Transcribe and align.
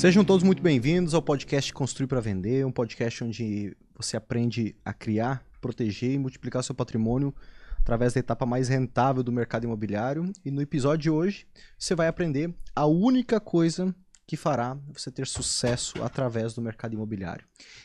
Sejam 0.00 0.24
todos 0.24 0.42
muito 0.42 0.62
bem-vindos 0.62 1.12
ao 1.12 1.20
podcast 1.20 1.70
Construir 1.74 2.06
para 2.06 2.20
Vender, 2.20 2.64
um 2.64 2.72
podcast 2.72 3.22
onde 3.22 3.76
você 3.94 4.16
aprende 4.16 4.74
a 4.82 4.94
criar, 4.94 5.44
proteger 5.60 6.12
e 6.12 6.18
multiplicar 6.18 6.64
seu 6.64 6.74
patrimônio 6.74 7.34
através 7.78 8.14
da 8.14 8.20
etapa 8.20 8.46
mais 8.46 8.68
rentável 8.68 9.22
do 9.22 9.30
mercado 9.30 9.64
imobiliário. 9.64 10.32
E 10.42 10.50
no 10.50 10.62
episódio 10.62 11.02
de 11.02 11.10
hoje, 11.10 11.46
você 11.78 11.94
vai 11.94 12.08
aprender 12.08 12.54
a 12.74 12.86
única 12.86 13.38
coisa 13.38 13.94
que 14.26 14.38
fará 14.38 14.78
você 14.90 15.10
ter 15.10 15.26
sucesso 15.26 16.02
através 16.02 16.54
do 16.54 16.62
mercado 16.62 16.94
imobiliário. 16.94 17.44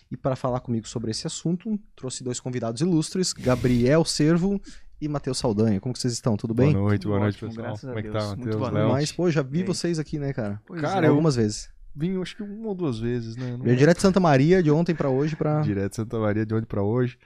E 0.09 0.16
para 0.16 0.38
falar 0.38 0.61
comigo 0.61 0.88
sobre 0.88 1.11
esse 1.11 1.27
assunto, 1.27 1.77
trouxe 1.97 2.23
dois 2.23 2.39
convidados 2.39 2.79
ilustres, 2.79 3.34
Gabriel 3.34 4.05
Servo 4.05 4.61
e 5.02 5.09
Matheus 5.09 5.38
Saldanha. 5.38 5.82
Como 5.82 5.91
que 5.91 6.00
vocês 6.00 6.13
estão? 6.13 6.38
Tudo 6.38 6.54
bem? 6.54 6.72
Boa 6.72 6.86
noite, 6.86 7.08
boa 7.08 7.20
noite, 7.20 7.36
Ótimo, 7.44 7.50
pessoal. 7.50 7.68
graças 7.68 7.84
a 7.84 7.88
Como 7.90 8.00
é 8.00 8.04
que 8.04 8.09
tá, 8.09 8.26
Muito 8.27 8.38
Matheus, 8.40 8.55
boa 8.55 8.72
Léo? 8.72 8.84
noite. 8.84 8.94
Mas, 8.94 9.12
pô, 9.12 9.30
já 9.30 9.41
vi 9.41 9.63
vocês 9.63 10.00
aqui, 10.00 10.18
né, 10.18 10.32
cara? 10.32 10.62
Pois 10.66 10.80
Cara, 10.80 11.05
é. 11.05 11.09
eu- 11.09 11.12
Algumas 11.12 11.36
vezes. 11.36 11.74
Vim, 11.95 12.22
acho 12.22 12.35
que 12.35 12.44
uma 12.44 12.67
ou 12.67 12.76
duas 12.76 12.99
vezes, 12.99 13.35
né? 13.38 13.55
Não- 13.58 13.66
direto 13.76 13.95
de 13.98 14.02
Santa 14.02 14.20
Maria, 14.20 14.62
de 14.62 14.70
ontem 14.70 14.94
para 14.94 15.09
hoje, 15.09 15.35
para... 15.35 15.62
Direto 15.62 15.91
de 15.91 15.95
Santa 15.95 16.20
Maria, 16.20 16.45
de 16.45 16.54
onde 16.54 16.66
pra 16.66 16.84
hoje. 16.84 17.18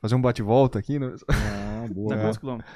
Fazer 0.00 0.14
um 0.14 0.20
bate-volta 0.20 0.78
aqui, 0.78 0.98
né? 0.98 1.14
Ah, 1.28 1.86
boa. 1.90 2.14
Dá 2.14 2.16
É. 2.16 2.20
quantos 2.24 2.38
quilômetros? 2.38 2.72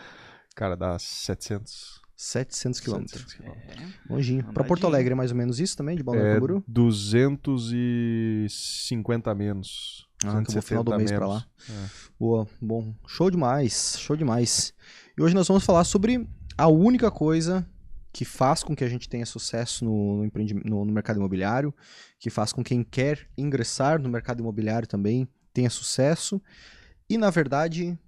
Cara, 0.57 0.77
dá 0.77 0.99
700... 0.99 2.01
700 2.15 2.79
quilômetros. 2.81 3.21
700 3.21 3.35
quilômetros. 3.35 3.77
É. 4.09 4.13
Longinho. 4.13 4.45
Para 4.53 4.63
Porto. 4.65 4.87
Alegre 4.87 5.13
é 5.13 5.15
mais 5.17 5.31
ou 5.33 5.37
menos 5.37 5.59
isso 5.59 5.77
também, 5.77 5.97
de 5.97 6.03
Balneário 6.05 6.31
É 6.31 6.35
Camboriú? 6.35 6.63
250 6.69 9.35
menos. 9.35 10.07
Ah, 10.25 10.39
então 10.41 10.53
vou 10.55 10.63
final 10.63 10.85
do 10.85 10.93
270 10.93 10.99
mês 10.99 11.11
pra 11.11 11.27
menos. 11.27 11.49
Boa, 12.19 12.47
bom. 12.61 12.95
Show 13.09 13.29
demais, 13.31 13.97
show 13.99 14.17
demais. 14.17 14.73
E 15.19 15.23
hoje 15.23 15.35
nós 15.35 15.49
vamos 15.49 15.65
falar 15.65 15.83
sobre 15.85 16.29
a 16.57 16.69
única 16.69 17.11
coisa 17.11 17.67
que 18.13 18.25
faz 18.25 18.63
com 18.63 18.77
que 18.77 18.85
a 18.85 18.89
gente 18.89 19.09
tenha 19.09 19.25
sucesso 19.25 19.85
no, 19.85 20.19
no, 20.19 20.25
empreendi- 20.25 20.55
no- 20.65 20.85
no 20.85 20.93
mercado 20.93 21.17
imobiliário, 21.17 21.75
que 22.19 22.29
faz 22.31 22.53
com 22.53 22.63
quem 22.63 22.83
quer 22.85 23.29
ingressar 23.39 24.01
no 24.01 24.09
mercado 24.09 24.41
imobiliário 24.41 24.87
também 24.87 25.27
tenha 25.53 25.71
sucesso. 25.71 26.41
E, 27.09 27.17
na 27.17 27.31
verdade, 27.31 27.99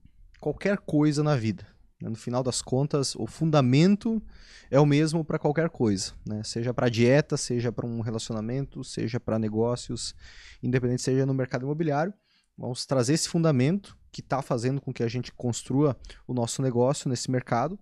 qualquer 0.41 0.79
coisa 0.79 1.23
na 1.23 1.37
vida. 1.37 1.67
né? 2.01 2.09
No 2.11 2.17
final 2.17 2.43
das 2.43 2.61
contas, 2.61 3.15
o 3.17 3.27
fundamento 3.27 4.23
é 4.71 4.79
o 4.79 4.85
mesmo 4.87 5.25
para 5.25 5.39
qualquer 5.39 5.71
coisa, 5.71 6.13
né? 6.27 6.43
Seja 6.43 6.75
para 6.75 6.89
dieta, 6.91 7.37
seja 7.37 7.73
para 7.73 7.87
um 7.87 8.01
relacionamento, 8.01 8.83
seja 8.85 9.19
para 9.21 9.39
negócios, 9.39 10.15
independente 10.63 11.03
seja 11.03 11.25
no 11.25 11.33
mercado 11.35 11.63
imobiliário. 11.65 12.13
Vamos 12.59 12.85
trazer 12.87 13.15
esse 13.15 13.29
fundamento 13.29 13.97
que 14.13 14.21
está 14.21 14.43
fazendo 14.43 14.81
com 14.81 14.93
que 14.93 15.03
a 15.03 15.09
gente 15.09 15.33
construa 15.33 15.97
o 16.27 16.35
nosso 16.35 16.61
negócio 16.63 17.09
nesse 17.09 17.31
mercado. 17.31 17.79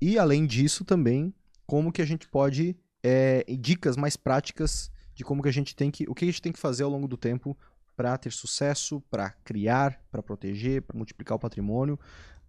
E 0.00 0.18
além 0.18 0.44
disso 0.46 0.84
também, 0.84 1.32
como 1.66 1.92
que 1.92 2.02
a 2.02 2.04
gente 2.04 2.28
pode 2.28 2.76
é, 3.02 3.44
dicas 3.58 3.96
mais 3.96 4.16
práticas 4.16 4.90
de 5.14 5.24
como 5.24 5.42
que 5.42 5.48
a 5.48 5.52
gente 5.52 5.74
tem 5.74 5.90
que, 5.90 6.04
o 6.08 6.14
que 6.14 6.24
a 6.24 6.28
gente 6.28 6.42
tem 6.42 6.52
que 6.52 6.58
fazer 6.58 6.84
ao 6.84 6.90
longo 6.90 7.08
do 7.08 7.16
tempo 7.16 7.56
para 7.96 8.16
ter 8.16 8.32
sucesso, 8.32 9.02
para 9.10 9.30
criar, 9.44 10.00
para 10.10 10.22
proteger, 10.22 10.82
para 10.82 10.96
multiplicar 10.96 11.36
o 11.36 11.40
patrimônio, 11.40 11.98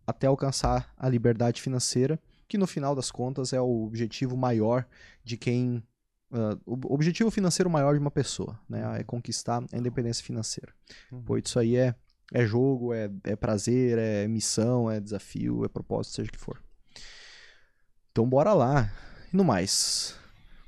até 0.08 0.28
alcançar 0.28 0.94
a 0.98 1.10
liberdade 1.10 1.62
financeira, 1.62 2.20
que 2.48 2.58
no 2.58 2.68
final 2.68 2.96
das 2.96 3.12
contas 3.12 3.52
é 3.54 3.60
o 3.60 3.84
objetivo 3.86 4.38
maior 4.38 4.86
de 5.24 5.38
quem 5.38 5.84
ah, 6.34 6.58
o 6.66 6.94
objetivo 6.94 7.30
financeiro 7.30 7.70
maior 7.70 7.94
de 7.94 8.00
uma 8.00 8.10
pessoa, 8.10 8.60
né? 8.68 9.00
É 9.00 9.04
conquistar 9.04 9.64
a 9.72 9.78
independência 9.78 10.26
financeira. 10.26 10.74
Uhum. 11.12 11.22
Pô, 11.22 11.38
isso 11.38 11.60
aí 11.60 11.76
é, 11.76 11.94
é 12.34 12.46
jogo, 12.46 12.92
é, 12.92 13.10
é 13.24 13.36
prazer, 13.36 14.00
é 14.00 14.28
missão, 14.28 14.90
é 14.90 15.00
desafio, 15.00 15.64
é 15.64 15.68
propósito, 15.68 16.16
seja 16.16 16.30
o 16.30 16.32
que 16.32 16.40
for. 16.40 16.60
Então 18.14 18.30
bora 18.30 18.54
lá. 18.54 18.92
E 19.34 19.36
no 19.36 19.44
mais, 19.44 20.16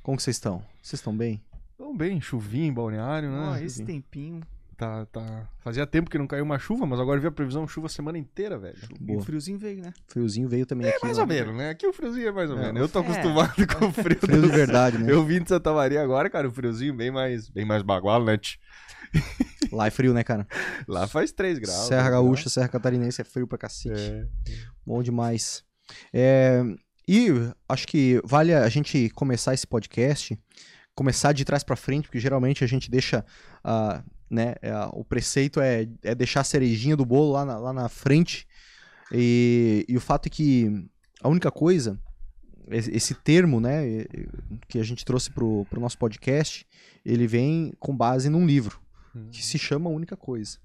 como 0.02 0.20
vocês 0.20 0.36
estão? 0.36 0.64
Vocês 0.82 1.00
estão 1.00 1.16
bem? 1.16 1.40
Então, 1.76 1.96
bem, 1.96 2.20
chuvinha 2.20 2.66
em 2.66 2.74
balneário, 2.74 3.30
né? 3.30 3.38
Ó, 3.38 3.56
esse 3.58 3.86
tempinho. 3.86 4.42
Tá, 4.76 5.06
tá... 5.06 5.48
Fazia 5.60 5.86
tempo 5.86 6.10
que 6.10 6.18
não 6.18 6.26
caiu 6.26 6.44
uma 6.44 6.58
chuva, 6.58 6.88
mas 6.88 7.00
agora 7.00 7.20
vi 7.20 7.28
a 7.28 7.32
previsão 7.32 7.68
chuva 7.68 7.86
a 7.86 7.90
semana 7.90 8.18
inteira, 8.18 8.58
velho. 8.58 8.76
E 9.00 9.04
Boa. 9.06 9.20
o 9.20 9.22
friozinho 9.24 9.60
veio, 9.60 9.80
né? 9.80 9.94
Friozinho 10.08 10.50
veio 10.50 10.66
também 10.66 10.90
aqui. 10.90 11.06
Mais 11.06 11.20
ou 11.20 11.28
menos, 11.28 11.56
né? 11.56 11.70
Aqui 11.70 11.86
o 11.86 11.94
friozinho 11.94 12.30
é 12.30 12.32
mais 12.32 12.50
ou 12.50 12.58
É, 12.58 12.62
menos. 12.64 12.82
Eu 12.82 12.90
tô 12.90 13.00
é. 13.00 13.02
acostumado 13.04 13.54
com 13.78 13.86
o 13.86 13.92
frio. 13.94 14.18
Frio 14.20 14.42
de 14.42 14.48
verdade, 14.48 14.98
né? 14.98 15.12
Eu 15.12 15.24
vim 15.24 15.44
de 15.44 15.50
Santa 15.50 15.72
Maria 15.72 16.02
agora, 16.02 16.32
cara, 16.32 16.48
o 16.48 16.52
friozinho 16.52 16.96
bem 16.96 17.12
mais, 17.12 17.48
bem 17.48 17.64
mais 17.64 17.84
bagual, 17.84 18.26
né? 18.26 18.40
Lá 19.72 19.86
é 19.86 19.92
frio, 19.92 20.16
né, 20.16 20.24
cara? 20.24 20.48
Lá 20.88 21.06
faz 21.06 21.32
3 21.32 21.60
graus. 21.60 21.88
Serra 21.88 22.06
né? 22.06 22.10
Gaúcha, 22.10 22.50
Serra 22.50 22.68
Catarinense 22.68 23.22
é 23.22 23.24
frio 23.24 23.48
pra 23.48 23.60
cacete. 23.60 24.02
É. 24.02 24.28
Bom 24.84 25.04
demais. 25.04 25.64
É, 26.12 26.64
e 27.08 27.28
acho 27.68 27.88
que 27.88 28.20
vale 28.24 28.54
a 28.54 28.68
gente 28.70 29.10
começar 29.12 29.54
esse 29.54 29.68
podcast, 29.68 30.38
começar 30.96 31.34
de 31.34 31.46
trás 31.46 31.64
pra 31.64 31.76
frente, 31.76 32.08
porque 32.08 32.20
geralmente 32.20 32.64
a 32.64 32.68
gente 32.68 32.90
deixa, 32.90 33.26
ah, 33.64 34.04
né, 34.30 34.56
é, 34.62 34.74
o 34.94 35.04
preceito 35.04 35.60
é, 35.60 35.88
é 36.04 36.16
deixar 36.16 36.42
a 36.42 36.46
cerejinha 36.46 36.96
do 36.96 37.06
bolo 37.06 37.34
lá 37.34 37.46
na, 37.46 37.58
lá 37.58 37.74
na 37.74 37.90
frente. 37.90 38.48
E, 39.12 39.86
e 39.88 39.96
o 39.96 40.02
fato 40.02 40.28
é 40.28 40.30
que 40.30 40.88
a 41.22 41.30
única 41.30 41.52
coisa, 41.52 42.00
esse 42.70 43.14
termo, 43.14 43.60
né, 43.60 44.06
que 44.68 44.80
a 44.80 44.84
gente 44.84 45.06
trouxe 45.06 45.30
pro, 45.30 45.66
pro 45.70 45.80
nosso 45.80 45.98
podcast, 45.98 46.66
ele 47.06 47.28
vem 47.28 47.74
com 47.80 47.96
base 47.96 48.30
num 48.30 48.46
livro 48.46 48.80
que 49.32 49.44
se 49.44 49.58
chama 49.58 49.90
A 49.90 49.94
Única 49.94 50.18
Coisa, 50.18 50.58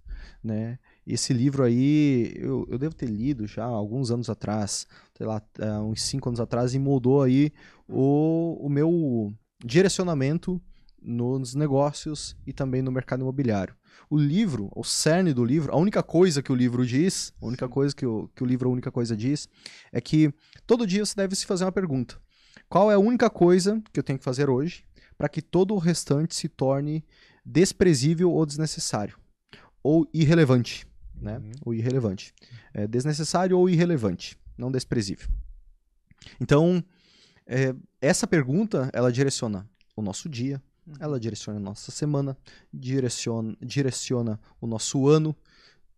né? 0.43 0.79
Esse 1.07 1.33
livro 1.33 1.63
aí, 1.63 2.33
eu, 2.37 2.67
eu 2.71 2.79
devo 2.79 2.95
ter 2.95 3.07
lido 3.07 3.47
já 3.47 3.65
alguns 3.65 4.11
anos 4.11 4.31
atrás, 4.31 4.87
sei 5.17 5.27
lá, 5.27 5.43
há 5.59 5.81
uns 5.83 6.03
cinco 6.03 6.29
anos 6.29 6.41
atrás, 6.41 6.75
e 6.75 6.79
moldou 6.79 7.23
aí 7.23 7.53
o, 7.89 8.59
o 8.61 8.69
meu 8.69 9.33
direcionamento 9.65 10.61
nos 11.03 11.55
negócios 11.55 12.37
e 12.47 12.53
também 12.53 12.83
no 12.83 12.93
mercado 12.93 13.23
imobiliário. 13.23 13.75
O 14.09 14.19
livro, 14.19 14.71
o 14.75 14.85
cerne 14.85 15.33
do 15.33 15.45
livro, 15.45 15.73
a 15.73 15.77
única 15.77 16.03
coisa 16.03 16.43
que 16.43 16.53
o 16.53 16.55
livro 16.55 16.87
diz, 16.87 17.33
a 17.41 17.47
única 17.47 17.69
coisa 17.69 17.95
que 17.95 18.05
o, 18.05 18.29
que 18.35 18.43
o 18.43 18.47
livro, 18.47 18.69
a 18.69 18.73
única 18.73 18.91
coisa 18.91 19.17
diz, 19.17 19.49
é 19.93 20.01
que 20.01 20.33
todo 20.67 20.87
dia 20.87 21.05
você 21.05 21.15
deve 21.17 21.35
se 21.35 21.47
fazer 21.47 21.65
uma 21.65 21.73
pergunta. 21.73 22.21
Qual 22.69 22.91
é 22.91 22.95
a 22.95 22.99
única 22.99 23.31
coisa 23.31 23.83
que 23.93 23.99
eu 23.99 24.05
tenho 24.05 24.19
que 24.19 24.25
fazer 24.25 24.49
hoje 24.49 24.85
para 25.17 25.29
que 25.29 25.43
todo 25.43 25.75
o 25.75 25.79
restante 25.79 26.35
se 26.35 26.49
torne 26.49 27.05
desprezível 27.45 28.31
ou 28.31 28.45
desnecessário? 28.45 29.19
Ou 29.83 30.07
irrelevante, 30.13 30.87
né? 31.21 31.39
Uhum. 31.39 31.53
Ou 31.67 31.75
irrelevante. 31.75 32.33
É 32.73 32.87
desnecessário 32.87 33.59
ou 33.59 33.69
irrelevante, 33.69 34.39
não 34.57 34.71
desprezível. 34.71 35.29
Então, 36.41 36.83
é, 37.47 37.75
essa 38.01 38.27
pergunta, 38.27 38.91
ela 38.93 39.11
direciona 39.13 39.69
o 39.97 40.03
nosso 40.03 40.29
dia, 40.29 40.63
Uhum. 40.87 40.95
ela 40.99 41.21
direciona 41.21 41.59
a 41.59 41.63
nossa 41.63 41.91
semana, 41.91 42.37
direciona, 42.73 43.57
direciona 43.61 44.41
o 44.61 44.67
nosso 44.67 45.07
ano, 45.09 45.37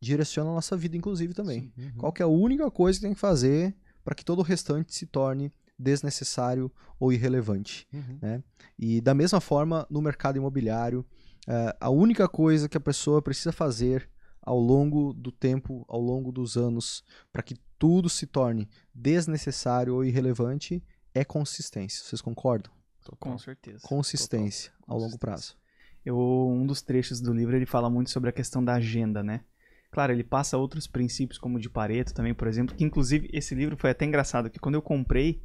direciona 0.00 0.50
a 0.50 0.54
nossa 0.54 0.76
vida, 0.76 0.96
inclusive, 0.96 1.32
também. 1.32 1.72
Uhum. 1.78 1.92
Qual 1.96 2.12
que 2.12 2.20
é 2.20 2.24
a 2.24 2.28
única 2.28 2.70
coisa 2.70 2.98
que 2.98 3.06
tem 3.06 3.14
que 3.14 3.20
fazer 3.20 3.74
para 4.04 4.14
que 4.14 4.24
todo 4.24 4.40
o 4.40 4.42
restante 4.42 4.94
se 4.94 5.06
torne 5.06 5.52
desnecessário 5.78 6.70
ou 6.98 7.12
irrelevante? 7.12 7.86
Uhum. 7.92 8.42
E 8.78 9.00
da 9.00 9.14
mesma 9.14 9.40
forma, 9.40 9.86
no 9.88 10.02
mercado 10.02 10.36
imobiliário, 10.36 11.06
eh, 11.46 11.76
a 11.80 11.88
única 11.88 12.28
coisa 12.28 12.68
que 12.68 12.76
a 12.76 12.80
pessoa 12.80 13.22
precisa 13.22 13.52
fazer 13.52 14.08
ao 14.42 14.58
longo 14.58 15.12
do 15.12 15.30
tempo, 15.30 15.84
ao 15.88 16.00
longo 16.00 16.32
dos 16.32 16.56
anos, 16.56 17.04
para 17.32 17.42
que 17.42 17.56
tudo 17.78 18.08
se 18.08 18.26
torne 18.26 18.68
desnecessário 18.94 19.94
ou 19.94 20.04
irrelevante, 20.04 20.82
é 21.14 21.24
consistência. 21.24 22.04
Vocês 22.04 22.20
concordam? 22.20 22.72
Com 23.18 23.38
certeza. 23.38 23.80
Consistência 23.82 24.72
ao 24.86 24.98
longo 24.98 25.18
prazo. 25.18 25.56
Eu, 26.04 26.18
um 26.18 26.66
dos 26.66 26.82
trechos 26.82 27.20
do 27.20 27.32
livro 27.32 27.56
ele 27.56 27.66
fala 27.66 27.88
muito 27.88 28.10
sobre 28.10 28.30
a 28.30 28.32
questão 28.32 28.64
da 28.64 28.74
agenda, 28.74 29.22
né? 29.22 29.44
Claro, 29.90 30.12
ele 30.12 30.24
passa 30.24 30.56
outros 30.56 30.86
princípios, 30.86 31.38
como 31.38 31.58
o 31.58 31.60
de 31.60 31.68
Pareto 31.68 32.14
também, 32.14 32.34
por 32.34 32.48
exemplo, 32.48 32.74
que 32.74 32.82
inclusive 32.82 33.28
esse 33.32 33.54
livro 33.54 33.76
foi 33.76 33.90
até 33.90 34.04
engraçado, 34.04 34.50
que 34.50 34.58
quando 34.58 34.74
eu 34.74 34.82
comprei, 34.82 35.42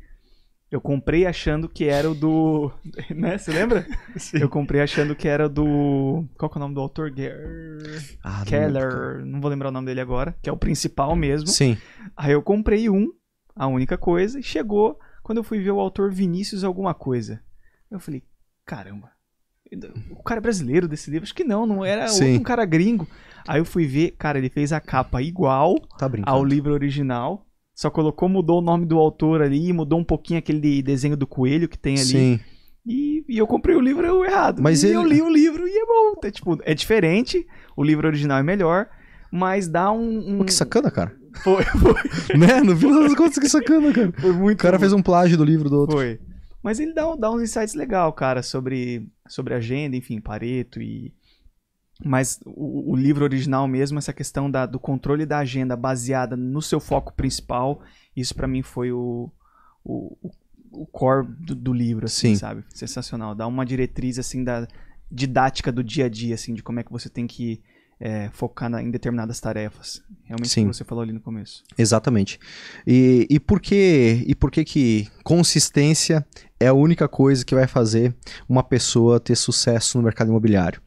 eu 0.69 0.81
comprei 0.81 1.25
achando 1.25 1.69
que 1.69 1.85
era 1.85 2.09
o 2.09 2.15
do. 2.15 2.71
né? 3.15 3.37
Você 3.37 3.51
lembra? 3.51 3.87
Eu 4.33 4.49
comprei 4.49 4.81
achando 4.81 5.15
que 5.15 5.27
era 5.27 5.47
do. 5.47 6.25
Qual 6.37 6.49
que 6.49 6.57
é 6.57 6.59
o 6.59 6.61
nome 6.61 6.75
do 6.75 6.81
autor? 6.81 7.13
Ah, 8.23 8.39
não 8.39 8.45
Keller, 8.45 9.25
não 9.25 9.39
vou 9.39 9.49
lembrar 9.49 9.69
o 9.69 9.71
nome 9.71 9.87
dele 9.87 10.01
agora, 10.01 10.35
que 10.41 10.49
é 10.49 10.53
o 10.53 10.57
principal 10.57 11.15
mesmo. 11.15 11.47
Sim. 11.47 11.77
Aí 12.15 12.33
eu 12.33 12.41
comprei 12.41 12.89
um, 12.89 13.11
a 13.55 13.67
única 13.67 13.97
coisa, 13.97 14.39
e 14.39 14.43
chegou 14.43 14.99
quando 15.23 15.39
eu 15.39 15.43
fui 15.43 15.59
ver 15.59 15.71
o 15.71 15.79
autor 15.79 16.11
Vinícius 16.11 16.63
alguma 16.63 16.93
coisa. 16.93 17.41
Eu 17.89 17.99
falei, 17.99 18.23
caramba, 18.65 19.11
o 20.11 20.23
cara 20.23 20.39
é 20.39 20.41
brasileiro 20.41 20.87
desse 20.87 21.09
livro? 21.09 21.23
Acho 21.23 21.35
que 21.35 21.43
não, 21.43 21.65
não 21.65 21.85
era 21.85 22.07
Sim. 22.07 22.37
um 22.37 22.43
cara 22.43 22.65
gringo. 22.65 23.07
Aí 23.47 23.59
eu 23.59 23.65
fui 23.65 23.85
ver, 23.85 24.11
cara, 24.11 24.37
ele 24.37 24.49
fez 24.49 24.73
a 24.73 24.81
capa 24.81 25.21
igual 25.21 25.79
Tá 25.97 26.09
ao 26.23 26.43
livro 26.43 26.73
original, 26.73 27.46
só 27.77 27.91
colocou, 27.91 28.27
mudou 28.27 28.57
o 28.57 28.62
nome 28.63 28.88
do 28.88 28.97
autor 28.97 29.39
ali, 29.39 29.71
mudou 29.71 30.00
um 30.00 30.03
pouquinho 30.03 30.39
aquele 30.39 30.81
desenho 30.81 31.15
do 31.15 31.27
coelho 31.27 31.69
que 31.69 31.77
tem 31.77 31.94
ali. 31.94 32.06
Sim. 32.07 32.39
E, 32.83 33.24
e 33.29 33.38
eu 33.38 33.45
comprei 33.45 33.75
o 33.75 33.79
livro 33.79 34.25
errado. 34.25 34.63
Mas 34.63 34.81
e 34.81 34.88
ele- 34.88 34.95
eu 34.95 35.03
li 35.03 35.21
o 35.21 35.29
livro 35.29 35.68
e 35.68 35.77
é 35.77 35.85
bom. 35.85 36.19
É, 36.24 36.31
tipo, 36.31 36.57
é 36.63 36.74
diferente, 36.74 37.45
o 37.75 37.83
livro 37.83 38.07
original 38.07 38.39
é 38.39 38.44
melhor, 38.44 38.88
mas 39.31 39.68
dá 39.68 39.91
um... 39.91 40.18
um... 40.27 40.38
Pô, 40.39 40.45
que 40.45 40.53
sacana, 40.53 40.89
cara. 40.89 41.15
Foi, 41.44 41.63
foi, 41.63 41.94
né? 42.35 42.62
No 42.62 42.75
final 42.75 43.03
das 43.03 43.13
contas, 43.13 43.38
que 43.38 43.47
sacana, 43.47 43.94
cara. 43.94 44.12
foi 44.19 44.31
muito 44.33 44.57
O 44.59 44.63
cara 44.63 44.79
fez 44.79 44.91
um 44.91 45.03
plágio 45.03 45.38
do 45.38 45.45
livro 45.45 45.69
do 45.69 45.81
outro. 45.81 45.97
Foi. 45.97 46.19
Mas 46.63 46.79
ele 46.79 46.95
dá, 46.95 47.15
dá 47.15 47.29
uns 47.29 47.44
insights 47.44 47.75
legal, 47.75 48.12
cara, 48.12 48.41
sobre, 48.41 49.07
sobre 49.27 49.53
agenda, 49.53 49.95
enfim, 49.95 50.19
Pareto 50.19 50.81
e. 50.81 51.13
Mas 52.03 52.39
o, 52.45 52.91
o 52.91 52.95
livro 52.95 53.23
original 53.23 53.67
mesmo, 53.67 53.97
essa 53.97 54.13
questão 54.13 54.49
da, 54.49 54.65
do 54.65 54.79
controle 54.79 55.25
da 55.25 55.39
agenda 55.39 55.75
baseada 55.75 56.35
no 56.38 56.61
seu 56.61 56.79
foco 56.79 57.13
principal, 57.13 57.81
isso 58.15 58.35
para 58.35 58.47
mim 58.47 58.61
foi 58.61 58.91
o, 58.91 59.31
o, 59.83 60.15
o 60.71 60.85
core 60.85 61.27
do, 61.27 61.55
do 61.55 61.73
livro, 61.73 62.05
assim, 62.05 62.29
Sim. 62.29 62.35
sabe? 62.35 62.63
Sensacional. 62.69 63.33
Dá 63.33 63.47
uma 63.47 63.65
diretriz, 63.65 64.19
assim, 64.19 64.44
da 64.44 64.67
didática 65.11 65.71
do 65.71 65.83
dia 65.83 66.05
a 66.05 66.09
dia, 66.09 66.35
assim, 66.35 66.53
de 66.53 66.61
como 66.61 66.79
é 66.79 66.83
que 66.83 66.91
você 66.91 67.09
tem 67.09 67.25
que 67.25 67.61
é, 68.00 68.29
focar 68.31 68.69
na- 68.69 68.83
em 68.83 68.91
determinadas 68.91 69.39
tarefas. 69.39 70.03
Realmente 70.25 70.50
Sim. 70.50 70.65
o 70.65 70.69
que 70.69 70.75
você 70.75 70.83
falou 70.83 71.01
ali 71.01 71.11
no 71.13 71.19
começo. 71.19 71.63
Exatamente. 71.77 72.39
E, 72.85 73.25
e 73.29 73.39
por 73.39 73.59
que 73.59 74.23
e 74.27 74.35
por 74.35 74.51
que 74.51 74.63
que 74.63 75.07
consistência 75.23 76.23
é 76.59 76.67
a 76.67 76.73
única 76.73 77.07
coisa 77.07 77.43
que 77.43 77.55
vai 77.55 77.65
fazer 77.65 78.15
uma 78.47 78.61
pessoa 78.61 79.19
ter 79.19 79.35
sucesso 79.35 79.97
no 79.97 80.03
mercado 80.03 80.27
imobiliário? 80.29 80.79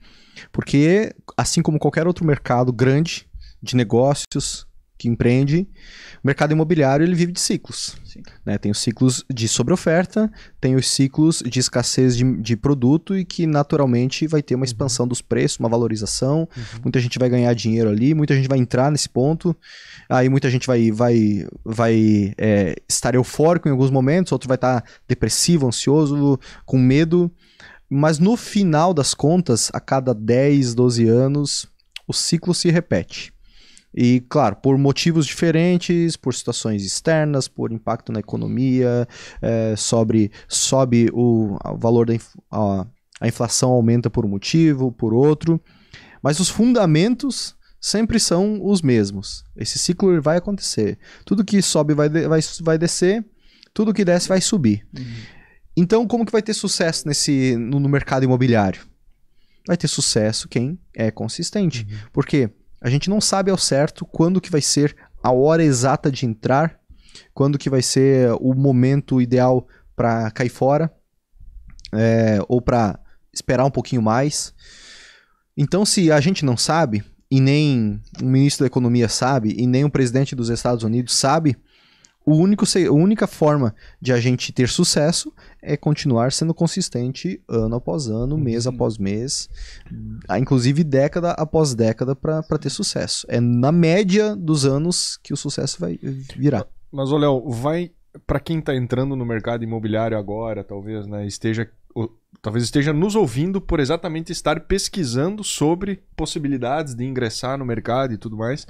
Porque 0.52 1.14
assim 1.36 1.62
como 1.62 1.78
qualquer 1.78 2.06
outro 2.06 2.24
mercado 2.24 2.72
grande 2.72 3.26
de 3.62 3.76
negócios 3.76 4.66
que 5.00 5.08
empreende, 5.08 5.66
o 6.22 6.26
mercado 6.26 6.52
imobiliário 6.52 7.04
ele 7.04 7.14
vive 7.14 7.32
de 7.32 7.40
ciclos. 7.40 7.96
Né? 8.44 8.58
Tem 8.58 8.70
os 8.70 8.78
ciclos 8.78 9.24
de 9.32 9.48
sobreoferta, 9.48 10.30
tem 10.60 10.76
os 10.76 10.90
ciclos 10.90 11.42
de 11.44 11.58
escassez 11.58 12.14
de, 12.14 12.36
de 12.36 12.54
produto 12.54 13.16
e 13.16 13.24
que 13.24 13.46
naturalmente 13.46 14.26
vai 14.26 14.42
ter 14.42 14.54
uma 14.54 14.64
expansão 14.66 15.08
dos 15.08 15.22
preços, 15.22 15.58
uma 15.58 15.70
valorização. 15.70 16.46
Muita 16.82 17.00
gente 17.00 17.18
vai 17.18 17.30
ganhar 17.30 17.54
dinheiro 17.54 17.88
ali, 17.88 18.12
muita 18.12 18.34
gente 18.34 18.46
vai 18.46 18.58
entrar 18.58 18.90
nesse 18.90 19.08
ponto. 19.08 19.56
Aí 20.06 20.28
muita 20.28 20.50
gente 20.50 20.66
vai, 20.66 20.90
vai, 20.90 21.46
vai 21.64 22.34
é, 22.36 22.76
estar 22.86 23.14
eufórico 23.14 23.68
em 23.68 23.70
alguns 23.70 23.90
momentos, 23.90 24.32
outro 24.32 24.48
vai 24.48 24.56
estar 24.56 24.84
depressivo, 25.08 25.66
ansioso, 25.66 26.38
com 26.66 26.78
medo. 26.78 27.32
Mas 27.90 28.20
no 28.20 28.36
final 28.36 28.94
das 28.94 29.14
contas, 29.14 29.68
a 29.74 29.80
cada 29.80 30.14
10, 30.14 30.74
12 30.74 31.08
anos, 31.08 31.66
o 32.06 32.12
ciclo 32.12 32.54
se 32.54 32.70
repete. 32.70 33.32
E, 33.92 34.20
claro, 34.28 34.54
por 34.54 34.78
motivos 34.78 35.26
diferentes, 35.26 36.16
por 36.16 36.32
situações 36.32 36.84
externas, 36.84 37.48
por 37.48 37.72
impacto 37.72 38.12
na 38.12 38.20
economia, 38.20 39.08
é, 39.42 39.74
sobre, 39.76 40.30
sobe 40.48 41.10
o, 41.12 41.56
o 41.64 41.76
valor 41.76 42.06
da 42.06 42.14
inf- 42.14 42.36
a, 42.48 42.86
a 43.20 43.26
inflação 43.26 43.70
aumenta 43.70 44.08
por 44.08 44.24
um 44.24 44.28
motivo, 44.28 44.92
por 44.92 45.12
outro. 45.12 45.60
Mas 46.22 46.38
os 46.38 46.48
fundamentos 46.48 47.56
sempre 47.80 48.20
são 48.20 48.64
os 48.64 48.80
mesmos. 48.80 49.44
Esse 49.56 49.78
ciclo 49.78 50.22
vai 50.22 50.36
acontecer. 50.36 50.96
Tudo 51.24 51.44
que 51.44 51.60
sobe 51.60 51.92
vai, 51.92 52.08
vai, 52.08 52.40
vai 52.62 52.78
descer, 52.78 53.24
tudo 53.74 53.92
que 53.92 54.04
desce 54.04 54.28
vai 54.28 54.40
subir. 54.40 54.86
Então, 55.76 56.06
como 56.06 56.26
que 56.26 56.32
vai 56.32 56.42
ter 56.42 56.54
sucesso 56.54 57.06
nesse 57.06 57.56
no, 57.56 57.80
no 57.80 57.88
mercado 57.88 58.24
imobiliário? 58.24 58.82
Vai 59.66 59.76
ter 59.76 59.88
sucesso 59.88 60.48
quem 60.48 60.78
é 60.94 61.10
consistente. 61.10 61.86
Porque 62.12 62.50
a 62.80 62.88
gente 62.88 63.10
não 63.10 63.20
sabe 63.20 63.50
ao 63.50 63.58
certo 63.58 64.04
quando 64.04 64.40
que 64.40 64.50
vai 64.50 64.60
ser 64.60 64.96
a 65.22 65.30
hora 65.30 65.62
exata 65.62 66.10
de 66.10 66.26
entrar, 66.26 66.78
quando 67.34 67.58
que 67.58 67.70
vai 67.70 67.82
ser 67.82 68.32
o 68.40 68.54
momento 68.54 69.20
ideal 69.20 69.66
para 69.94 70.30
cair 70.30 70.48
fora, 70.48 70.92
é, 71.92 72.38
ou 72.48 72.60
para 72.60 72.98
esperar 73.32 73.64
um 73.64 73.70
pouquinho 73.70 74.02
mais. 74.02 74.54
Então, 75.56 75.84
se 75.84 76.10
a 76.10 76.20
gente 76.20 76.44
não 76.44 76.56
sabe, 76.56 77.04
e 77.30 77.40
nem 77.40 78.00
o 78.20 78.24
ministro 78.24 78.64
da 78.64 78.66
Economia 78.66 79.08
sabe, 79.08 79.54
e 79.56 79.66
nem 79.66 79.84
o 79.84 79.90
presidente 79.90 80.34
dos 80.34 80.48
Estados 80.48 80.84
Unidos 80.84 81.14
sabe, 81.14 81.56
o 82.24 82.34
único, 82.34 82.64
a 82.64 82.92
única 82.92 83.26
forma 83.26 83.74
de 84.00 84.12
a 84.12 84.20
gente 84.20 84.52
ter 84.52 84.68
sucesso 84.68 85.32
é 85.62 85.76
continuar 85.76 86.32
sendo 86.32 86.54
consistente 86.54 87.42
ano 87.48 87.76
após 87.76 88.06
ano, 88.08 88.36
mês 88.38 88.66
após 88.66 88.98
mês, 88.98 89.48
ah, 90.28 90.38
inclusive 90.38 90.82
década 90.84 91.32
após 91.32 91.74
década 91.74 92.14
para 92.16 92.42
ter 92.58 92.70
sucesso. 92.70 93.26
É 93.28 93.40
na 93.40 93.70
média 93.72 94.34
dos 94.36 94.64
anos 94.64 95.18
que 95.22 95.32
o 95.32 95.36
sucesso 95.36 95.78
vai 95.80 95.98
virar. 96.36 96.66
Mas, 96.90 97.12
ô 97.12 97.16
Léo, 97.18 97.48
vai 97.50 97.90
para 98.26 98.40
quem 98.40 98.60
tá 98.60 98.74
entrando 98.74 99.14
no 99.14 99.24
mercado 99.24 99.62
imobiliário 99.62 100.18
agora, 100.18 100.64
talvez, 100.64 101.06
né, 101.06 101.26
esteja 101.26 101.70
o- 101.94 102.08
talvez 102.40 102.64
esteja 102.64 102.92
nos 102.92 103.14
ouvindo 103.14 103.60
por 103.60 103.80
exatamente 103.80 104.30
estar 104.32 104.60
pesquisando 104.60 105.42
sobre 105.44 106.02
possibilidades 106.16 106.94
de 106.94 107.04
ingressar 107.04 107.58
no 107.58 107.64
mercado 107.64 108.12
e 108.14 108.18
tudo 108.18 108.36
mais. 108.36 108.66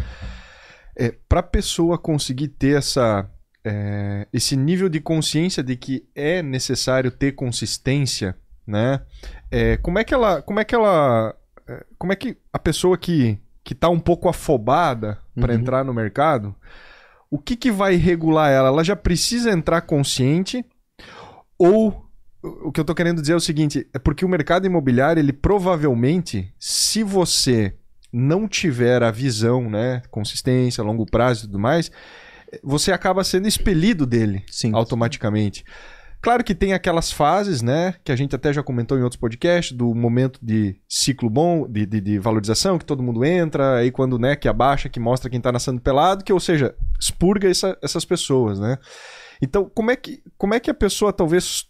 É, 0.96 1.14
para 1.28 1.40
a 1.40 1.42
pessoa 1.42 1.96
conseguir 1.96 2.48
ter 2.48 2.76
essa 2.78 3.30
é, 3.64 4.26
esse 4.32 4.56
nível 4.56 4.88
de 4.88 5.00
consciência 5.00 5.62
de 5.62 5.76
que 5.76 6.04
é 6.14 6.42
necessário 6.42 7.10
ter 7.10 7.32
consistência, 7.32 8.36
né? 8.66 9.00
É, 9.50 9.76
como 9.76 9.98
é 9.98 10.04
que 10.04 10.14
ela, 10.14 10.42
como 10.42 10.60
é 10.60 10.64
que 10.64 10.74
ela, 10.74 11.34
é, 11.68 11.84
como 11.98 12.12
é 12.12 12.16
que 12.16 12.36
a 12.52 12.58
pessoa 12.58 12.96
que 12.96 13.38
que 13.62 13.74
tá 13.74 13.88
um 13.88 14.00
pouco 14.00 14.28
afobada 14.28 15.18
para 15.38 15.52
Uhum. 15.52 15.60
entrar 15.60 15.84
no 15.84 15.92
mercado, 15.94 16.56
o 17.30 17.38
que, 17.38 17.54
que 17.54 17.70
vai 17.70 17.94
regular 17.96 18.50
ela? 18.50 18.68
Ela 18.68 18.82
já 18.82 18.96
precisa 18.96 19.50
entrar 19.50 19.82
consciente 19.82 20.64
ou 21.58 22.06
o 22.42 22.72
que 22.72 22.80
eu 22.80 22.84
tô 22.84 22.94
querendo 22.94 23.20
dizer 23.20 23.34
é 23.34 23.36
o 23.36 23.40
seguinte, 23.40 23.86
é 23.92 23.98
porque 23.98 24.24
o 24.24 24.28
mercado 24.28 24.66
imobiliário, 24.66 25.20
ele 25.20 25.32
provavelmente, 25.32 26.52
se 26.58 27.02
você 27.02 27.76
não 28.10 28.48
tiver 28.48 29.02
a 29.02 29.10
visão, 29.10 29.68
né, 29.70 30.02
consistência, 30.10 30.82
longo 30.82 31.04
prazo 31.04 31.44
e 31.44 31.46
tudo 31.46 31.58
mais, 31.58 31.92
você 32.62 32.92
acaba 32.92 33.22
sendo 33.24 33.46
expelido 33.48 34.06
dele 34.06 34.44
Sim. 34.50 34.72
automaticamente. 34.74 35.64
Claro 36.22 36.44
que 36.44 36.54
tem 36.54 36.74
aquelas 36.74 37.10
fases, 37.10 37.62
né, 37.62 37.94
que 38.04 38.12
a 38.12 38.16
gente 38.16 38.36
até 38.36 38.52
já 38.52 38.62
comentou 38.62 38.98
em 38.98 39.02
outros 39.02 39.18
podcasts, 39.18 39.74
do 39.74 39.94
momento 39.94 40.38
de 40.42 40.76
ciclo 40.86 41.30
bom, 41.30 41.66
de, 41.66 41.86
de, 41.86 41.98
de 41.98 42.18
valorização, 42.18 42.78
que 42.78 42.84
todo 42.84 43.02
mundo 43.02 43.24
entra, 43.24 43.76
aí 43.76 43.90
quando, 43.90 44.18
né, 44.18 44.36
que 44.36 44.46
abaixa, 44.46 44.90
que 44.90 45.00
mostra 45.00 45.30
quem 45.30 45.40
tá 45.40 45.50
nascendo 45.50 45.80
pelado, 45.80 46.22
que, 46.22 46.32
ou 46.32 46.38
seja, 46.40 46.74
expurga 47.00 47.48
essa- 47.48 47.78
essas 47.82 48.04
pessoas, 48.04 48.60
né. 48.60 48.76
Então, 49.40 49.70
como 49.74 49.90
é 49.90 49.96
que, 49.96 50.22
como 50.36 50.52
é 50.52 50.60
que 50.60 50.70
a 50.70 50.74
pessoa 50.74 51.10
talvez 51.10 51.64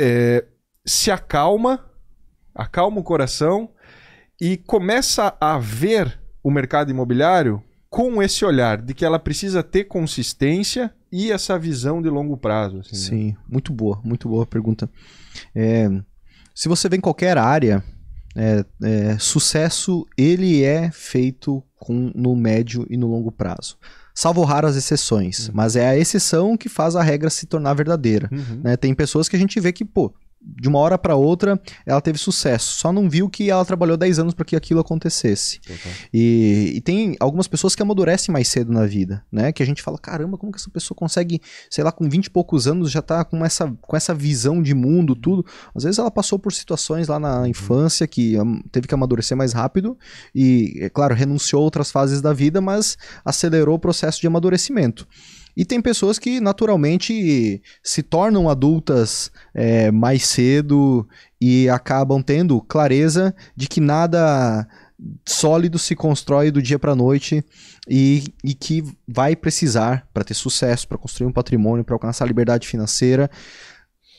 é, 0.00 0.46
se 0.86 1.10
acalma, 1.10 1.84
acalma 2.54 3.00
o 3.00 3.04
coração 3.04 3.70
e 4.40 4.56
começa 4.56 5.36
a 5.38 5.58
ver 5.58 6.18
o 6.42 6.50
mercado 6.50 6.90
imobiliário 6.90 7.62
com 7.90 8.22
esse 8.22 8.44
olhar 8.44 8.80
de 8.82 8.94
que 8.94 9.04
ela 9.04 9.18
precisa 9.18 9.62
ter 9.62 9.84
consistência 9.84 10.92
e 11.10 11.32
essa 11.32 11.58
visão 11.58 12.02
de 12.02 12.08
longo 12.08 12.36
prazo. 12.36 12.80
assim, 12.80 12.92
né? 12.92 13.00
Sim, 13.00 13.36
muito 13.48 13.72
boa, 13.72 14.00
muito 14.04 14.28
boa 14.28 14.46
pergunta. 14.46 14.88
É, 15.54 15.88
se 16.54 16.68
você 16.68 16.88
vê 16.88 16.96
em 16.96 17.00
qualquer 17.00 17.38
área, 17.38 17.82
é, 18.36 18.64
é, 18.82 19.18
sucesso 19.18 20.06
ele 20.16 20.62
é 20.62 20.90
feito 20.90 21.62
com, 21.76 22.12
no 22.14 22.36
médio 22.36 22.86
e 22.90 22.96
no 22.96 23.08
longo 23.08 23.32
prazo. 23.32 23.78
Salvo 24.14 24.42
raras 24.42 24.76
exceções, 24.76 25.48
mas 25.54 25.76
é 25.76 25.88
a 25.88 25.96
exceção 25.96 26.56
que 26.56 26.68
faz 26.68 26.96
a 26.96 27.02
regra 27.02 27.30
se 27.30 27.46
tornar 27.46 27.74
verdadeira. 27.74 28.28
Uhum. 28.32 28.60
né? 28.64 28.76
Tem 28.76 28.92
pessoas 28.92 29.28
que 29.28 29.36
a 29.36 29.38
gente 29.38 29.60
vê 29.60 29.72
que, 29.72 29.84
pô, 29.84 30.12
de 30.40 30.68
uma 30.68 30.78
hora 30.78 30.96
para 30.96 31.14
outra 31.14 31.60
ela 31.84 32.00
teve 32.00 32.18
sucesso, 32.18 32.78
só 32.78 32.92
não 32.92 33.08
viu 33.08 33.28
que 33.28 33.50
ela 33.50 33.64
trabalhou 33.64 33.96
10 33.96 34.18
anos 34.18 34.34
para 34.34 34.44
que 34.44 34.56
aquilo 34.56 34.80
acontecesse. 34.80 35.60
E, 36.12 36.72
e 36.76 36.80
tem 36.80 37.16
algumas 37.20 37.48
pessoas 37.48 37.74
que 37.74 37.82
amadurecem 37.82 38.32
mais 38.32 38.48
cedo 38.48 38.72
na 38.72 38.86
vida, 38.86 39.24
né? 39.30 39.52
Que 39.52 39.62
a 39.62 39.66
gente 39.66 39.82
fala, 39.82 39.98
caramba, 39.98 40.38
como 40.38 40.52
que 40.52 40.58
essa 40.58 40.70
pessoa 40.70 40.96
consegue, 40.96 41.40
sei 41.70 41.84
lá, 41.84 41.92
com 41.92 42.08
20 42.08 42.26
e 42.26 42.30
poucos 42.30 42.66
anos 42.66 42.90
já 42.90 43.02
tá 43.02 43.24
com 43.24 43.44
essa, 43.44 43.72
com 43.80 43.96
essa 43.96 44.14
visão 44.14 44.62
de 44.62 44.74
mundo, 44.74 45.14
tudo. 45.14 45.44
Às 45.74 45.84
vezes 45.84 45.98
ela 45.98 46.10
passou 46.10 46.38
por 46.38 46.52
situações 46.52 47.08
lá 47.08 47.18
na 47.18 47.48
infância 47.48 48.06
que 48.06 48.38
hum, 48.40 48.60
teve 48.70 48.86
que 48.86 48.94
amadurecer 48.94 49.36
mais 49.36 49.52
rápido 49.52 49.98
e, 50.34 50.78
é 50.80 50.88
claro, 50.88 51.14
renunciou 51.14 51.62
a 51.62 51.64
outras 51.64 51.90
fases 51.90 52.20
da 52.20 52.32
vida, 52.32 52.60
mas 52.60 52.96
acelerou 53.24 53.74
o 53.74 53.78
processo 53.78 54.20
de 54.20 54.26
amadurecimento. 54.26 55.06
E 55.58 55.64
tem 55.64 55.82
pessoas 55.82 56.20
que 56.20 56.40
naturalmente 56.40 57.60
se 57.82 58.00
tornam 58.00 58.48
adultas 58.48 59.28
é, 59.52 59.90
mais 59.90 60.24
cedo 60.24 61.04
e 61.40 61.68
acabam 61.68 62.22
tendo 62.22 62.60
clareza 62.60 63.34
de 63.56 63.66
que 63.66 63.80
nada 63.80 64.68
sólido 65.26 65.76
se 65.76 65.96
constrói 65.96 66.52
do 66.52 66.62
dia 66.62 66.78
para 66.78 66.94
noite 66.94 67.44
e, 67.88 68.22
e 68.44 68.54
que 68.54 68.84
vai 69.06 69.34
precisar 69.34 70.06
para 70.14 70.22
ter 70.22 70.34
sucesso, 70.34 70.86
para 70.86 70.96
construir 70.96 71.26
um 71.26 71.32
patrimônio, 71.32 71.84
para 71.84 71.96
alcançar 71.96 72.24
a 72.24 72.28
liberdade 72.28 72.68
financeira, 72.68 73.28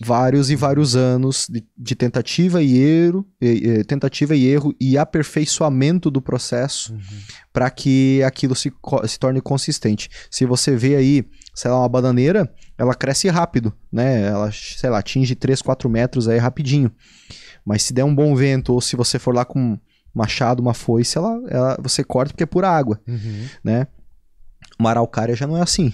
vários 0.01 0.49
e 0.49 0.55
vários 0.55 0.95
anos 0.95 1.47
de, 1.49 1.65
de 1.77 1.95
tentativa 1.95 2.61
e 2.61 2.77
erro, 2.77 3.25
e- 3.41 3.47
e- 3.79 3.83
tentativa 3.83 4.35
e 4.35 4.45
erro 4.45 4.73
e 4.79 4.97
aperfeiçoamento 4.97 6.09
do 6.09 6.21
processo 6.21 6.95
para 7.51 7.69
que 7.69 8.21
aquilo 8.23 8.55
se, 8.55 8.71
se 9.07 9.19
torne 9.19 9.41
consistente. 9.41 10.09
Se 10.31 10.45
você 10.45 10.75
vê 10.75 10.95
aí, 10.95 11.25
sei 11.53 11.69
lá, 11.71 11.79
uma 11.79 11.89
bananeira, 11.89 12.51
ela 12.77 12.95
cresce 12.95 13.27
rápido, 13.29 13.73
né? 13.91 14.27
Ela, 14.27 14.51
sei 14.51 14.89
lá, 14.89 14.99
atinge 14.99 15.35
3, 15.35 15.61
4 15.61 15.89
metros 15.89 16.27
aí 16.27 16.37
rapidinho. 16.37 16.91
Mas 17.65 17.83
se 17.83 17.93
der 17.93 18.03
um 18.05 18.15
bom 18.15 18.35
vento 18.35 18.73
ou 18.73 18.81
se 18.81 18.95
você 18.95 19.19
for 19.19 19.35
lá 19.35 19.43
com 19.45 19.59
um 19.59 19.79
machado, 20.13 20.61
uma 20.61 20.73
foice, 20.73 21.17
ela, 21.17 21.39
ela, 21.49 21.77
você 21.81 22.03
corta 22.03 22.33
porque 22.33 22.43
é 22.43 22.47
pura 22.47 22.69
água, 22.69 22.99
Uhum. 23.07 23.45
né? 23.63 23.87
Uma 24.79 24.91
araucária 24.91 25.35
já 25.35 25.45
não 25.45 25.57
é 25.57 25.61
assim, 25.61 25.91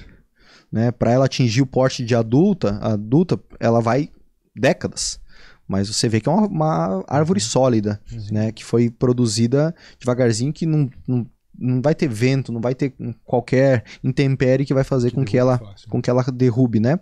né? 0.71 0.91
Para 0.91 1.11
ela 1.11 1.25
atingir 1.25 1.61
o 1.61 1.67
porte 1.67 2.03
de 2.03 2.15
adulta, 2.15 2.77
adulta, 2.81 3.39
ela 3.59 3.81
vai 3.81 4.09
décadas. 4.55 5.19
Mas 5.67 5.87
você 5.87 6.07
vê 6.07 6.21
que 6.21 6.29
é 6.29 6.31
uma, 6.31 6.47
uma 6.47 7.03
árvore 7.07 7.39
sólida, 7.39 7.99
né? 8.31 8.51
Que 8.51 8.63
foi 8.63 8.89
produzida 8.89 9.73
devagarzinho, 9.99 10.53
que 10.53 10.65
não, 10.65 10.89
não, 11.07 11.25
não 11.57 11.81
vai 11.81 11.95
ter 11.95 12.07
vento, 12.07 12.51
não 12.51 12.61
vai 12.61 12.75
ter 12.75 12.93
qualquer 13.23 13.83
intempérie 14.03 14.65
que 14.65 14.73
vai 14.73 14.83
fazer 14.83 15.11
com 15.11 15.23
que 15.23 15.37
ela 15.37 15.57
Fácil. 15.57 15.89
com 15.89 16.01
que 16.01 16.09
ela 16.09 16.23
derrube, 16.23 16.79
né? 16.79 16.99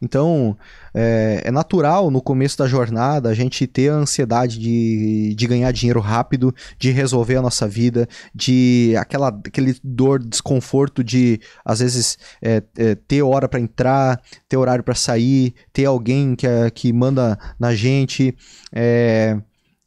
Então, 0.00 0.56
é, 0.94 1.42
é 1.44 1.50
natural 1.50 2.10
no 2.10 2.20
começo 2.20 2.58
da 2.58 2.66
jornada 2.66 3.28
a 3.28 3.34
gente 3.34 3.66
ter 3.66 3.90
a 3.90 3.94
ansiedade 3.94 4.58
de, 4.58 5.34
de 5.34 5.46
ganhar 5.46 5.70
dinheiro 5.72 6.00
rápido, 6.00 6.54
de 6.78 6.90
resolver 6.90 7.36
a 7.36 7.42
nossa 7.42 7.66
vida, 7.68 8.08
de 8.34 8.94
aquela 8.98 9.28
aquele 9.28 9.76
dor, 9.82 10.18
desconforto 10.18 11.02
de, 11.02 11.40
às 11.64 11.80
vezes, 11.80 12.18
é, 12.42 12.62
é, 12.76 12.94
ter 12.94 13.22
hora 13.22 13.48
para 13.48 13.60
entrar, 13.60 14.20
ter 14.48 14.56
horário 14.56 14.84
para 14.84 14.94
sair, 14.94 15.54
ter 15.72 15.84
alguém 15.84 16.34
que, 16.34 16.46
é- 16.46 16.70
que 16.70 16.92
manda 16.92 17.38
na 17.58 17.74
gente, 17.74 18.36
é, 18.72 19.38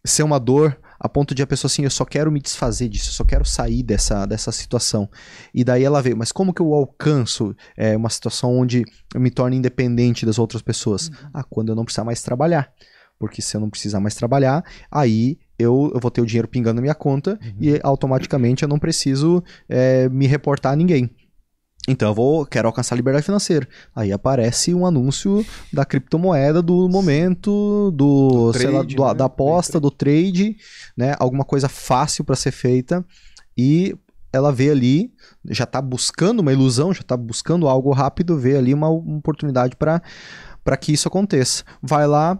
ser 0.03 0.24
uma 0.24 0.39
dor 0.39 0.77
a 0.99 1.09
ponto 1.09 1.35
de 1.35 1.41
a 1.41 1.47
pessoa 1.47 1.69
assim, 1.69 1.83
eu 1.83 1.89
só 1.89 2.05
quero 2.05 2.31
me 2.31 2.39
desfazer 2.39 2.89
disso, 2.89 3.09
eu 3.09 3.13
só 3.13 3.23
quero 3.23 3.45
sair 3.45 3.83
dessa, 3.83 4.25
dessa 4.25 4.51
situação. 4.51 5.09
E 5.53 5.63
daí 5.63 5.83
ela 5.83 6.01
vê, 6.01 6.13
mas 6.13 6.31
como 6.31 6.53
que 6.53 6.61
eu 6.61 6.73
alcanço 6.73 7.55
é, 7.77 7.95
uma 7.95 8.09
situação 8.09 8.57
onde 8.57 8.83
eu 9.13 9.21
me 9.21 9.29
torno 9.29 9.55
independente 9.55 10.25
das 10.25 10.39
outras 10.39 10.61
pessoas? 10.61 11.09
Ah, 11.33 11.43
quando 11.43 11.69
eu 11.69 11.75
não 11.75 11.85
precisar 11.85 12.03
mais 12.03 12.21
trabalhar. 12.21 12.71
Porque 13.17 13.41
se 13.41 13.55
eu 13.55 13.61
não 13.61 13.69
precisar 13.69 13.99
mais 13.99 14.13
trabalhar, 14.15 14.63
aí 14.91 15.39
eu, 15.57 15.89
eu 15.93 15.99
vou 16.01 16.11
ter 16.11 16.21
o 16.21 16.25
dinheiro 16.25 16.47
pingando 16.47 16.75
na 16.75 16.81
minha 16.81 16.95
conta 16.95 17.39
e 17.59 17.79
automaticamente 17.81 18.63
eu 18.63 18.69
não 18.69 18.77
preciso 18.77 19.41
é, 19.69 20.09
me 20.09 20.27
reportar 20.27 20.73
a 20.73 20.75
ninguém. 20.75 21.09
Então 21.88 22.10
eu 22.10 22.15
vou, 22.15 22.46
quero 22.46 22.68
alcançar 22.68 22.96
a 22.96 22.98
liberdade 22.98 23.25
financeira. 23.25 23.68
Aí 23.96 24.12
aparece 24.12 24.74
um 24.74 24.86
anúncio 24.86 25.46
da 25.72 25.86
criptomoeda 25.86 26.62
do 26.62 26.89
momento, 26.89 27.92
do, 27.92 28.48
lá, 28.48 28.54
trade, 28.54 28.96
do- 28.96 29.06
né? 29.06 29.13
da 29.13 29.25
aposta, 29.25 29.80
do 29.80 29.92
trade, 29.92 30.58
né? 30.98 31.15
Alguma 31.20 31.44
coisa 31.46 31.70
fácil 31.70 32.24
para 32.24 32.36
ser 32.36 32.51
feita 32.51 33.06
e 33.58 33.96
ela 34.34 34.51
vê 34.51 34.70
ali, 34.72 35.13
já 35.50 35.63
está 35.63 35.82
buscando 35.82 36.39
uma 36.42 36.51
ilusão, 36.51 36.94
já 36.94 37.01
está 37.01 37.15
buscando 37.15 37.68
algo 37.70 37.92
rápido, 37.94 38.38
vê 38.38 38.58
ali 38.58 38.74
uma, 38.74 38.89
uma 38.89 39.18
oportunidade 39.18 39.75
para 39.77 40.01
que 40.77 40.92
isso 40.92 41.08
aconteça. 41.08 41.63
Vai 41.82 42.06
lá, 42.08 42.38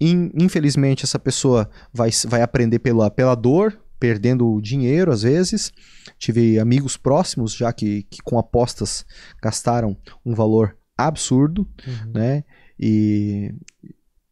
in- 0.00 0.30
infelizmente 0.34 1.04
essa 1.04 1.18
pessoa 1.18 1.68
vai, 1.92 2.10
vai 2.26 2.42
aprender 2.42 2.78
pela, 2.80 3.10
pela 3.10 3.34
dor, 3.36 3.78
perdendo 3.98 4.60
dinheiro 4.60 5.10
às 5.12 5.22
vezes. 5.22 5.72
Tive 6.18 6.58
amigos 6.58 6.96
próximos 6.96 7.54
já 7.54 7.72
que, 7.72 8.02
que 8.04 8.22
com 8.22 8.38
apostas 8.38 9.04
gastaram 9.42 9.96
um 10.24 10.34
valor 10.34 10.76
absurdo, 10.96 11.68
Uhum. 11.86 12.12
né? 12.14 12.44
E, 12.78 13.54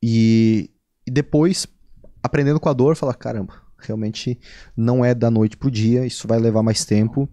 e, 0.03 0.71
e 1.07 1.11
depois, 1.11 1.67
aprendendo 2.23 2.61
com 2.61 2.69
a 2.69 2.73
dor, 2.73 2.95
falar, 2.97 3.15
caramba, 3.15 3.55
realmente 3.79 4.39
não 4.77 5.05
é 5.05 5.15
da 5.15 5.31
noite 5.31 5.57
pro 5.57 5.71
dia, 5.71 6.07
isso 6.07 6.27
vai 6.29 6.39
levar 6.39 6.63
mais 6.63 6.85
tempo. 6.85 7.29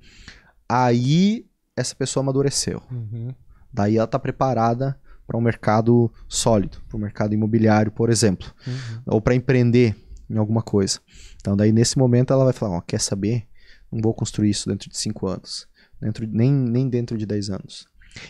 Aí 0.67 1.45
essa 1.75 1.95
pessoa 1.95 2.21
amadureceu. 2.23 2.81
Uhum. 2.91 3.33
Daí 3.73 3.95
ela 3.95 4.05
está 4.05 4.19
preparada 4.19 4.99
para 5.25 5.37
um 5.37 5.41
mercado 5.41 6.11
sólido, 6.27 6.77
para 6.89 6.97
o 6.97 6.99
mercado 6.99 7.33
imobiliário, 7.33 7.91
por 7.91 8.09
exemplo, 8.09 8.47
Uhum. 8.67 9.01
ou 9.07 9.21
para 9.21 9.35
empreender 9.35 9.95
em 10.33 10.37
alguma 10.37 10.61
coisa. 10.61 10.99
Então, 11.39 11.55
daí 11.55 11.71
nesse 11.71 11.97
momento 11.97 12.31
ela 12.33 12.43
vai 12.43 12.53
falar: 12.53 12.77
ó, 12.77 12.81
quer 12.81 12.99
saber? 12.99 13.47
Não 13.91 13.99
vou 14.01 14.13
construir 14.13 14.49
isso 14.49 14.69
dentro 14.69 14.89
de 14.89 14.97
5 14.97 15.27
anos, 15.27 15.67
dentro, 15.99 16.25
de- 16.25 16.33
nem, 16.35 16.51
nem 16.51 16.87
dentro 16.89 17.17
de 17.17 17.25
10 17.25 17.49
anos. 17.49 17.85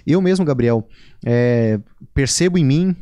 Eu 0.05 0.21
mesmo, 0.21 0.43
Gabriel, 0.45 0.87
é, 1.25 1.79
percebo 2.13 2.57
em 2.57 2.65
mim 2.65 2.95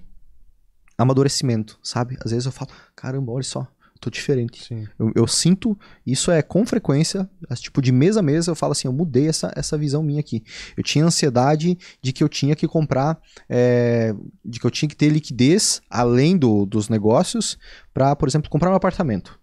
amadurecimento, 0.97 1.79
sabe? 1.81 2.17
Às 2.23 2.31
vezes 2.31 2.45
eu 2.45 2.51
falo: 2.51 2.71
caramba, 2.95 3.31
olha 3.31 3.43
só, 3.43 3.67
tô 3.99 4.09
diferente. 4.09 4.63
Sim. 4.63 4.87
Eu, 4.97 5.11
eu 5.15 5.27
sinto, 5.27 5.77
isso 6.05 6.31
é 6.31 6.41
com 6.41 6.65
frequência, 6.65 7.29
tipo 7.55 7.81
de 7.81 7.91
mês 7.91 8.17
a 8.17 8.21
mês 8.21 8.47
eu 8.47 8.55
falo 8.55 8.71
assim, 8.71 8.87
eu 8.87 8.93
mudei 8.93 9.27
essa, 9.27 9.51
essa 9.55 9.77
visão 9.77 10.01
minha 10.01 10.19
aqui. 10.19 10.43
Eu 10.77 10.83
tinha 10.83 11.05
ansiedade 11.05 11.77
de 12.01 12.13
que 12.13 12.23
eu 12.23 12.29
tinha 12.29 12.55
que 12.55 12.67
comprar, 12.67 13.19
é, 13.49 14.13
de 14.43 14.59
que 14.59 14.65
eu 14.65 14.71
tinha 14.71 14.87
que 14.87 14.95
ter 14.95 15.09
liquidez 15.09 15.81
além 15.89 16.37
do, 16.37 16.65
dos 16.65 16.89
negócios 16.89 17.57
para, 17.93 18.15
por 18.15 18.27
exemplo, 18.27 18.49
comprar 18.49 18.71
um 18.71 18.75
apartamento. 18.75 19.39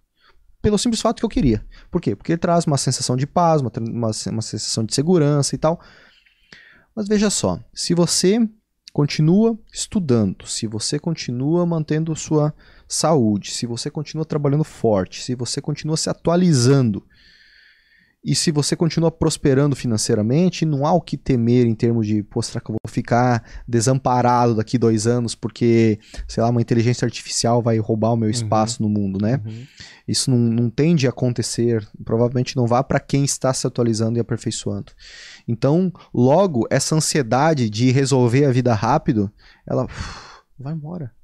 Pelo 0.62 0.78
simples 0.78 1.00
fato 1.00 1.20
que 1.20 1.24
eu 1.24 1.28
queria. 1.28 1.64
Por 1.90 2.00
quê? 2.00 2.16
Porque 2.16 2.32
ele 2.32 2.38
traz 2.38 2.64
uma 2.64 2.78
sensação 2.78 3.16
de 3.16 3.26
paz, 3.26 3.60
uma, 3.60 3.70
uma, 3.78 4.10
uma 4.32 4.42
sensação 4.42 4.84
de 4.84 4.94
segurança 4.94 5.54
e 5.54 5.58
tal. 5.58 5.80
Mas 6.94 7.06
veja 7.06 7.28
só, 7.28 7.60
se 7.74 7.94
você 7.94 8.40
continua 8.92 9.58
estudando, 9.70 10.46
se 10.46 10.66
você 10.66 10.98
continua 10.98 11.66
mantendo 11.66 12.16
sua 12.16 12.54
saúde, 12.88 13.50
se 13.50 13.66
você 13.66 13.90
continua 13.90 14.24
trabalhando 14.24 14.64
forte, 14.64 15.22
se 15.22 15.34
você 15.34 15.60
continua 15.60 15.96
se 15.96 16.08
atualizando 16.08 17.04
e 18.26 18.34
se 18.34 18.50
você 18.50 18.74
continua 18.74 19.08
prosperando 19.08 19.76
financeiramente, 19.76 20.66
não 20.66 20.84
há 20.84 20.92
o 20.92 21.00
que 21.00 21.16
temer 21.16 21.64
em 21.64 21.76
termos 21.76 22.08
de, 22.08 22.24
pô, 22.24 22.42
será 22.42 22.60
que 22.60 22.72
eu 22.72 22.74
vou 22.74 22.92
ficar 22.92 23.44
desamparado 23.68 24.56
daqui 24.56 24.76
dois 24.76 25.06
anos 25.06 25.36
porque, 25.36 26.00
sei 26.26 26.42
lá, 26.42 26.50
uma 26.50 26.60
inteligência 26.60 27.04
artificial 27.04 27.62
vai 27.62 27.78
roubar 27.78 28.12
o 28.12 28.16
meu 28.16 28.28
espaço 28.28 28.82
no 28.82 28.88
mundo, 28.88 29.20
né? 29.22 29.40
Uhum. 29.46 29.64
Isso 30.08 30.28
não, 30.28 30.38
não 30.38 30.68
tende 30.68 31.06
a 31.06 31.10
acontecer, 31.10 31.86
provavelmente 32.04 32.56
não 32.56 32.66
vá 32.66 32.82
para 32.82 32.98
quem 32.98 33.24
está 33.24 33.54
se 33.54 33.64
atualizando 33.64 34.18
e 34.18 34.20
aperfeiçoando. 34.20 34.90
Então, 35.46 35.92
logo, 36.12 36.66
essa 36.68 36.96
ansiedade 36.96 37.70
de 37.70 37.92
resolver 37.92 38.44
a 38.44 38.50
vida 38.50 38.74
rápido, 38.74 39.30
ela 39.64 39.84
uf, 39.84 40.42
vai 40.58 40.72
embora. 40.72 41.15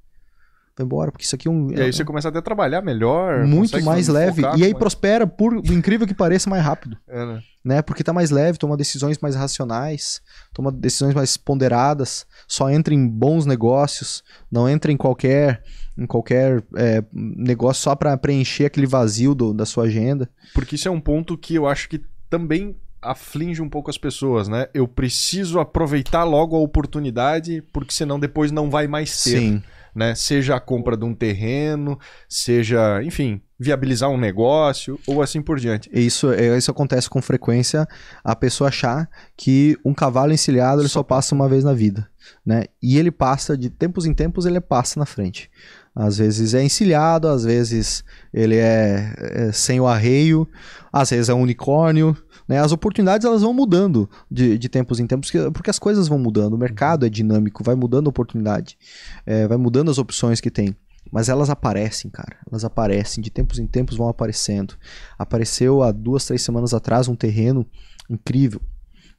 Vai 0.75 0.83
embora, 0.85 1.11
porque 1.11 1.23
isso 1.23 1.35
aqui 1.35 1.47
é 1.47 1.51
um. 1.51 1.69
E 1.71 1.79
aí 1.79 1.93
você 1.93 2.03
começa 2.03 2.29
até 2.29 2.39
a 2.39 2.41
trabalhar 2.41 2.81
melhor. 2.81 3.45
muito 3.45 3.79
mais 3.83 4.07
focar 4.07 4.21
leve. 4.25 4.41
com 4.41 4.47
E 4.57 4.63
aí 4.63 4.71
mais- 4.71 4.73
prospera, 4.73 5.27
por 5.27 5.53
incrível 5.71 6.07
que 6.07 6.15
pareça, 6.15 6.49
mais 6.49 6.63
rápido. 6.63 6.97
É, 7.07 7.25
né? 7.25 7.41
Né? 7.63 7.81
Porque 7.81 8.03
tá 8.03 8.11
mais 8.11 8.29
leve, 8.31 8.57
toma 8.57 8.75
decisões 8.75 9.17
mais 9.19 9.35
racionais, 9.35 10.19
toma 10.51 10.71
decisões 10.71 11.13
mais 11.13 11.37
ponderadas, 11.37 12.25
só 12.47 12.69
entra 12.69 12.93
em 12.93 13.07
bons 13.07 13.45
negócios, 13.45 14.23
não 14.51 14.67
entra 14.67 14.91
em 14.91 14.97
qualquer 14.97 15.63
em 15.95 16.07
qualquer 16.07 16.63
é, 16.75 17.03
negócio 17.13 17.83
só 17.83 17.95
para 17.95 18.17
preencher 18.17 18.65
aquele 18.65 18.87
vazio 18.87 19.35
do- 19.35 19.53
da 19.53 19.65
sua 19.67 19.83
agenda. 19.83 20.27
Porque 20.55 20.73
isso 20.75 20.87
é 20.87 20.91
um 20.91 20.99
ponto 20.99 21.37
que 21.37 21.53
eu 21.53 21.67
acho 21.67 21.87
que 21.87 22.01
também 22.31 22.75
aflige 22.99 23.61
um 23.61 23.69
pouco 23.69 23.91
as 23.91 23.97
pessoas, 23.97 24.47
né? 24.47 24.67
Eu 24.73 24.87
preciso 24.87 25.59
aproveitar 25.59 26.23
logo 26.23 26.55
a 26.55 26.59
oportunidade, 26.59 27.61
porque 27.71 27.93
senão 27.93 28.19
depois 28.19 28.51
não 28.51 28.69
vai 28.71 28.87
mais 28.87 29.23
ter, 29.23 29.37
Sim. 29.39 29.63
Né? 29.95 30.15
Seja 30.15 30.55
a 30.55 30.59
compra 30.59 30.97
de 30.97 31.05
um 31.05 31.13
terreno, 31.13 31.99
seja, 32.27 33.01
enfim, 33.03 33.41
viabilizar 33.59 34.09
um 34.09 34.17
negócio 34.17 34.99
ou 35.07 35.21
assim 35.21 35.41
por 35.41 35.59
diante. 35.59 35.89
Isso, 35.93 36.31
é, 36.31 36.57
isso 36.57 36.71
acontece 36.71 37.09
com 37.09 37.21
frequência, 37.21 37.87
a 38.23 38.35
pessoa 38.35 38.67
achar 38.67 39.09
que 39.37 39.77
um 39.85 39.93
cavalo 39.93 40.33
encilhado 40.33 40.81
ele 40.81 40.89
só 40.89 41.03
passa 41.03 41.33
uma 41.33 41.47
vez 41.47 41.63
na 41.63 41.73
vida, 41.73 42.09
né? 42.45 42.65
E 42.81 42.97
ele 42.97 43.11
passa, 43.11 43.57
de 43.57 43.69
tempos 43.69 44.05
em 44.05 44.13
tempos, 44.13 44.45
ele 44.45 44.59
passa 44.59 44.99
na 44.99 45.05
frente. 45.05 45.49
Às 45.95 46.17
vezes 46.17 46.53
é 46.55 46.63
encilhado, 46.63 47.27
às 47.27 47.43
vezes 47.43 48.03
ele 48.33 48.57
é, 48.57 49.13
é 49.17 49.51
sem 49.51 49.79
o 49.79 49.87
arreio, 49.87 50.47
às 50.91 51.11
vezes 51.11 51.29
é 51.29 51.33
um 51.33 51.41
unicórnio, 51.41 52.17
né? 52.53 52.59
As 52.59 52.71
oportunidades 52.71 53.25
elas 53.25 53.41
vão 53.41 53.53
mudando 53.53 54.09
de, 54.29 54.57
de 54.57 54.69
tempos 54.69 54.99
em 54.99 55.07
tempos, 55.07 55.31
porque- 55.51 55.69
as 55.69 55.79
coisas 55.79 56.07
vão 56.07 56.19
mudando, 56.19 56.53
o 56.53 56.57
mercado 56.57 57.05
é 57.05 57.09
dinâmico, 57.09 57.63
vai 57.63 57.75
mudando 57.75 58.07
a 58.07 58.09
oportunidade, 58.09 58.77
é, 59.25 59.47
vai 59.47 59.57
mudando 59.57 59.89
as 59.89 59.97
opções 59.97 60.39
que 60.39 60.51
tem. 60.51 60.75
Mas 61.11 61.29
elas 61.29 61.49
aparecem, 61.49 62.09
cara. 62.09 62.37
Elas 62.49 62.63
aparecem, 62.63 63.21
de 63.23 63.29
tempos 63.29 63.59
em 63.59 63.67
tempos 63.67 63.95
vão 63.97 64.07
aparecendo. 64.07 64.75
Apareceu 65.19 65.83
há 65.83 65.91
duas, 65.91 66.25
três 66.25 66.41
semanas 66.41 66.73
atrás 66.73 67.07
um 67.07 67.15
terreno 67.15 67.67
incrível 68.09 68.61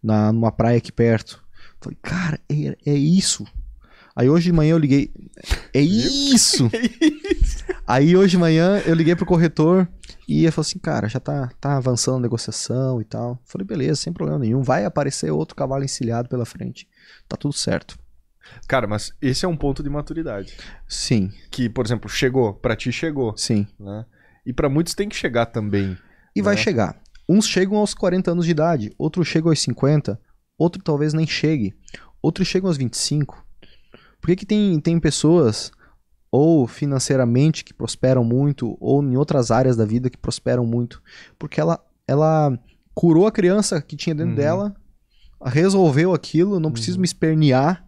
na, 0.02 0.32
numa 0.32 0.50
praia 0.50 0.78
aqui 0.78 0.90
perto. 0.90 1.42
Falei, 1.80 1.98
cara, 2.02 2.40
é, 2.48 2.76
é 2.86 2.94
isso. 2.94 3.44
Aí 4.16 4.28
hoje 4.28 4.46
de 4.46 4.52
manhã 4.52 4.72
eu 4.72 4.78
liguei. 4.78 5.12
É 5.72 5.80
isso! 5.82 6.70
Aí 7.86 8.16
hoje 8.16 8.30
de 8.32 8.38
manhã 8.38 8.80
eu 8.86 8.94
liguei 8.94 9.14
pro 9.14 9.26
corretor 9.26 9.86
e 10.26 10.42
ele 10.42 10.50
falou 10.50 10.66
assim, 10.66 10.78
cara, 10.78 11.08
já 11.08 11.20
tá, 11.20 11.50
tá 11.60 11.76
avançando 11.76 12.16
a 12.16 12.20
negociação 12.20 13.00
e 13.00 13.04
tal. 13.04 13.40
Falei, 13.44 13.66
beleza, 13.66 14.00
sem 14.02 14.12
problema 14.12 14.38
nenhum. 14.38 14.62
Vai 14.62 14.84
aparecer 14.84 15.30
outro 15.30 15.54
cavalo 15.54 15.84
encilhado 15.84 16.28
pela 16.28 16.46
frente. 16.46 16.88
Tá 17.28 17.36
tudo 17.36 17.52
certo. 17.52 17.98
Cara, 18.68 18.86
mas 18.86 19.12
esse 19.20 19.44
é 19.44 19.48
um 19.48 19.56
ponto 19.56 19.82
de 19.82 19.90
maturidade. 19.90 20.56
Sim, 20.86 21.32
Que, 21.50 21.68
por 21.68 21.84
exemplo, 21.84 22.08
chegou, 22.08 22.54
pra 22.54 22.76
ti 22.76 22.92
chegou, 22.92 23.36
sim. 23.36 23.66
né? 23.78 24.04
E 24.44 24.52
pra 24.52 24.68
muitos 24.68 24.94
tem 24.94 25.08
que 25.08 25.16
chegar 25.16 25.46
também. 25.46 25.96
E 26.36 26.42
vai 26.42 26.54
né? 26.54 26.60
chegar. 26.60 27.00
Uns 27.28 27.46
chegam 27.46 27.78
aos 27.78 27.94
40 27.94 28.32
anos 28.32 28.44
de 28.44 28.50
idade, 28.50 28.92
outros 28.98 29.26
chegam 29.26 29.50
aos 29.50 29.60
50, 29.60 30.20
outro 30.58 30.82
talvez 30.82 31.14
nem 31.14 31.26
chegue, 31.26 31.74
outros 32.20 32.46
chegam 32.46 32.68
aos 32.68 32.76
25. 32.76 33.42
Por 34.20 34.26
que, 34.28 34.36
que 34.36 34.46
tem, 34.46 34.78
tem 34.80 35.00
pessoas, 35.00 35.72
ou 36.36 36.66
financeiramente, 36.66 37.64
que 37.64 37.72
prosperam 37.72 38.24
muito, 38.24 38.76
ou 38.80 39.00
em 39.04 39.16
outras 39.16 39.52
áreas 39.52 39.76
da 39.76 39.84
vida 39.84 40.10
que 40.10 40.18
prosperam 40.18 40.66
muito? 40.66 41.00
Porque 41.38 41.60
ela, 41.60 41.78
ela 42.08 42.58
curou 42.92 43.24
a 43.28 43.30
criança 43.32 43.80
que 43.80 43.94
tinha 43.94 44.14
dentro 44.16 44.30
Uhum. 44.30 44.36
dela, 44.36 44.74
resolveu 45.44 46.12
aquilo, 46.12 46.58
não 46.58 46.72
preciso 46.72 46.96
Uhum. 46.96 47.02
me 47.02 47.06
espernear, 47.06 47.84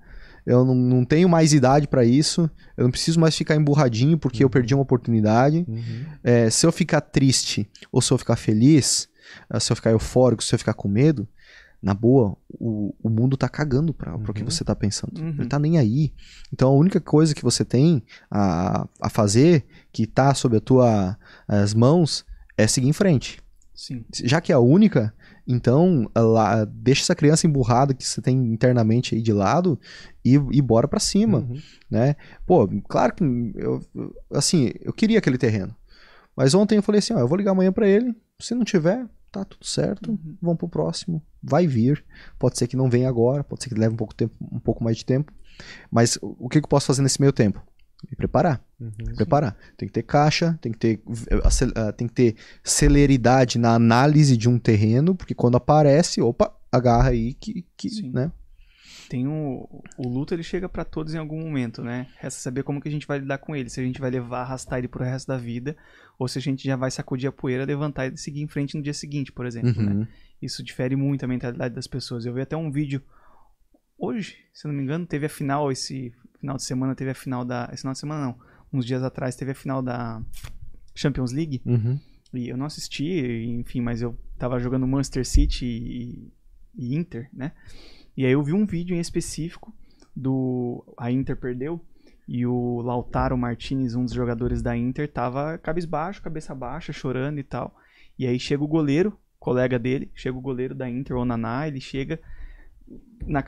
eu 0.46 0.64
não, 0.64 0.76
não 0.76 1.04
tenho 1.04 1.28
mais 1.28 1.52
idade 1.52 1.88
para 1.88 2.04
isso, 2.04 2.48
eu 2.76 2.84
não 2.84 2.90
preciso 2.92 3.18
mais 3.18 3.36
ficar 3.36 3.56
emburradinho 3.56 4.16
porque 4.16 4.44
eu 4.44 4.50
perdi 4.50 4.74
uma 4.74 4.82
oportunidade. 4.84 5.64
Uhum. 5.66 6.04
É, 6.22 6.48
se 6.48 6.64
eu 6.64 6.70
ficar 6.70 7.00
triste 7.00 7.68
ou 7.90 8.00
se 8.00 8.12
eu 8.12 8.18
ficar 8.18 8.36
feliz, 8.36 9.08
eh, 9.50 9.58
se 9.58 9.72
eu 9.72 9.76
ficar 9.76 9.90
eufórico, 9.90 10.44
se 10.44 10.54
eu 10.54 10.58
ficar 10.60 10.74
com 10.74 10.86
medo, 10.86 11.26
na 11.82 11.94
boa, 11.94 12.36
o, 12.48 12.94
o 13.02 13.08
mundo 13.08 13.36
tá 13.36 13.48
cagando 13.48 13.92
para 13.94 14.14
o 14.16 14.32
que 14.32 14.42
Uhum. 14.42 14.50
você 14.50 14.64
tá 14.64 14.74
pensando. 14.74 15.20
Uhum. 15.20 15.28
Ele 15.38 15.46
tá 15.46 15.58
nem 15.58 15.78
aí. 15.78 16.12
Então 16.52 16.68
a 16.70 16.74
única 16.76 17.00
coisa 17.00 17.34
que 17.34 17.42
você 17.42 17.64
tem 17.64 18.02
a, 18.30 18.88
a 19.00 19.08
fazer, 19.10 19.64
que 19.92 20.06
tá 20.06 20.34
sob 20.34 20.56
as 20.56 20.62
tuas 20.62 21.16
as 21.46 21.74
mãos, 21.74 22.24
é 22.56 22.66
seguir 22.66 22.88
em 22.88 22.92
frente. 22.92 23.40
Sim. 23.74 24.04
Já 24.24 24.40
que 24.40 24.50
é 24.50 24.54
a 24.54 24.58
única, 24.58 25.12
então 25.46 26.10
lá, 26.16 26.64
deixa 26.64 27.02
essa 27.02 27.14
criança 27.14 27.46
emburrada 27.46 27.92
que 27.92 28.02
você 28.04 28.22
tem 28.22 28.34
internamente 28.50 29.14
aí 29.14 29.20
de 29.20 29.34
lado 29.34 29.78
e, 30.24 30.34
e 30.50 30.62
bora 30.62 30.88
pra 30.88 30.98
cima 30.98 31.40
Uhum. 31.40 31.58
né? 31.90 32.16
Pô, 32.46 32.66
claro 32.88 33.14
que 33.14 33.22
eu, 33.54 33.80
assim, 34.32 34.72
eu 34.80 34.94
queria 34.94 35.18
aquele 35.18 35.36
terreno. 35.36 35.76
Mas 36.34 36.54
ontem 36.54 36.76
eu 36.76 36.82
falei 36.82 36.98
assim, 37.00 37.12
ó, 37.14 37.18
eu 37.18 37.28
vou 37.28 37.36
ligar 37.36 37.50
amanhã 37.52 37.70
pra 37.70 37.86
ele. 37.86 38.14
Se 38.40 38.54
não 38.54 38.64
tiver, 38.64 39.06
tá 39.38 39.44
tudo 39.44 39.64
certo. 39.66 40.10
Uhum. 40.10 40.36
Vamos 40.40 40.58
pro 40.58 40.68
próximo. 40.68 41.22
Vai 41.42 41.66
vir. 41.66 42.04
Pode 42.38 42.58
ser 42.58 42.66
que 42.66 42.76
não 42.76 42.88
venha 42.90 43.08
agora, 43.08 43.44
pode 43.44 43.62
ser 43.62 43.68
que 43.70 43.74
leve 43.78 43.94
um 43.94 43.96
pouco 43.96 44.14
tempo, 44.14 44.34
um 44.52 44.58
pouco 44.58 44.82
mais 44.82 44.96
de 44.96 45.04
tempo. 45.04 45.32
Mas 45.90 46.18
o 46.20 46.48
que 46.48 46.60
que 46.60 46.64
eu 46.66 46.68
posso 46.68 46.86
fazer 46.86 47.02
nesse 47.02 47.20
meio 47.20 47.32
tempo? 47.32 47.62
Me 48.10 48.14
preparar, 48.16 48.62
Uhum. 48.78 48.90
me 49.08 49.14
preparar. 49.14 49.56
Tem 49.76 49.88
que 49.88 49.92
ter 49.92 50.02
caixa, 50.02 50.58
tem 50.60 50.70
que 50.70 50.78
ter 50.78 51.00
eh, 51.30 51.40
ah, 51.74 51.92
tem 51.92 52.06
que 52.06 52.12
ter 52.14 52.36
celeridade 52.62 53.58
na 53.58 53.74
análise 53.74 54.36
de 54.36 54.48
um 54.48 54.58
terreno, 54.58 55.14
porque 55.14 55.34
quando 55.34 55.56
aparece, 55.56 56.20
opa, 56.20 56.54
agarra 56.70 57.08
aí 57.10 57.32
que, 57.34 57.64
que 57.76 57.88
Sim. 57.88 58.10
né? 58.12 58.30
Tem 59.08 59.26
o, 59.26 59.68
o 59.96 60.08
luto, 60.08 60.34
ele 60.34 60.42
chega 60.42 60.68
pra 60.68 60.84
todos 60.84 61.14
em 61.14 61.18
algum 61.18 61.40
momento, 61.40 61.82
né? 61.82 62.08
Resta 62.18 62.40
saber 62.40 62.62
como 62.62 62.80
que 62.80 62.88
a 62.88 62.90
gente 62.90 63.06
vai 63.06 63.18
lidar 63.18 63.38
com 63.38 63.54
ele. 63.54 63.68
Se 63.68 63.80
a 63.80 63.84
gente 63.84 64.00
vai 64.00 64.10
levar, 64.10 64.40
arrastar 64.40 64.78
ele 64.78 64.88
pro 64.88 65.04
resto 65.04 65.28
da 65.28 65.36
vida, 65.36 65.76
ou 66.18 66.26
se 66.26 66.38
a 66.38 66.42
gente 66.42 66.64
já 66.64 66.76
vai 66.76 66.90
sacudir 66.90 67.28
a 67.28 67.32
poeira, 67.32 67.64
levantar 67.64 68.12
e 68.12 68.16
seguir 68.16 68.42
em 68.42 68.48
frente 68.48 68.76
no 68.76 68.82
dia 68.82 68.94
seguinte, 68.94 69.32
por 69.32 69.46
exemplo, 69.46 69.82
né? 69.82 69.92
Uhum. 69.92 70.06
Isso 70.42 70.62
difere 70.62 70.96
muito 70.96 71.24
a 71.24 71.28
mentalidade 71.28 71.74
das 71.74 71.86
pessoas. 71.86 72.26
Eu 72.26 72.34
vi 72.34 72.40
até 72.40 72.56
um 72.56 72.70
vídeo 72.70 73.02
hoje, 73.98 74.36
se 74.52 74.66
não 74.66 74.74
me 74.74 74.82
engano, 74.82 75.06
teve 75.06 75.26
a 75.26 75.30
final 75.30 75.70
esse 75.70 76.12
final 76.38 76.56
de 76.56 76.62
semana, 76.62 76.94
teve 76.94 77.10
a 77.10 77.14
final 77.14 77.44
da, 77.44 77.68
esse 77.72 77.82
final 77.82 77.92
de 77.92 77.98
semana 77.98 78.26
não, 78.26 78.38
uns 78.72 78.84
dias 78.84 79.02
atrás 79.02 79.34
teve 79.36 79.52
a 79.52 79.54
final 79.54 79.82
da 79.82 80.22
Champions 80.94 81.32
League. 81.32 81.62
Uhum. 81.64 81.98
E 82.34 82.48
eu 82.48 82.56
não 82.56 82.66
assisti, 82.66 83.44
enfim, 83.46 83.80
mas 83.80 84.02
eu 84.02 84.18
tava 84.38 84.58
jogando 84.58 84.86
Manchester 84.86 85.24
City 85.24 85.64
e, 85.64 86.32
e 86.74 86.96
Inter, 86.96 87.30
né? 87.32 87.52
E 88.16 88.24
aí 88.24 88.32
eu 88.32 88.42
vi 88.42 88.52
um 88.52 88.64
vídeo 88.64 88.96
em 88.96 89.00
específico 89.00 89.72
do. 90.14 90.84
A 90.96 91.10
Inter 91.10 91.36
perdeu 91.36 91.80
e 92.28 92.44
o 92.44 92.80
Lautaro 92.80 93.36
Martinez, 93.38 93.94
um 93.94 94.04
dos 94.04 94.14
jogadores 94.14 94.60
da 94.60 94.76
Inter, 94.76 95.10
tava 95.10 95.58
cabisbaixo, 95.58 96.22
cabeça 96.22 96.54
baixa, 96.54 96.92
chorando 96.92 97.38
e 97.38 97.44
tal. 97.44 97.76
E 98.18 98.26
aí 98.26 98.38
chega 98.38 98.64
o 98.64 98.68
goleiro, 98.68 99.16
colega 99.38 99.78
dele, 99.78 100.10
chega 100.14 100.36
o 100.36 100.40
goleiro 100.40 100.74
da 100.74 100.88
Inter, 100.88 101.16
o 101.16 101.24
Naná, 101.24 101.68
ele 101.68 101.80
chega, 101.80 102.20
na, 103.24 103.44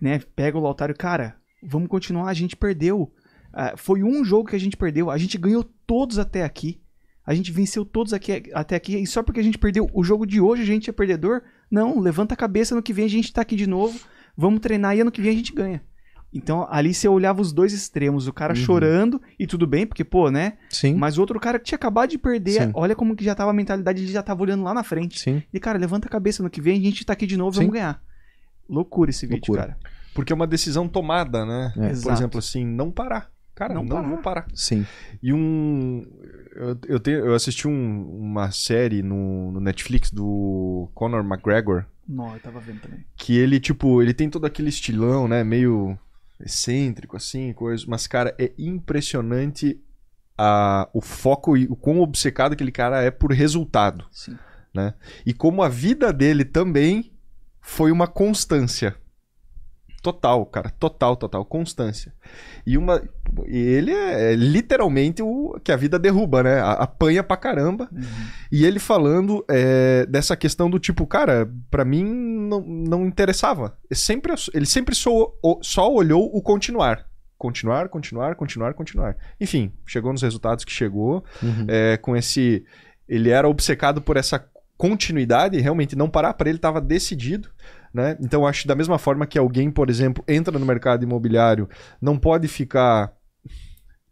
né, 0.00 0.20
pega 0.34 0.56
o 0.56 0.60
Lautaro 0.60 0.94
cara, 0.94 1.36
vamos 1.62 1.88
continuar, 1.88 2.28
a 2.28 2.34
gente 2.34 2.56
perdeu. 2.56 3.12
Ah, 3.52 3.74
foi 3.76 4.02
um 4.02 4.24
jogo 4.24 4.48
que 4.48 4.56
a 4.56 4.60
gente 4.60 4.76
perdeu, 4.76 5.10
a 5.10 5.18
gente 5.18 5.36
ganhou 5.36 5.64
todos 5.86 6.18
até 6.18 6.44
aqui. 6.44 6.80
A 7.26 7.34
gente 7.34 7.50
venceu 7.50 7.86
todos 7.86 8.12
aqui, 8.12 8.50
até 8.52 8.76
aqui, 8.76 8.96
e 8.96 9.06
só 9.06 9.22
porque 9.22 9.40
a 9.40 9.42
gente 9.42 9.58
perdeu 9.58 9.88
o 9.94 10.04
jogo 10.04 10.26
de 10.26 10.40
hoje, 10.40 10.62
a 10.62 10.66
gente 10.66 10.90
é 10.90 10.92
perdedor? 10.92 11.42
Não, 11.70 11.98
levanta 12.00 12.34
a 12.34 12.36
cabeça, 12.36 12.74
no 12.74 12.82
que 12.82 12.92
vem 12.92 13.04
a 13.04 13.08
gente 13.10 13.32
tá 13.32 13.40
aqui 13.42 13.56
de 13.56 13.66
novo, 13.66 13.98
vamos 14.36 14.60
treinar 14.60 14.96
e 14.96 15.00
ano 15.00 15.10
que 15.10 15.20
vem 15.22 15.30
a 15.32 15.34
gente 15.34 15.52
ganha. 15.52 15.82
Então, 16.36 16.66
ali 16.68 16.92
você 16.92 17.06
olhava 17.06 17.40
os 17.40 17.52
dois 17.52 17.72
extremos, 17.72 18.26
o 18.26 18.32
cara 18.32 18.52
Uhum. 18.54 18.60
chorando, 18.60 19.22
e 19.38 19.46
tudo 19.46 19.68
bem, 19.68 19.86
porque, 19.86 20.02
pô, 20.02 20.30
né? 20.32 20.54
Sim. 20.68 20.94
Mas 20.94 21.16
o 21.16 21.20
outro 21.20 21.38
cara 21.38 21.60
que 21.60 21.64
tinha 21.66 21.76
acabado 21.76 22.10
de 22.10 22.18
perder, 22.18 22.62
Sim. 22.64 22.70
olha 22.74 22.96
como 22.96 23.14
que 23.14 23.22
já 23.24 23.36
tava 23.36 23.52
a 23.52 23.54
mentalidade, 23.54 24.02
ele 24.02 24.10
já 24.12 24.20
tava 24.22 24.42
olhando 24.42 24.64
lá 24.64 24.74
na 24.74 24.82
frente. 24.82 25.20
Sim. 25.20 25.42
E, 25.52 25.60
cara, 25.60 25.78
levanta 25.78 26.08
a 26.08 26.10
cabeça, 26.10 26.42
no 26.42 26.50
que 26.50 26.60
vem 26.60 26.76
a 26.76 26.82
gente 26.82 27.06
tá 27.06 27.12
aqui 27.12 27.24
de 27.26 27.36
novo, 27.36 27.52
Sim. 27.54 27.60
vamos 27.60 27.74
ganhar. 27.74 28.02
Loucura 28.68 29.10
esse 29.10 29.26
vídeo, 29.26 29.42
Loucura. 29.48 29.62
cara. 29.74 29.94
Porque 30.12 30.32
é 30.32 30.36
uma 30.36 30.46
decisão 30.46 30.88
tomada, 30.88 31.44
né? 31.46 31.72
É. 31.76 31.80
Por 31.80 31.90
Exato. 31.90 32.18
exemplo, 32.18 32.38
assim, 32.40 32.64
não 32.66 32.90
parar. 32.90 33.30
Cara, 33.54 33.72
Não 33.72 33.84
não, 33.84 33.96
parar. 33.96 34.08
vou 34.08 34.18
parar. 34.18 34.46
Sim. 34.52 34.84
E 35.22 35.32
um. 35.32 36.04
Eu, 36.54 36.78
eu, 36.86 37.00
tenho, 37.00 37.18
eu 37.26 37.34
assisti 37.34 37.66
um- 37.68 38.08
uma 38.18 38.50
série 38.50 39.02
no, 39.02 39.50
no 39.52 39.60
Netflix 39.60 40.10
do 40.10 40.88
Conor 40.94 41.24
McGregor. 41.24 41.84
Não, 42.06 42.32
eu 42.34 42.40
tava 42.40 42.60
vendo 42.60 42.80
também. 42.80 43.04
Que 43.16 43.36
ele, 43.36 43.58
tipo, 43.58 44.00
ele 44.02 44.14
tem 44.14 44.28
todo 44.30 44.44
aquele 44.46 44.68
estilão, 44.68 45.26
né? 45.26 45.42
Meio 45.42 45.98
excêntrico, 46.40 47.16
assim, 47.16 47.52
coisa. 47.52 47.84
Mas, 47.88 48.06
cara, 48.06 48.34
é 48.38 48.52
impressionante 48.58 49.80
a, 50.36 50.88
o 50.92 51.00
foco 51.00 51.56
e 51.56 51.64
o 51.66 51.76
quão 51.76 52.00
obcecado 52.00 52.52
aquele 52.52 52.72
cara 52.72 53.02
é 53.02 53.10
por 53.10 53.32
resultado. 53.32 54.04
Sim. 54.10 54.36
E 55.24 55.32
como 55.32 55.62
a 55.62 55.68
vida 55.68 56.12
dele 56.12 56.44
também 56.44 57.12
foi 57.60 57.92
uma 57.92 58.08
constância. 58.08 58.96
Total, 60.04 60.44
cara. 60.44 60.68
Total, 60.78 61.16
total. 61.16 61.46
Constância. 61.46 62.12
E 62.66 62.76
uma. 62.76 63.00
E 63.48 63.56
ele 63.58 63.90
é 63.90 64.34
literalmente 64.34 65.22
o 65.22 65.58
que 65.64 65.72
a 65.72 65.76
vida 65.76 65.98
derruba, 65.98 66.42
né? 66.42 66.60
A- 66.60 66.72
Apanha 66.72 67.22
pra 67.22 67.38
caramba. 67.38 67.88
Uhum. 67.90 68.02
E 68.52 68.66
ele 68.66 68.78
falando 68.78 69.42
é, 69.48 70.04
dessa 70.04 70.36
questão 70.36 70.68
do 70.68 70.78
tipo, 70.78 71.06
cara, 71.06 71.50
pra 71.70 71.86
mim 71.86 72.04
não, 72.04 72.60
não 72.60 73.06
interessava. 73.06 73.78
Ele 73.90 73.98
sempre, 73.98 74.34
ele 74.52 74.66
sempre 74.66 74.94
só, 74.94 75.32
só 75.62 75.90
olhou 75.90 76.30
o 76.36 76.42
continuar. 76.42 77.06
Continuar, 77.38 77.88
continuar, 77.88 78.34
continuar, 78.34 78.74
continuar. 78.74 79.16
Enfim, 79.40 79.72
chegou 79.86 80.12
nos 80.12 80.20
resultados 80.20 80.66
que 80.66 80.72
chegou. 80.72 81.24
Uhum. 81.42 81.64
é, 81.66 81.96
com 81.96 82.14
esse. 82.14 82.62
Ele 83.08 83.30
era 83.30 83.48
obcecado 83.48 84.02
por 84.02 84.18
essa 84.18 84.44
continuidade, 84.76 85.58
realmente 85.60 85.96
não 85.96 86.10
parar, 86.10 86.34
para 86.34 86.50
ele 86.50 86.58
estava 86.58 86.78
decidido. 86.78 87.48
Né? 87.94 88.16
Então, 88.20 88.44
acho 88.44 88.62
que 88.62 88.68
da 88.68 88.74
mesma 88.74 88.98
forma 88.98 89.24
que 89.24 89.38
alguém, 89.38 89.70
por 89.70 89.88
exemplo, 89.88 90.24
entra 90.26 90.58
no 90.58 90.66
mercado 90.66 91.04
imobiliário, 91.04 91.68
não 92.02 92.18
pode 92.18 92.48
ficar. 92.48 93.12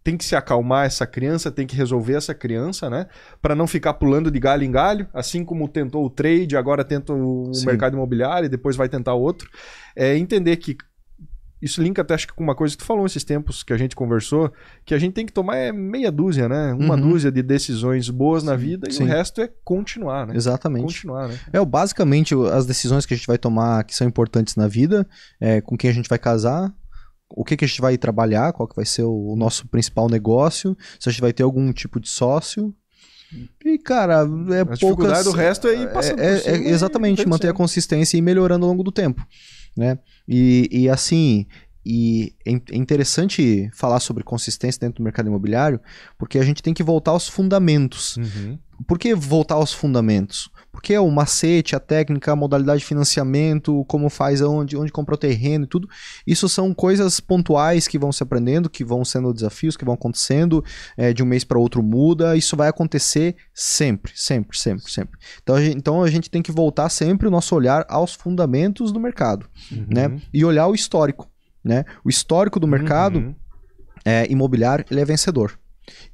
Tem 0.05 0.16
que 0.16 0.25
se 0.25 0.37
acalmar 0.37 0.87
essa 0.87 1.07
criança, 1.07 1.51
tem 1.51 1.66
que 1.66 1.77
resolver 1.77 2.14
essa 2.14 2.35
criança, 2.35 2.88
né? 2.88 3.07
Para 3.40 3.55
não 3.57 3.66
ficar 3.66 3.95
pulando 3.95 4.31
de 4.31 4.38
galho 4.38 4.64
em 4.64 4.71
galho, 4.71 5.09
assim 5.12 5.45
como 5.45 5.68
tentou 5.68 6.05
o 6.05 6.11
trade, 6.11 6.57
agora 6.57 6.85
tenta 6.85 7.12
o 7.12 7.53
Sim. 7.53 7.66
mercado 7.66 7.95
imobiliário 7.95 8.47
e 8.47 8.49
depois 8.49 8.77
vai 8.77 8.88
tentar 8.88 9.14
outro. 9.14 9.49
É 9.95 10.16
entender 10.16 10.57
que 10.57 10.77
isso 11.62 11.81
linka 11.83 12.03
até 12.03 12.14
acho 12.14 12.27
que 12.27 12.33
com 12.35 12.42
uma 12.42 12.55
coisa 12.55 12.75
que 12.77 12.83
tu 12.83 12.87
falou 12.87 13.07
esses 13.07 13.22
tempos 13.25 13.62
que 13.62 13.72
a 13.72 13.77
gente 13.77 13.94
conversou, 13.96 14.53
que 14.85 14.92
a 14.94 14.98
gente 14.98 15.12
tem 15.14 15.25
que 15.25 15.33
tomar 15.33 15.57
é 15.57 15.70
meia 15.72 16.11
dúzia, 16.11 16.48
né? 16.48 16.75
Uma 16.75 16.96
Uhum. 16.96 17.11
dúzia 17.11 17.31
de 17.31 17.42
decisões 17.42 18.11
boas 18.11 18.42
na 18.42 18.57
vida 18.57 18.88
e 18.88 18.92
sim. 18.92 19.05
o 19.05 19.07
resto 19.07 19.40
é 19.40 19.48
continuar, 19.64 20.27
né? 20.27 20.35
Exatamente. 20.37 20.83
Continuar, 20.83 21.29
né? 21.29 21.38
É, 21.53 21.61
o- 21.61 21.64
basicamente, 21.66 22.35
o- 22.35 22.46
as 22.46 22.66
decisões 22.66 23.07
que 23.07 23.14
a 23.14 23.16
gente 23.16 23.27
vai 23.27 23.38
tomar 23.38 23.85
que 23.85 23.94
são 23.94 24.07
importantes 24.07 24.57
na 24.57 24.66
vida, 24.66 25.07
é, 25.40 25.61
com 25.61 25.77
quem 25.77 25.88
a 25.88 25.94
gente 25.94 26.09
vai 26.09 26.18
casar, 26.18 26.72
o 27.35 27.44
que, 27.44 27.57
que 27.57 27.64
a 27.64 27.68
gente 27.68 27.81
vai 27.81 27.96
trabalhar, 27.96 28.53
qual 28.53 28.68
que 28.68 28.77
vai 28.77 28.85
ser 28.85 29.05
o, 29.05 29.33
o 29.33 29.37
nosso 29.37 29.66
principal 29.68 30.09
negócio, 30.09 30.77
se 31.01 31.09
a 31.09 31.12
gente 31.12 31.22
vai 31.22 31.33
ter 31.33 31.42
algum 31.44 31.72
tipo 31.72 31.98
de 31.98 32.09
sócio. 32.11 32.75
E, 33.64 33.79
cara, 33.79 34.16
é 34.16 34.61
A 34.61 34.66
poucas... 34.66 34.79
dificuldade 34.79 35.25
do 35.25 35.31
resto 35.31 35.66
é 35.66 35.75
ir 35.75 35.90
passando 35.90 36.20
é- 36.20 36.35
por 36.35 36.42
cima 36.42 36.57
é- 36.57 36.61
e 36.61 36.68
Exatamente, 36.68 37.27
manter 37.27 37.48
a 37.48 37.55
consistência 37.55 38.16
e 38.16 38.18
ir 38.18 38.22
melhorando 38.22 38.66
ao 38.66 38.70
longo 38.70 38.83
do 38.83 38.92
tempo, 38.92 39.27
né? 39.76 39.98
E, 40.28 40.68
e 40.70 40.88
assim... 40.88 41.46
E 41.85 42.32
é 42.46 42.52
é 42.52 42.76
interessante 42.76 43.68
falar 43.74 43.98
sobre 43.98 44.22
consistência 44.22 44.78
dentro 44.78 44.98
do 44.98 45.02
mercado 45.02 45.26
imobiliário, 45.26 45.80
porque 46.16 46.38
a 46.38 46.44
gente 46.44 46.62
tem 46.62 46.72
que 46.72 46.80
voltar 46.80 47.11
aos 47.11 47.26
fundamentos. 47.28 48.16
Uhum. 48.18 48.56
Por 48.87 49.00
que 49.00 49.12
voltar 49.16 49.56
aos 49.56 49.72
fundamentos? 49.72 50.48
Porque 50.72 50.94
é 50.94 51.00
o 51.00 51.11
macete, 51.11 51.76
a 51.76 51.80
técnica, 51.80 52.32
a 52.32 52.37
modalidade 52.37 52.80
de 52.80 52.87
financiamento, 52.87 53.85
como 53.87 54.08
faz 54.08 54.40
aonde, 54.40 54.74
onde 54.76 54.90
compra 54.90 55.14
o 55.14 55.18
terreno 55.18 55.64
e 55.64 55.68
tudo. 55.68 55.87
Isso 56.26 56.48
são 56.48 56.72
coisas 56.72 57.20
pontuais 57.20 57.87
que 57.87 57.98
vão 57.98 58.11
se 58.11 58.22
aprendendo, 58.22 58.70
que 58.70 58.82
vão 58.82 59.04
sendo 59.04 59.32
desafios, 59.35 59.76
que 59.76 59.85
vão 59.85 59.94
acontecendo, 59.94 60.64
é, 60.96 61.12
de 61.12 61.22
um 61.22 61.26
mês 61.26 61.44
para 61.44 61.58
outro 61.58 61.82
muda. 61.82 62.37
Isso 62.37 62.56
vai 62.56 62.68
acontecer 62.68 63.37
sempre, 63.54 64.12
sempre, 64.16 64.58
sempre, 64.58 64.90
sempre. 64.90 65.18
Então 65.42 65.54
a, 65.56 65.62
gente, 65.62 65.76
então 65.76 66.02
a 66.02 66.11
gente 66.11 66.30
tem 66.30 66.40
que 66.42 66.50
voltar 66.50 66.88
sempre 66.88 67.28
o 67.28 67.30
nosso 67.30 67.54
olhar 67.54 67.85
aos 67.88 68.14
fundamentos 68.14 68.90
do 68.90 68.98
mercado, 68.98 69.46
Uhum. 69.70 69.87
né? 69.90 70.20
E 70.32 70.42
olhar 70.44 70.66
o 70.68 70.74
histórico, 70.74 71.30
né? 71.62 71.85
O 72.02 72.08
histórico 72.08 72.58
do 72.58 72.66
mercado 72.66 73.18
Uhum. 73.18 73.35
é, 74.04 74.26
imobiliário, 74.32 74.85
ele 74.90 75.00
é 75.00 75.04
vencedor. 75.04 75.58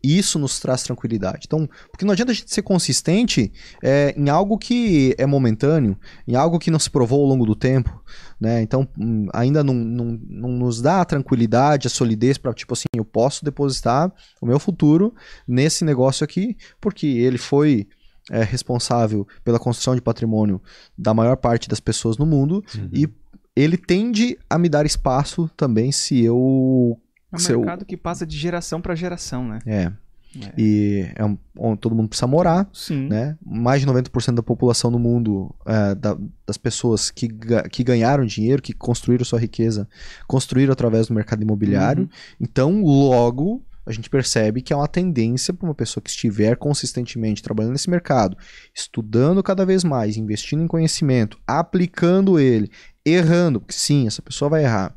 E 0.02 0.18
isso 0.18 0.38
nos 0.38 0.58
traz 0.60 0.82
tranquilidade. 0.82 1.44
Então, 1.46 1.68
porque 1.90 2.04
não 2.04 2.12
adianta 2.12 2.32
a 2.32 2.34
gente 2.34 2.52
ser 2.52 2.62
consistente 2.62 3.52
é, 3.82 4.14
em 4.16 4.28
algo 4.28 4.56
que 4.56 5.14
é 5.18 5.26
momentâneo, 5.26 5.98
em 6.26 6.34
algo 6.34 6.58
que 6.58 6.70
não 6.70 6.78
se 6.78 6.90
provou 6.90 7.20
ao 7.22 7.28
longo 7.28 7.44
do 7.44 7.54
tempo, 7.54 8.02
né? 8.40 8.62
Então, 8.62 8.88
hum, 8.98 9.26
ainda 9.32 9.62
não, 9.62 9.74
não, 9.74 10.18
não 10.26 10.48
nos 10.50 10.80
dá 10.80 11.00
a 11.00 11.04
tranquilidade, 11.04 11.86
a 11.86 11.90
solidez 11.90 12.38
para, 12.38 12.52
tipo 12.54 12.72
assim, 12.72 12.86
eu 12.94 13.04
posso 13.04 13.44
depositar 13.44 14.12
o 14.40 14.46
meu 14.46 14.58
futuro 14.58 15.14
nesse 15.46 15.84
negócio 15.84 16.24
aqui, 16.24 16.56
porque 16.80 17.06
ele 17.06 17.38
foi 17.38 17.86
é, 18.30 18.42
responsável 18.42 19.26
pela 19.44 19.58
construção 19.58 19.94
de 19.94 20.02
patrimônio 20.02 20.60
da 20.96 21.12
maior 21.14 21.36
parte 21.36 21.68
das 21.68 21.80
pessoas 21.80 22.16
no 22.16 22.26
mundo 22.26 22.64
Uhum. 22.74 22.90
e 22.92 23.08
ele 23.56 23.76
tende 23.76 24.38
a 24.48 24.56
me 24.56 24.68
dar 24.68 24.86
espaço 24.86 25.50
também 25.56 25.90
se 25.90 26.22
eu. 26.22 26.96
É 27.32 27.36
um 27.36 27.38
se 27.38 27.52
eu- 27.52 27.58
mercado 27.60 27.84
que 27.84 27.96
passa 27.96 28.26
de 28.26 28.36
geração 28.36 28.80
para 28.80 28.94
geração, 28.94 29.46
né? 29.46 29.58
É. 29.66 29.92
É. 30.38 30.52
E 30.58 31.06
é 31.14 31.24
um, 31.24 31.38
onde 31.58 31.80
todo 31.80 31.94
mundo 31.94 32.08
precisa 32.10 32.26
morar. 32.26 32.68
Sim. 32.72 33.08
né? 33.08 33.36
Mais 33.44 33.80
de 33.80 33.86
90% 33.86 34.34
da 34.36 34.42
população 34.42 34.92
do 34.92 34.98
mundo, 34.98 35.54
é, 35.66 35.94
da- 35.94 36.18
das 36.46 36.58
pessoas 36.58 37.10
que, 37.10 37.28
que 37.70 37.82
ganharam 37.82 38.26
dinheiro, 38.26 38.60
que 38.60 38.74
construíram 38.74 39.24
sua 39.24 39.38
riqueza, 39.40 39.88
construíram 40.26 40.72
através 40.72 41.06
do 41.06 41.14
mercado 41.14 41.42
imobiliário. 41.42 42.02
Uhum. 42.04 42.08
Então, 42.38 42.82
logo, 42.82 43.62
a 43.86 43.90
gente 43.92 44.10
percebe 44.10 44.60
que 44.60 44.70
é 44.70 44.76
uma 44.76 44.86
tendência 44.86 45.54
para 45.54 45.66
uma 45.66 45.74
pessoa 45.74 46.02
que 46.02 46.10
estiver 46.10 46.56
consistentemente 46.56 47.42
trabalhando 47.42 47.72
nesse 47.72 47.88
mercado, 47.88 48.36
estudando 48.74 49.42
cada 49.42 49.64
vez 49.64 49.82
mais, 49.82 50.18
investindo 50.18 50.62
em 50.62 50.66
conhecimento, 50.68 51.38
aplicando 51.46 52.38
ele, 52.38 52.70
errando, 53.14 53.60
porque 53.60 53.74
sim, 53.74 54.06
essa 54.06 54.22
pessoa 54.22 54.48
vai 54.48 54.64
errar. 54.64 54.94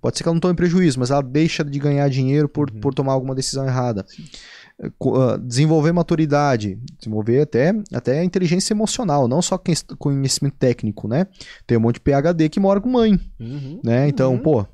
Pode 0.00 0.16
ser 0.16 0.22
que 0.24 0.28
ela 0.28 0.34
não 0.34 0.40
tome 0.40 0.54
prejuízo, 0.54 0.98
mas 0.98 1.10
ela 1.10 1.22
deixa 1.22 1.64
de 1.64 1.78
ganhar 1.78 2.08
dinheiro 2.08 2.48
por, 2.48 2.70
Uhum. 2.70 2.80
por 2.80 2.94
tomar 2.94 3.12
alguma 3.12 3.34
decisão 3.34 3.66
errada. 3.66 4.04
Ah, 4.82 5.36
Desenvolver 5.36 5.92
maturidade, 5.92 6.78
desenvolver 6.98 7.42
até, 7.42 7.74
até 7.92 8.20
a 8.20 8.24
inteligência 8.24 8.72
emocional, 8.72 9.28
não 9.28 9.42
só 9.42 9.60
conhecimento 9.98 10.54
técnico, 10.58 11.06
né? 11.06 11.26
Tem 11.66 11.76
um 11.76 11.80
monte 11.82 11.96
de 11.96 12.00
PHD 12.00 12.48
que 12.48 12.58
mora 12.58 12.80
com 12.80 12.88
mãe, 12.88 13.20
Uhum. 13.38 13.80
né? 13.84 14.08
Então, 14.08 14.32
Uhum. 14.34 14.38
pô, 14.38 14.66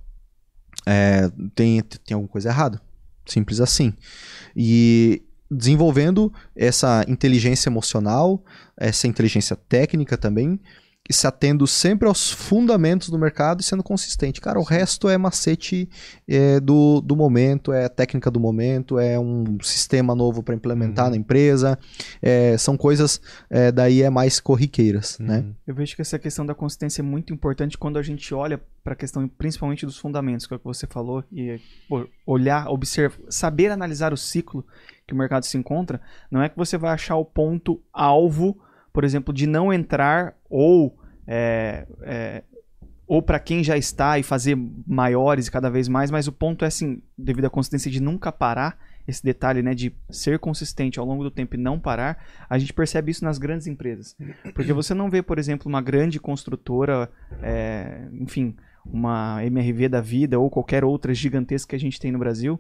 é, 0.87 1.29
tem, 1.55 1.81
tem 1.83 2.15
alguma 2.15 2.29
coisa 2.29 2.49
errada. 2.51 2.81
Simples 3.27 3.61
assim. 3.61 3.93
E 4.55 5.23
desenvolvendo 5.51 6.33
essa 6.55 7.05
inteligência 7.09 7.69
emocional, 7.69 8.45
essa 8.77 9.09
inteligência 9.09 9.57
técnica 9.57 10.17
também, 10.17 10.61
se 11.13 11.27
atendo 11.27 11.67
sempre 11.67 12.09
aos 12.09 12.31
fundamentos 12.31 13.09
do 13.11 13.19
mercado 13.19 13.61
e 13.61 13.65
sendo 13.65 13.83
consistente. 13.83 14.41
Cara, 14.41 14.59
o 14.59 14.63
resto 14.63 15.09
é 15.09 15.17
macete 15.17 15.89
é, 16.27 16.59
do, 16.61 17.01
do 17.01 17.15
momento, 17.15 17.73
é 17.73 17.89
técnica 17.89 18.31
do 18.31 18.41
momento, 18.41 18.99
é 18.99 19.19
um 19.19 19.59
sistema 19.63 20.15
novo 20.15 20.43
para 20.43 20.55
implementar 20.55 21.07
Uhum. 21.07 21.11
na 21.13 21.17
empresa, 21.17 21.79
é, 22.21 22.57
são 22.59 22.77
coisas 22.77 23.21
é, 23.51 23.71
daí 23.71 24.03
é 24.03 24.11
mais 24.11 24.41
corriqueiras, 24.41 25.19
né? 25.19 25.39
Uhum. 25.39 25.55
Eu 25.67 25.75
vejo 25.75 25.95
que 25.95 26.03
essa 26.03 26.19
questão 26.19 26.45
da 26.45 26.55
consistência 26.55 27.01
é 27.01 27.05
muito 27.05 27.33
importante 27.33 27.79
quando 27.79 27.99
a 27.99 28.03
gente 28.03 28.33
olha 28.35 28.61
para 28.83 28.93
a 28.93 28.97
questão 28.97 29.27
principalmente 29.29 29.85
dos 29.85 29.99
fundamentos, 29.99 30.47
que 30.47 30.55
é 30.55 30.57
o 30.57 30.61
que 30.61 30.65
você 30.65 30.87
falou, 30.87 31.25
e 31.33 31.61
pô, 31.89 32.09
olhar, 32.25 32.69
observar, 32.69 33.19
saber 33.29 33.71
analisar 33.71 34.13
o 34.13 34.17
ciclo 34.17 34.65
que 35.07 35.15
o 35.15 35.17
mercado 35.17 35.45
se 35.45 35.57
encontra, 35.57 36.01
não 36.31 36.43
é 36.43 36.49
que 36.49 36.57
você 36.57 36.77
vai 36.77 36.93
achar 36.93 37.17
o 37.17 37.25
ponto 37.25 37.81
alvo, 37.93 38.59
por 38.97 39.05
exemplo, 39.05 39.35
de 39.35 39.47
não 39.47 39.71
entrar 39.71 40.35
ou 40.49 40.99
é, 41.27 41.87
é, 42.01 42.43
ou 43.07 43.21
para 43.21 43.39
quem 43.39 43.63
já 43.63 43.77
está 43.77 44.19
e 44.19 44.23
fazer 44.23 44.57
maiores 44.87 45.51
cada 45.51 45.69
vez 45.69 45.87
mais, 45.87 46.11
mas 46.11 46.27
o 46.27 46.33
ponto 46.33 46.65
é 46.65 46.69
assim, 46.69 47.03
devido 47.17 47.45
à 47.45 47.51
consistência 47.51 47.91
de 47.91 48.01
nunca 48.01 48.33
parar, 48.33 48.79
esse 49.07 49.23
detalhe, 49.23 49.61
né, 49.61 49.75
de 49.75 49.95
ser 50.09 50.39
consistente 50.39 50.99
ao 50.99 51.05
longo 51.05 51.23
do 51.23 51.31
tempo 51.31 51.57
e 51.57 51.59
não 51.59 51.79
parar, 51.79 52.25
a 52.49 52.57
gente 52.57 52.73
percebe 52.73 53.11
isso 53.11 53.23
nas 53.23 53.37
grandes 53.37 53.67
empresas. 53.67 54.17
Porque 54.55 54.73
você 54.73 54.95
não 54.95 55.11
vê, 55.11 55.23
por 55.23 55.39
exemplo, 55.39 55.69
uma 55.69 55.83
grande 55.83 56.19
construtora, 56.19 57.11
é, 57.43 58.09
enfim, 58.13 58.57
uma 58.83 59.45
MRV 59.45 59.91
da 59.91 60.01
vida 60.01 60.39
ou 60.39 60.49
qualquer 60.49 60.87
outra 60.87 61.13
gigantesca 61.13 61.69
que 61.69 61.77
a 61.77 61.81
gente 61.81 62.01
tem 62.01 62.11
no 62.11 62.19
Brasil, 62.19 62.59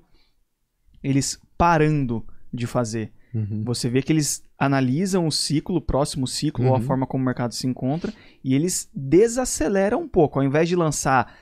eles 1.03 1.41
parando 1.57 2.23
de 2.53 2.67
fazer. 2.67 3.11
Uhum. 3.37 3.63
Você 3.65 3.89
vê 3.91 4.01
que 4.03 4.13
eles 4.13 4.43
analisam 4.59 5.27
o 5.27 5.33
ciclo, 5.33 5.77
o 5.77 5.81
próximo 5.81 6.27
ciclo, 6.27 6.67
ou 6.67 6.75
a 6.75 6.79
Uhum. 6.79 6.83
forma 6.85 7.07
como 7.07 7.23
o 7.23 7.27
mercado 7.27 7.53
se 7.53 7.67
encontra, 7.67 8.13
e 8.43 8.55
eles 8.55 8.89
desaceleram 8.95 10.01
um 10.03 10.09
pouco. 10.09 10.39
Ao 10.39 10.45
invés 10.45 10.69
de 10.69 10.75
lançar 10.77 11.33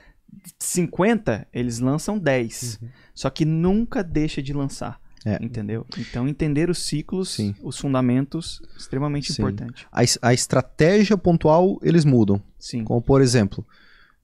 50, 0.59 1.47
eles 1.53 1.79
lançam 1.79 2.17
10. 2.17 2.79
Só 3.13 3.29
que 3.29 3.45
nunca 3.45 4.03
deixa 4.03 4.41
de 4.41 4.53
lançar. 4.53 4.99
É. 5.25 5.39
Entendeu? 5.43 5.87
Então, 5.97 6.27
entender 6.27 6.69
os 6.69 6.77
ciclos, 6.85 7.29
Sim. 7.29 7.55
os 7.63 7.79
fundamentos, 7.79 8.61
extremamente 8.77 9.33
Sim. 9.33 9.41
importante. 9.41 9.87
A, 9.91 10.01
a 10.21 10.33
estratégia 10.35 11.17
pontual 11.17 11.79
eles 11.81 12.05
mudam. 12.05 12.39
Sim. 12.59 12.83
Como, 12.83 13.01
por 13.01 13.21
exemplo, 13.23 13.65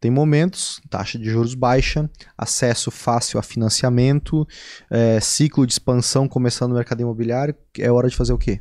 tem 0.02 0.10
momentos, 0.12 0.82
taxa 0.90 1.18
de 1.20 1.30
juros 1.30 1.54
baixa, 1.54 2.10
acesso 2.38 2.90
fácil 2.92 3.40
a 3.40 3.44
financiamento, 3.44 4.46
é, 4.90 5.20
ciclo 5.22 5.66
de 5.66 5.72
expansão 5.74 6.28
começando 6.28 6.72
no 6.72 6.76
mercado 6.76 7.02
imobiliário, 7.02 7.56
é 7.78 7.90
hora 7.92 8.10
de 8.10 8.16
fazer 8.18 8.34
o 8.34 8.38
quê? 8.38 8.60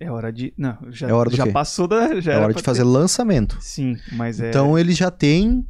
É 0.00 0.10
hora 0.10 0.32
de. 0.32 0.52
Não, 0.58 0.76
já, 0.90 1.08
É 1.08 1.12
hora 1.12 1.30
do 1.30 1.36
já 1.36 1.44
quê? 1.44 1.52
passou 1.52 1.86
da. 1.86 2.20
Já 2.20 2.32
é 2.32 2.38
hora 2.38 2.52
de 2.54 2.62
fazer 2.62 2.82
ter- 2.82 2.88
lançamento. 2.88 3.56
Sim, 3.60 3.96
mas 4.12 4.40
é. 4.40 4.48
Então 4.48 4.76
ele 4.78 4.92
já 4.94 5.10
tem, 5.10 5.64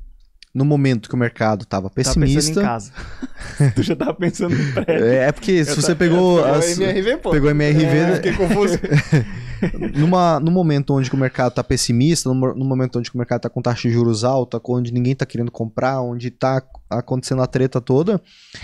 no 0.55 0.64
momento 0.64 1.09
que 1.09 1.14
o 1.14 1.18
mercado 1.18 1.64
estava 1.64 1.88
tava 1.88 1.94
pensando 1.94 2.24
em 2.24 2.35
pessimista. 2.35 2.62
casa. 2.62 2.92
tu 3.74 3.83
já 3.83 3.94
tava 3.96 4.14
pensando 4.14 4.57
no 4.57 4.72
prédio. 4.72 5.05
É, 5.05 5.26
é 5.26 5.33
porque 5.33 5.64
se 5.64 5.72
Eu 5.72 5.76
você 5.76 5.92
ta- 5.94 5.98
pegou, 5.98 6.38
eu- 6.38 6.55
as- 6.55 6.79
MRV, 6.79 7.16
pô. 7.18 7.31
pegou 7.33 7.50
MRV, 7.50 7.83
É, 7.85 8.07
né? 8.07 8.16
fiquei 8.16 8.33
confuso. 8.35 8.79
numa, 9.94 10.38
no 10.40 10.51
momento 10.51 10.94
onde 10.94 11.11
o 11.12 11.16
mercado 11.16 11.51
está 11.51 11.62
pessimista, 11.64 12.29
no, 12.29 12.35
mo- 12.35 12.55
no 12.55 12.64
momento 12.64 12.99
onde 12.99 13.11
o 13.12 13.16
mercado 13.18 13.38
está 13.40 13.51
com 13.51 13.61
taxa 13.62 13.88
de 13.88 13.94
juros 13.94 14.25
alta, 14.25 14.61
onde 14.68 14.92
ninguém 14.92 15.12
está 15.12 15.27
querendo 15.27 15.51
comprar, 15.51 16.01
onde 16.01 16.29
está 16.29 16.62
acontecendo 16.88 17.42
a 17.42 17.46
treta 17.46 17.81
toda, 17.81 18.16
o 18.16 18.20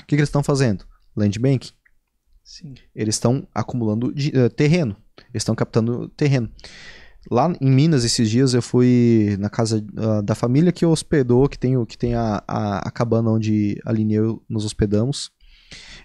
que, 0.06 0.08
que 0.08 0.14
eles 0.16 0.28
estão 0.28 0.42
fazendo? 0.42 0.84
Land 1.16 1.38
banking. 1.38 1.70
Sim. 2.44 2.74
Eles 2.94 3.16
estão 3.16 3.46
acumulando 3.54 4.12
de- 4.12 4.36
eh, 4.36 4.48
terreno. 4.48 4.96
Eles 5.32 5.42
estão 5.42 5.54
captando 5.54 6.08
terreno. 6.10 6.48
Lá 7.30 7.52
em 7.60 7.70
Minas, 7.70 8.04
esses 8.04 8.30
dias, 8.30 8.54
eu 8.54 8.62
fui 8.62 9.36
na 9.40 9.50
casa 9.50 9.84
ah, 9.96 10.20
da 10.22 10.34
família 10.36 10.70
que 10.70 10.86
hospedou, 10.86 11.48
que 11.48 11.58
tem, 11.58 11.84
que 11.84 11.98
tem 11.98 12.14
a, 12.14 12.40
a, 12.46 12.88
a 12.88 12.90
cabana 12.92 13.30
onde 13.30 13.80
a 13.84 13.90
Aline 13.90 14.12
e 14.12 14.16
eu 14.16 14.42
nos 14.48 14.64
hospedamos. 14.64 15.32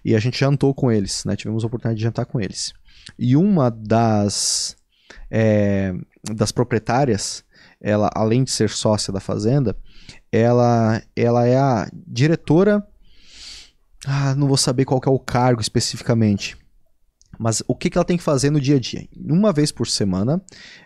E 0.03 0.15
a 0.15 0.19
gente 0.19 0.39
jantou 0.39 0.73
com 0.73 0.91
eles, 0.91 1.23
né? 1.25 1.35
Tivemos 1.35 1.63
a 1.63 1.67
oportunidade 1.67 1.97
de 1.99 2.03
jantar 2.03 2.25
com 2.25 2.39
eles. 2.41 2.73
E 3.19 3.35
uma 3.35 3.69
das, 3.69 4.75
eh, 5.29 5.93
das 6.33 6.51
proprietárias, 6.51 7.43
ela, 7.79 8.09
além 8.13 8.43
de 8.43 8.51
ser 8.51 8.69
sócia 8.69 9.11
da 9.11 9.19
fazenda, 9.19 9.75
ela, 10.31 11.01
ela 11.15 11.45
é 11.45 11.57
a 11.57 11.89
diretora. 11.93 12.85
Ah, 14.05 14.35
não 14.35 14.47
vou 14.47 14.57
saber 14.57 14.85
qual 14.85 15.01
é 15.05 15.09
o 15.09 15.19
cargo 15.19 15.61
especificamente. 15.61 16.57
Mas 17.39 17.63
o 17.67 17.75
que, 17.75 17.89
que 17.89 17.97
ela 17.97 18.05
tem 18.05 18.17
que 18.17 18.23
fazer 18.23 18.51
no 18.51 18.59
dia 18.61 18.75
a 18.75 18.79
dia? 18.79 19.07
Uma 19.17 19.51
vez 19.51 19.71
por 19.71 19.87
semana, 19.87 20.41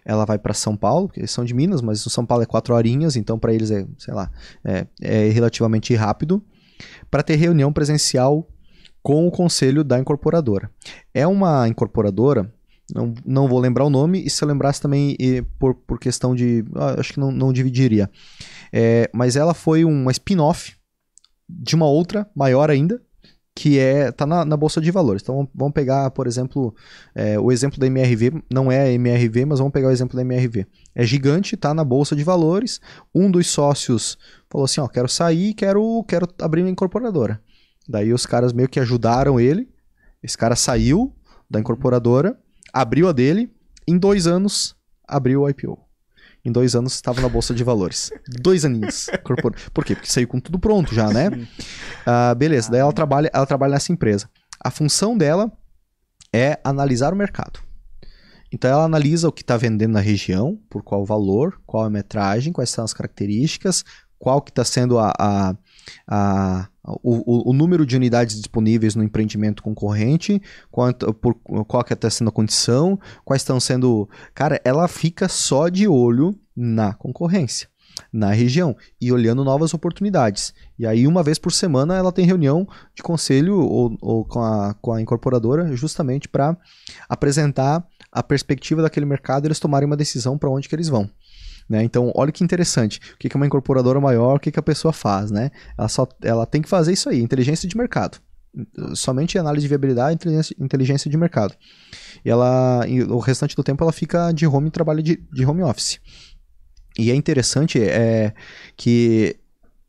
ela 0.05 0.25
vai 0.25 0.37
para 0.37 0.53
São 0.53 0.77
Paulo, 0.77 1.11
eles 1.15 1.31
são 1.31 1.43
de 1.43 1.53
Minas, 1.53 1.81
mas 1.81 2.05
o 2.05 2.09
São 2.09 2.25
Paulo 2.25 2.43
é 2.43 2.45
quatro 2.45 2.73
horinhas, 2.73 3.15
então 3.15 3.37
para 3.37 3.53
eles 3.53 3.71
é, 3.71 3.85
sei 3.97 4.13
lá, 4.13 4.31
é, 4.63 4.87
é 5.01 5.29
relativamente 5.29 5.93
rápido, 5.95 6.41
para 7.11 7.23
ter 7.23 7.35
reunião 7.35 7.73
presencial 7.73 8.47
com 9.01 9.27
o 9.27 9.31
conselho 9.31 9.83
da 9.83 9.99
incorporadora. 9.99 10.71
É 11.13 11.27
uma 11.27 11.67
incorporadora, 11.67 12.53
não, 12.93 13.13
não 13.25 13.47
vou 13.47 13.59
lembrar 13.59 13.85
o 13.85 13.89
nome, 13.89 14.23
e 14.23 14.29
se 14.29 14.43
eu 14.43 14.47
lembrasse 14.47 14.81
também 14.81 15.17
por, 15.59 15.73
por 15.73 15.99
questão 15.99 16.35
de. 16.35 16.63
ah, 16.75 16.99
acho 16.99 17.13
que 17.13 17.19
não, 17.19 17.31
não 17.31 17.51
dividiria. 17.51 18.09
É, 18.71 19.09
mas 19.13 19.35
ela 19.35 19.53
foi 19.53 19.83
uma 19.83 20.11
spin-off 20.11 20.75
de 21.47 21.75
uma 21.75 21.87
outra, 21.87 22.29
maior 22.35 22.69
ainda, 22.69 23.01
que 23.55 23.79
é 23.79 24.11
tá 24.11 24.25
na, 24.25 24.43
na 24.43 24.57
bolsa 24.57 24.81
de 24.81 24.91
valores. 24.91 25.21
Então 25.21 25.49
vamos 25.55 25.73
pegar, 25.73 26.11
por 26.11 26.27
exemplo, 26.27 26.75
é, 27.15 27.39
o 27.39 27.51
exemplo 27.51 27.79
da 27.79 27.87
MRV, 27.87 28.43
não 28.51 28.71
é 28.71 28.81
a 28.81 28.91
MRV, 28.91 29.45
mas 29.45 29.59
vamos 29.59 29.73
pegar 29.73 29.87
o 29.87 29.91
exemplo 29.91 30.15
da 30.15 30.21
MRV. 30.21 30.67
É 30.93 31.03
gigante, 31.05 31.55
tá 31.55 31.73
na 31.73 31.83
bolsa 31.83 32.15
de 32.15 32.23
valores. 32.23 32.81
Um 33.13 33.31
dos 33.31 33.47
sócios 33.47 34.17
falou 34.49 34.65
assim, 34.65 34.81
ó, 34.81 34.87
quero 34.87 35.07
sair, 35.07 35.53
quero 35.53 36.03
quero 36.07 36.27
abrir 36.39 36.61
minha 36.61 36.71
incorporadora. 36.71 37.41
Daí 37.87 38.13
os 38.13 38.25
caras 38.25 38.51
meio 38.51 38.67
que 38.67 38.79
ajudaram 38.79 39.39
ele. 39.39 39.69
Esse 40.21 40.37
cara 40.37 40.55
saiu 40.55 41.15
da 41.49 41.59
incorporadora, 41.59 42.37
abriu 42.75 43.07
a 43.07 43.13
dele, 43.13 43.49
em 43.87 43.97
dois 43.97 44.27
anos 44.27 44.75
abriu 45.07 45.43
o 45.43 45.49
IPO. 45.49 45.79
Em 46.43 46.51
dois 46.51 46.75
anos 46.75 46.93
estava 46.93 47.21
na 47.21 47.29
bolsa 47.29 47.53
de 47.53 47.63
valores. 47.63 48.11
Dois 48.27 48.65
aninhos. 48.65 49.07
Corpor... 49.23 49.55
Por 49.73 49.85
quê? 49.85 49.95
Porque 49.95 50.11
saiu 50.11 50.27
com 50.27 50.39
tudo 50.41 50.59
pronto 50.59 50.93
já, 50.93 51.09
né? 51.09 51.29
Ah, 52.05 52.35
beleza, 52.35 52.69
daí 52.69 52.81
ela 52.81 52.91
trabalha, 52.91 53.31
ela 53.33 53.45
trabalha 53.45 53.71
nessa 53.71 53.93
empresa. 53.93 54.29
A 54.59 54.69
função 54.69 55.17
dela 55.17 55.51
é 56.33 56.59
analisar 56.63 57.13
o 57.13 57.15
mercado. 57.15 57.61
Então 58.51 58.69
ela 58.69 58.83
analisa 58.83 59.27
o 59.27 59.31
que 59.31 59.41
está 59.41 59.57
vendendo 59.57 59.93
na 59.93 59.99
região, 60.01 60.59
por 60.69 60.83
qual 60.83 61.05
valor, 61.05 61.59
qual 61.65 61.83
a 61.83 61.89
metragem, 61.89 62.53
quais 62.53 62.69
são 62.69 62.83
as 62.83 62.93
características, 62.93 63.83
qual 64.19 64.41
que 64.41 64.51
está 64.51 64.63
sendo 64.63 64.99
a, 64.99 65.13
a, 65.17 65.55
a- 66.07 66.67
o, 66.83 67.49
o- 67.49 67.53
número 67.53 67.85
de 67.85 67.95
unidades 67.95 68.35
disponíveis 68.37 68.95
no 68.95 69.03
empreendimento 69.03 69.63
concorrente, 69.63 70.39
quanto, 70.69 71.11
por, 71.15 71.33
qual 71.65 71.83
que 71.83 71.93
está 71.93 72.09
sendo 72.09 72.29
a 72.29 72.31
condição, 72.31 72.99
quais 73.23 73.41
estão 73.41 73.59
sendo... 73.59 74.07
Cara, 74.35 74.61
ela 74.63 74.87
fica 74.87 75.27
só 75.27 75.67
de 75.67 75.87
olho 75.87 76.37
na 76.55 76.93
concorrência, 76.93 77.67
na 78.13 78.31
região, 78.31 78.75
e 79.01 79.11
olhando 79.11 79.43
novas 79.43 79.73
oportunidades. 79.73 80.53
E 80.77 80.85
aí, 80.85 81.07
uma 81.07 81.23
vez 81.23 81.39
por 81.39 81.51
semana, 81.51 81.95
ela 81.95 82.11
tem 82.11 82.25
reunião 82.25 82.67
de 82.93 83.01
conselho 83.01 83.57
ou, 83.57 83.97
ou 83.99 84.23
com, 84.25 84.41
a, 84.43 84.75
com 84.75 84.93
a 84.93 85.01
incorporadora, 85.01 85.75
justamente 85.75 86.27
para 86.29 86.55
apresentar 87.09 87.83
a 88.11 88.21
perspectiva 88.23 88.81
daquele 88.81 89.05
mercado 89.05 89.45
e 89.45 89.47
eles 89.47 89.59
tomarem 89.59 89.87
uma 89.87 89.97
decisão 89.97 90.37
para 90.37 90.49
onde 90.49 90.69
que 90.69 90.75
eles 90.75 90.87
vão. 90.87 91.09
Né? 91.67 91.83
Então, 91.83 92.11
olha 92.15 92.31
que 92.31 92.43
interessante. 92.43 92.99
O 93.13 93.17
que 93.17 93.27
é 93.31 93.35
uma 93.35 93.45
incorporadora 93.45 93.99
maior, 93.99 94.35
o 94.35 94.39
que, 94.39 94.51
que 94.51 94.59
a 94.59 94.63
pessoa 94.63 94.93
faz, 94.93 95.31
né? 95.31 95.49
Ela, 95.77 95.87
só, 95.87 96.07
ela 96.21 96.45
tem 96.45 96.61
que 96.61 96.69
fazer 96.69 96.93
isso 96.93 97.09
aí, 97.09 97.21
inteligência 97.21 97.67
de 97.67 97.75
mercado. 97.75 98.19
Somente 98.93 99.37
análise 99.37 99.63
de 99.63 99.67
viabilidade 99.67 100.17
e 100.23 100.63
inteligência, 100.63 101.09
de 101.09 101.17
mercado. 101.17 101.53
E 102.23 102.29
ela, 102.29 102.85
e 102.87 103.03
o 103.03 103.19
restante 103.19 103.55
do 103.55 103.63
tempo 103.63 103.83
ela 103.83 103.91
fica 103.91 104.31
de 104.31 104.47
home 104.47 104.69
trabalho 104.69 105.03
de, 105.03 105.17
de 105.33 105.45
home 105.45 105.63
office. 105.63 105.99
E 106.97 107.11
é 107.11 107.15
interessante 107.15 107.81
é, 107.81 108.33
que 108.77 109.35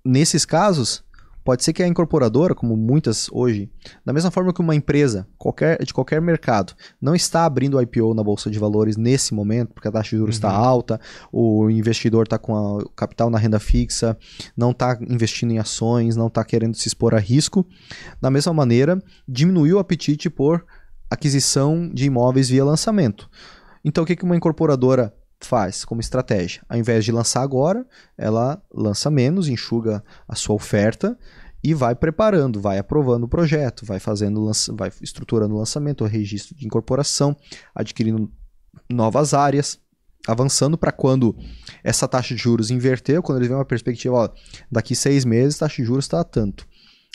nesses 0.05 0.45
casos 0.45 1.05
Pode 1.47 1.63
ser 1.63 1.73
que 1.73 1.81
a 1.81 1.87
incorporadora, 1.87 2.57
como 2.57 2.77
muitas 2.77 3.29
hoje, 3.31 3.71
da 4.05 4.13
mesma 4.13 4.33
forma 4.33 4.53
que 4.53 4.61
uma 4.61 4.75
empresa 4.75 5.29
qualquer, 5.39 5.81
de 5.81 5.95
qualquer 5.95 6.21
mercado, 6.21 6.75
não 7.01 7.15
está 7.15 7.45
abrindo 7.45 7.81
IPO 7.81 8.15
na 8.15 8.25
Bolsa 8.25 8.51
de 8.51 8.59
Valores 8.59 8.97
nesse 8.97 9.33
momento, 9.33 9.73
porque 9.73 9.87
a 9.87 9.93
taxa 9.93 10.11
de 10.11 10.17
juros 10.17 10.35
está 10.35 10.49
uhum. 10.49 10.65
alta, 10.65 11.01
o 11.31 11.71
investidor 11.71 12.25
está 12.25 12.37
com 12.37 12.53
o 12.53 12.89
capital 12.89 13.31
na 13.31 13.39
renda 13.39 13.61
fixa, 13.61 14.19
não 14.57 14.73
está 14.73 14.99
investindo 15.09 15.53
em 15.53 15.61
ações, 15.61 16.17
não 16.17 16.27
está 16.27 16.45
querendo 16.45 16.75
se 16.75 16.89
expor 16.89 17.15
a 17.15 17.19
risco. 17.21 17.65
Da 18.21 18.29
mesma 18.29 18.53
maneira, 18.53 19.01
diminuiu 19.29 19.77
o 19.77 19.79
apetite 19.79 20.29
por 20.29 20.67
aquisição 21.09 21.89
de 21.95 22.07
imóveis 22.07 22.49
via 22.49 22.65
lançamento. 22.65 23.31
Então, 23.85 24.03
o 24.03 24.07
que 24.07 24.25
uma 24.25 24.37
incorporadora 24.37 25.15
faz 25.47 25.85
como 25.85 26.01
estratégia? 26.01 26.63
Ao 26.69 26.77
invés 26.77 27.05
de 27.05 27.13
lançar 27.13 27.43
agora, 27.43 27.87
ela 28.19 28.63
lança 28.73 29.11
menos, 29.11 29.49
enxuga 29.49 30.05
a 30.29 30.35
sua 30.35 30.55
oferta 30.55 31.19
e 31.63 31.75
vai 31.75 31.95
preparando, 31.95 32.61
vai 32.61 32.79
aprovando 32.79 33.25
o 33.25 33.29
projeto, 33.29 33.85
vai 33.85 33.99
fazendo, 33.99 34.51
vai 34.77 34.91
estruturando 35.01 35.55
o 35.55 35.59
lançamento, 35.59 36.05
o 36.05 36.07
registro 36.07 36.55
de 36.55 36.67
incorporação, 36.67 37.37
adquirindo 37.75 38.31
novas 38.91 39.35
áreas, 39.35 39.79
avançando 40.27 40.77
para 40.77 40.93
quando 40.93 41.37
essa 41.83 42.07
taxa 42.07 42.35
de 42.35 42.43
juros 42.43 42.71
inverter, 42.71 43.23
quando 43.23 43.39
ele 43.39 43.49
vê 43.49 43.55
uma 43.55 43.65
perspectiva, 43.65 44.15
ó, 44.15 44.29
daqui 44.71 44.95
seis 44.95 45.25
meses 45.25 45.57
a 45.57 45.67
taxa 45.67 45.83
de 45.83 45.87
juros 45.87 46.05
está 46.05 46.23
tanto. 46.23 46.67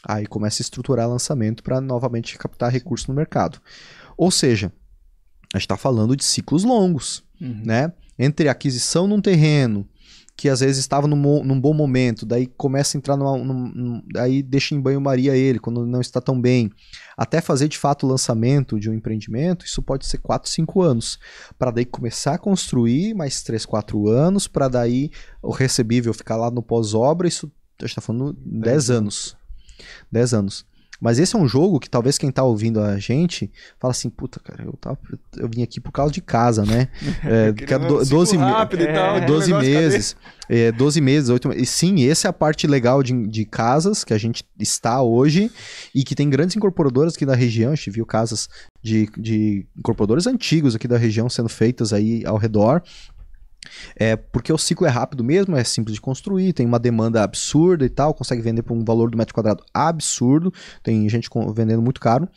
Aí 0.07 0.25
começa 0.25 0.61
a 0.61 0.63
estruturar 0.63 1.07
lançamento 1.07 1.61
para 1.61 1.79
novamente 1.79 2.37
captar 2.37 2.71
recursos 2.71 3.07
no 3.07 3.13
mercado. 3.13 3.61
Ou 4.17 4.31
seja, 4.31 4.71
a 5.53 5.57
gente 5.57 5.65
está 5.65 5.77
falando 5.77 6.15
de 6.15 6.23
ciclos 6.23 6.63
longos, 6.63 7.23
uhum. 7.39 7.61
né? 7.63 7.93
Entre 8.17 8.47
a 8.47 8.51
aquisição 8.51 9.07
num 9.07 9.21
terreno, 9.21 9.87
que 10.35 10.49
às 10.49 10.61
vezes 10.61 10.79
estava 10.79 11.07
num, 11.07 11.43
num 11.43 11.59
bom 11.59 11.73
momento, 11.73 12.25
daí 12.25 12.47
começa 12.47 12.97
a 12.97 12.99
entrar 12.99 13.15
numa, 13.15 13.37
num, 13.37 14.01
daí 14.11 14.41
deixa 14.41 14.73
em 14.73 14.81
banho-maria 14.81 15.35
ele 15.35 15.59
quando 15.59 15.85
não 15.85 16.01
está 16.01 16.19
tão 16.19 16.39
bem, 16.39 16.71
até 17.15 17.41
fazer 17.41 17.67
de 17.67 17.77
fato 17.77 18.05
o 18.05 18.09
lançamento 18.09 18.79
de 18.79 18.89
um 18.89 18.93
empreendimento, 18.93 19.65
isso 19.65 19.83
pode 19.83 20.05
ser 20.05 20.17
4, 20.17 20.49
5 20.49 20.81
anos, 20.81 21.19
para 21.59 21.69
daí 21.69 21.85
começar 21.85 22.35
a 22.35 22.39
construir 22.39 23.13
mais 23.13 23.43
3, 23.43 23.65
4 23.65 24.07
anos, 24.07 24.47
para 24.47 24.67
daí 24.67 25.11
o 25.43 25.51
recebível 25.51 26.13
ficar 26.13 26.37
lá 26.37 26.49
no 26.49 26.63
pós-obra, 26.63 27.27
isso 27.27 27.51
a 27.79 27.83
gente 27.85 27.91
está 27.91 28.01
falando 28.01 28.33
10 28.45 28.89
anos. 28.91 29.37
10 30.11 30.33
anos. 30.33 30.65
Mas 31.01 31.17
esse 31.17 31.35
é 31.35 31.39
um 31.39 31.47
jogo 31.47 31.79
que 31.79 31.89
talvez 31.89 32.15
quem 32.15 32.31
tá 32.31 32.43
ouvindo 32.43 32.79
a 32.79 32.99
gente 32.99 33.51
fala 33.79 33.91
assim, 33.91 34.07
puta, 34.07 34.39
cara, 34.39 34.63
eu, 34.63 34.73
tava, 34.79 34.99
eu 35.35 35.49
vim 35.49 35.63
aqui 35.63 35.81
por 35.81 35.91
causa 35.91 36.13
de 36.13 36.21
casa, 36.21 36.63
né? 36.63 36.87
É, 37.23 37.53
que 37.53 37.73
é 37.73 37.79
do, 37.79 38.03
12, 38.03 38.35
rápido 38.35 38.83
é, 38.83 38.93
tal, 38.93 39.21
12 39.21 39.53
meses. 39.53 40.15
É, 40.49 40.71
12 40.71 41.01
meses, 41.01 41.29
8 41.29 41.47
meses. 41.47 41.63
E 41.63 41.65
sim, 41.65 42.09
essa 42.09 42.27
é 42.27 42.29
a 42.29 42.33
parte 42.33 42.67
legal 42.67 43.01
de, 43.01 43.27
de 43.27 43.45
casas 43.45 44.03
que 44.03 44.13
a 44.13 44.17
gente 44.17 44.43
está 44.59 45.01
hoje 45.01 45.51
e 45.95 46.03
que 46.03 46.13
tem 46.13 46.29
grandes 46.29 46.55
incorporadoras 46.55 47.15
aqui 47.15 47.25
da 47.25 47.35
região. 47.35 47.71
A 47.71 47.75
gente 47.75 47.89
viu 47.89 48.05
casas 48.05 48.49
de, 48.81 49.09
de 49.17 49.65
incorporadores 49.77 50.27
antigos 50.27 50.75
aqui 50.75 50.87
da 50.87 50.97
região 50.97 51.29
sendo 51.29 51.49
feitas 51.49 51.93
aí 51.93 52.23
ao 52.25 52.37
redor. 52.37 52.83
É 53.95 54.15
porque 54.15 54.51
o 54.51 54.57
ciclo 54.57 54.87
é 54.87 54.89
rápido 54.89 55.23
mesmo, 55.23 55.55
é 55.55 55.63
simples 55.63 55.95
de 55.95 56.01
construir, 56.01 56.53
tem 56.53 56.65
uma 56.65 56.79
demanda 56.79 57.23
absurda 57.23 57.85
e 57.85 57.89
tal, 57.89 58.13
consegue 58.13 58.41
vender 58.41 58.63
por 58.63 58.73
um 58.75 58.83
valor 58.83 59.09
do 59.09 59.17
metro 59.17 59.33
quadrado 59.33 59.63
absurdo, 59.73 60.53
tem 60.83 61.07
gente 61.09 61.29
vendendo 61.53 61.81
muito 61.81 62.01
caro, 62.01 62.27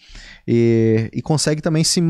e, 0.46 1.08
e 1.12 1.22
consegue 1.22 1.62
também 1.62 1.82
se 1.82 2.00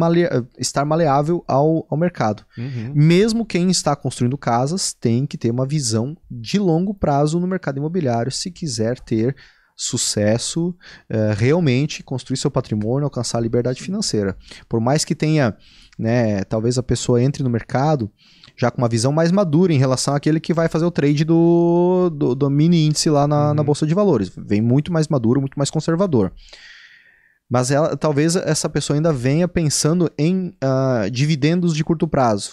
estar 0.58 0.84
maleável 0.84 1.44
ao, 1.46 1.86
ao 1.88 1.96
mercado. 1.96 2.44
Uhum. 2.58 2.92
Mesmo 2.94 3.46
quem 3.46 3.70
está 3.70 3.94
construindo 3.94 4.36
casas 4.36 4.92
tem 4.92 5.26
que 5.26 5.38
ter 5.38 5.50
uma 5.50 5.66
visão 5.66 6.16
de 6.30 6.58
longo 6.58 6.92
prazo 6.92 7.38
no 7.38 7.46
mercado 7.46 7.78
imobiliário 7.78 8.32
se 8.32 8.50
quiser 8.50 8.98
ter 9.00 9.36
sucesso, 9.76 10.74
é, 11.08 11.34
realmente 11.36 12.02
construir 12.02 12.36
seu 12.36 12.50
patrimônio, 12.50 13.04
alcançar 13.04 13.38
a 13.38 13.40
liberdade 13.40 13.82
financeira. 13.82 14.36
Por 14.68 14.80
mais 14.80 15.04
que 15.04 15.14
tenha, 15.14 15.56
né, 15.98 16.44
talvez 16.44 16.78
a 16.78 16.82
pessoa 16.82 17.20
entre 17.20 17.42
no 17.42 17.50
mercado 17.50 18.10
já 18.56 18.70
com 18.70 18.78
uma 18.78 18.88
visão 18.88 19.12
mais 19.12 19.32
madura 19.32 19.72
em 19.72 19.78
relação 19.78 20.14
àquele 20.14 20.38
que 20.38 20.54
vai 20.54 20.68
fazer 20.68 20.84
o 20.84 20.90
trade 20.90 21.24
do, 21.24 22.10
do, 22.10 22.34
do 22.34 22.50
mini 22.50 22.86
índice 22.86 23.10
lá 23.10 23.26
na, 23.26 23.48
uhum. 23.48 23.54
na 23.54 23.62
Bolsa 23.62 23.86
de 23.86 23.94
Valores. 23.94 24.30
Vem 24.36 24.60
muito 24.60 24.92
mais 24.92 25.08
maduro, 25.08 25.40
muito 25.40 25.58
mais 25.58 25.70
conservador. 25.70 26.32
Mas 27.50 27.70
ela, 27.70 27.96
talvez 27.96 28.36
essa 28.36 28.68
pessoa 28.68 28.96
ainda 28.96 29.12
venha 29.12 29.46
pensando 29.46 30.10
em 30.16 30.48
uh, 30.48 31.10
dividendos 31.10 31.74
de 31.74 31.84
curto 31.84 32.08
prazo. 32.08 32.52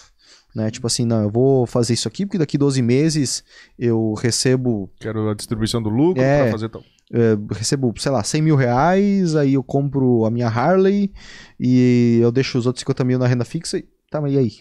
Né? 0.54 0.70
Tipo 0.70 0.86
assim, 0.86 1.06
não, 1.06 1.22
eu 1.22 1.30
vou 1.30 1.66
fazer 1.66 1.94
isso 1.94 2.06
aqui 2.06 2.26
porque 2.26 2.38
daqui 2.38 2.58
12 2.58 2.82
meses 2.82 3.42
eu 3.78 4.14
recebo. 4.14 4.90
Quero 5.00 5.30
a 5.30 5.34
distribuição 5.34 5.82
do 5.82 5.88
lucro 5.88 6.22
é, 6.22 6.42
para 6.42 6.52
fazer 6.52 6.68
tal. 6.68 6.84
Eu 7.10 7.46
recebo, 7.50 7.92
sei 7.98 8.10
lá, 8.12 8.22
100 8.22 8.42
mil 8.42 8.56
reais, 8.56 9.34
aí 9.34 9.54
eu 9.54 9.62
compro 9.62 10.24
a 10.24 10.30
minha 10.30 10.48
Harley 10.48 11.12
e 11.58 12.18
eu 12.22 12.30
deixo 12.30 12.58
os 12.58 12.66
outros 12.66 12.80
50 12.80 13.04
mil 13.04 13.18
na 13.18 13.26
renda 13.26 13.44
fixa. 13.44 13.78
E, 13.78 13.84
tá, 14.10 14.20
mas 14.20 14.32
e 14.32 14.38
aí? 14.38 14.52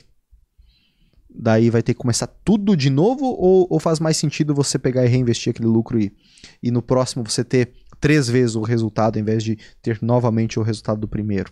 Daí 1.34 1.70
vai 1.70 1.82
ter 1.82 1.94
que 1.94 2.00
começar 2.00 2.28
tudo 2.28 2.76
de 2.76 2.90
novo 2.90 3.26
ou, 3.26 3.68
ou 3.70 3.80
faz 3.80 4.00
mais 4.00 4.18
sentido 4.18 4.54
você 4.54 4.78
pegar 4.78 5.06
e 5.06 5.10
reinvestir 5.10 5.52
aquele 5.52 5.68
lucro 5.68 6.00
e, 6.00 6.14
e 6.62 6.72
no 6.72 6.82
próximo 6.82 7.24
você 7.24 7.44
ter 7.44 7.72
três 8.00 8.28
vezes 8.28 8.56
o 8.56 8.62
resultado 8.62 9.18
em 9.18 9.24
vez 9.24 9.44
de 9.44 9.58
ter 9.82 10.00
novamente 10.02 10.60
o 10.60 10.64
resultado 10.64 11.00
do 11.00 11.08
primeiro? 11.08 11.52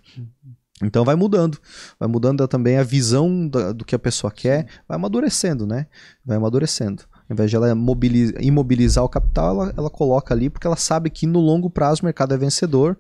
Então 0.81 1.03
vai 1.03 1.15
mudando, 1.15 1.57
vai 1.99 2.07
mudando 2.07 2.47
também 2.47 2.77
a 2.77 2.83
visão 2.83 3.47
da, 3.47 3.73
do 3.73 3.83
que 3.83 3.93
a 3.93 3.99
pessoa 3.99 4.31
quer, 4.31 4.65
vai 4.87 4.95
amadurecendo, 4.95 5.67
né? 5.67 5.87
Vai 6.25 6.37
amadurecendo. 6.37 7.03
Ao 7.29 7.33
invés 7.33 7.49
de 7.49 7.57
ela 7.57 7.75
imobilizar 8.39 9.03
o 9.03 9.09
capital, 9.09 9.61
ela, 9.61 9.73
ela 9.77 9.89
coloca 9.89 10.33
ali 10.33 10.49
porque 10.49 10.65
ela 10.65 10.77
sabe 10.77 11.09
que 11.09 11.27
no 11.27 11.39
longo 11.39 11.69
prazo 11.69 12.01
o 12.01 12.05
mercado 12.05 12.33
é 12.33 12.37
vencedor 12.37 12.97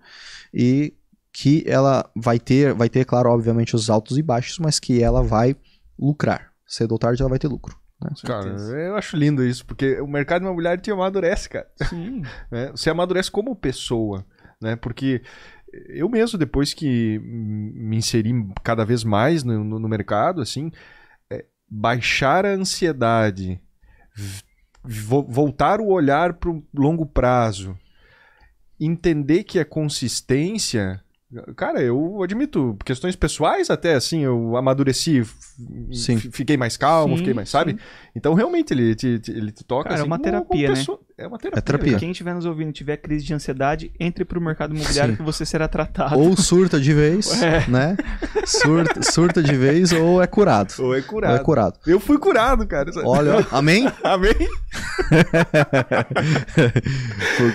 e 0.53 0.93
que 1.31 1.63
ela 1.65 2.09
vai 2.15 2.37
ter, 2.37 2.73
vai 2.73 2.89
ter, 2.89 3.05
claro, 3.05 3.29
obviamente, 3.29 3.75
os 3.75 3.89
altos 3.89 4.17
e 4.17 4.21
baixos, 4.21 4.59
mas 4.59 4.77
que 4.77 5.01
ela 5.01 5.23
vai 5.23 5.55
lucrar 5.97 6.48
cedo 6.69 6.93
ou 6.93 6.99
tarde 6.99 7.21
ela 7.21 7.29
vai 7.29 7.39
ter 7.39 7.47
lucro. 7.47 7.75
Né? 8.01 8.11
Cara, 8.23 8.49
eu 8.49 8.95
acho 8.95 9.17
lindo 9.17 9.43
isso, 9.43 9.65
porque 9.65 9.99
o 9.99 10.07
mercado 10.07 10.43
imobiliário 10.43 10.81
te 10.81 10.91
amadurece, 10.91 11.49
cara. 11.49 11.69
Sim. 11.89 12.21
né? 12.49 12.71
Você 12.71 12.89
amadurece 12.89 13.29
como 13.29 13.55
pessoa, 13.55 14.25
né? 14.61 14.75
Porque 14.75 15.21
eu 15.89 16.07
mesmo, 16.07 16.37
depois 16.37 16.73
que 16.73 17.19
me 17.19 17.97
inseri 17.97 18.31
cada 18.63 18.85
vez 18.85 19.03
mais 19.03 19.43
no, 19.43 19.63
no, 19.63 19.79
no 19.79 19.89
mercado, 19.89 20.41
assim, 20.41 20.71
é, 21.29 21.45
baixar 21.69 22.45
a 22.45 22.53
ansiedade, 22.53 23.59
voltar 24.83 25.81
o 25.81 25.89
olhar 25.89 26.33
para 26.33 26.49
o 26.49 26.63
longo 26.73 27.05
prazo, 27.05 27.77
entender 28.79 29.43
que 29.43 29.59
a 29.59 29.65
consistência 29.65 31.03
Cara, 31.55 31.79
eu 31.79 32.23
admito, 32.23 32.75
questões 32.83 33.15
pessoais 33.15 33.69
até, 33.69 33.93
assim, 33.93 34.23
eu 34.23 34.57
amadureci, 34.57 35.23
sim. 35.91 36.17
fiquei 36.17 36.57
mais 36.57 36.75
calmo, 36.75 37.13
sim, 37.13 37.19
fiquei 37.19 37.35
mais, 37.35 37.49
sabe? 37.49 37.73
Sim. 37.73 37.77
Então, 38.15 38.33
realmente, 38.33 38.73
ele 38.73 38.95
te, 38.95 39.21
ele 39.27 39.51
te 39.51 39.63
toca, 39.63 39.89
Cara, 39.89 39.95
assim, 39.95 40.03
é 40.03 40.07
uma 40.07 40.17
terapia, 40.17 40.73
né? 40.73 40.83
É 41.15 41.27
uma 41.27 41.37
terapia. 41.37 41.59
É 41.59 41.61
terapia. 41.61 41.99
Quem 41.99 42.09
estiver 42.09 42.33
nos 42.33 42.45
ouvindo 42.45 42.71
tiver 42.71 42.97
crise 42.97 43.25
de 43.25 43.33
ansiedade, 43.35 43.91
entre 43.99 44.25
pro 44.25 44.41
mercado 44.41 44.75
imobiliário 44.75 45.17
que 45.17 45.21
você 45.21 45.45
será 45.45 45.67
tratado. 45.67 46.17
Ou 46.17 46.35
surta 46.35 46.79
de 46.79 46.95
vez, 46.95 47.29
é. 47.43 47.63
né? 47.67 47.95
Surta, 48.45 49.03
surta 49.03 49.43
de 49.43 49.55
vez 49.55 49.91
ou 49.91 50.23
é 50.23 50.25
curado. 50.25 50.73
Ou 50.79 50.95
é 50.95 51.01
curado. 51.03 51.33
Ou 51.33 51.37
é 51.37 51.43
curado. 51.43 51.79
Eu 51.85 51.99
fui 51.99 52.17
curado, 52.17 52.65
cara. 52.65 52.89
Olha, 53.05 53.45
amém? 53.51 53.87
amém? 54.03 54.33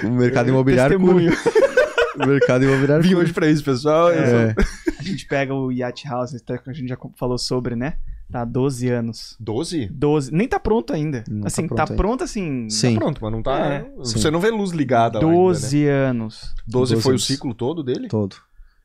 o 0.04 0.10
mercado 0.10 0.48
imobiliário 0.48 1.00
cura. 1.00 1.32
Mercado 2.16 2.64
imobiliário. 2.64 3.02
Vim 3.02 3.14
hoje 3.14 3.32
pra 3.32 3.48
isso, 3.48 3.64
pessoal. 3.64 4.10
É. 4.10 4.54
A 4.98 5.02
gente 5.02 5.26
pega 5.26 5.54
o 5.54 5.70
Yacht 5.70 6.06
House, 6.08 6.32
que 6.32 6.70
a 6.70 6.72
gente 6.72 6.88
já 6.88 6.98
falou 7.16 7.38
sobre, 7.38 7.76
né? 7.76 7.94
Tá 8.30 8.44
12 8.44 8.88
anos. 8.88 9.36
12? 9.38 9.86
12. 9.92 10.32
Nem 10.32 10.48
tá 10.48 10.58
pronto 10.58 10.92
ainda. 10.92 11.22
Não 11.28 11.42
tá 11.42 11.46
assim, 11.46 11.68
tá 11.68 11.74
pronto, 11.74 11.88
tá 11.88 11.94
pronto 11.94 12.24
assim. 12.24 12.68
Sim. 12.70 12.94
Tá 12.94 13.00
pronto, 13.00 13.18
mas 13.22 13.32
não 13.32 13.42
tá. 13.42 13.66
É. 13.66 13.90
Você 13.98 14.30
não 14.30 14.40
vê 14.40 14.50
luz 14.50 14.70
ligada 14.70 15.20
12 15.20 15.76
ainda, 15.76 15.88
né? 15.88 16.06
anos. 16.08 16.54
12, 16.66 16.94
12 16.94 17.02
foi 17.02 17.12
anos. 17.12 17.22
o 17.22 17.26
ciclo 17.26 17.54
todo 17.54 17.82
dele? 17.82 18.08
Todo. 18.08 18.36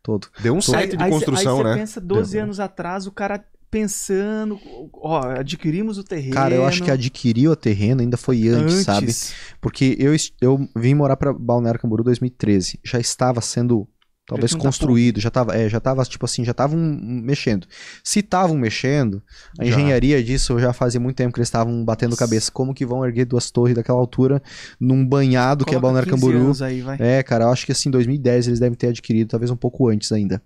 Todo. 0.04 0.28
Deu 0.42 0.56
um 0.56 0.62
site 0.62 0.96
de 0.96 1.10
construção, 1.10 1.60
aí, 1.60 1.60
aí 1.60 1.64
né? 1.64 1.74
Você 1.74 1.80
pensa 1.80 2.02
12 2.02 2.32
Deu. 2.32 2.44
anos 2.44 2.60
atrás, 2.60 3.08
o 3.08 3.12
cara 3.12 3.44
pensando, 3.70 4.60
ó, 4.94 5.22
adquirimos 5.32 5.98
o 5.98 6.04
terreno. 6.04 6.34
Cara, 6.34 6.56
eu 6.56 6.66
acho 6.66 6.84
que 6.84 6.92
adquirir 6.92 7.48
o 7.48 7.56
terreno 7.56 8.02
ainda 8.02 8.18
foi 8.18 8.48
antes, 8.48 8.88
antes. 8.88 9.16
sabe? 9.16 9.58
Porque 9.62 9.96
eu, 10.00 10.16
eu 10.42 10.70
vim 10.76 10.94
morar 10.94 11.18
para 11.18 11.34
Balneário 11.34 11.80
Camboriú 11.80 12.04
2013. 12.04 12.80
Já 12.84 13.00
estava 13.00 13.42
sendo 13.42 13.88
Talvez 14.30 14.52
Já 14.52 14.60
construído, 14.60 15.20
já 15.20 15.32
tava, 15.32 15.58
é, 15.58 15.68
já 15.68 15.80
tava, 15.80 16.04
tipo 16.06 16.24
assim, 16.24 16.46
já 16.46 16.52
estavam 16.52 16.78
mexendo. 16.80 17.66
Se 18.04 18.20
estavam 18.20 18.56
mexendo, 18.56 19.24
a 19.58 19.66
Já. 19.66 19.72
engenharia 19.72 20.24
disso 20.24 20.60
já 20.60 20.72
fazia 20.72 21.00
muito 21.00 21.16
tempo 21.16 21.34
que 21.34 21.40
eles 21.40 21.48
estavam 21.48 21.84
batendo 21.84 22.16
cabeça. 22.16 22.52
Como 22.52 22.72
que 22.72 22.86
vão 22.86 23.04
erguer 23.04 23.26
duas 23.26 23.50
torres 23.50 23.76
daquela 23.76 23.98
altura 23.98 24.40
num 24.80 25.04
banhado 25.04 25.66
que 25.66 25.72
é 25.72 25.80
Coloca 25.80 25.82
Balneário 25.82 26.14
15 26.14 26.22
Camboriú? 26.22 26.64
Aí, 26.64 26.82
vai. 26.82 26.98
É, 27.00 27.24
cara, 27.24 27.46
eu 27.46 27.50
acho 27.50 27.66
que 27.66 27.72
assim, 27.72 27.90
em 27.90 27.92
2010 27.92 28.48
eles 28.50 28.60
devem 28.60 28.78
ter 28.78 28.90
adquirido, 28.90 29.30
talvez 29.30 29.50
um 29.50 29.56
pouco 29.56 29.90
antes 29.90 30.12
ainda. 30.12 30.40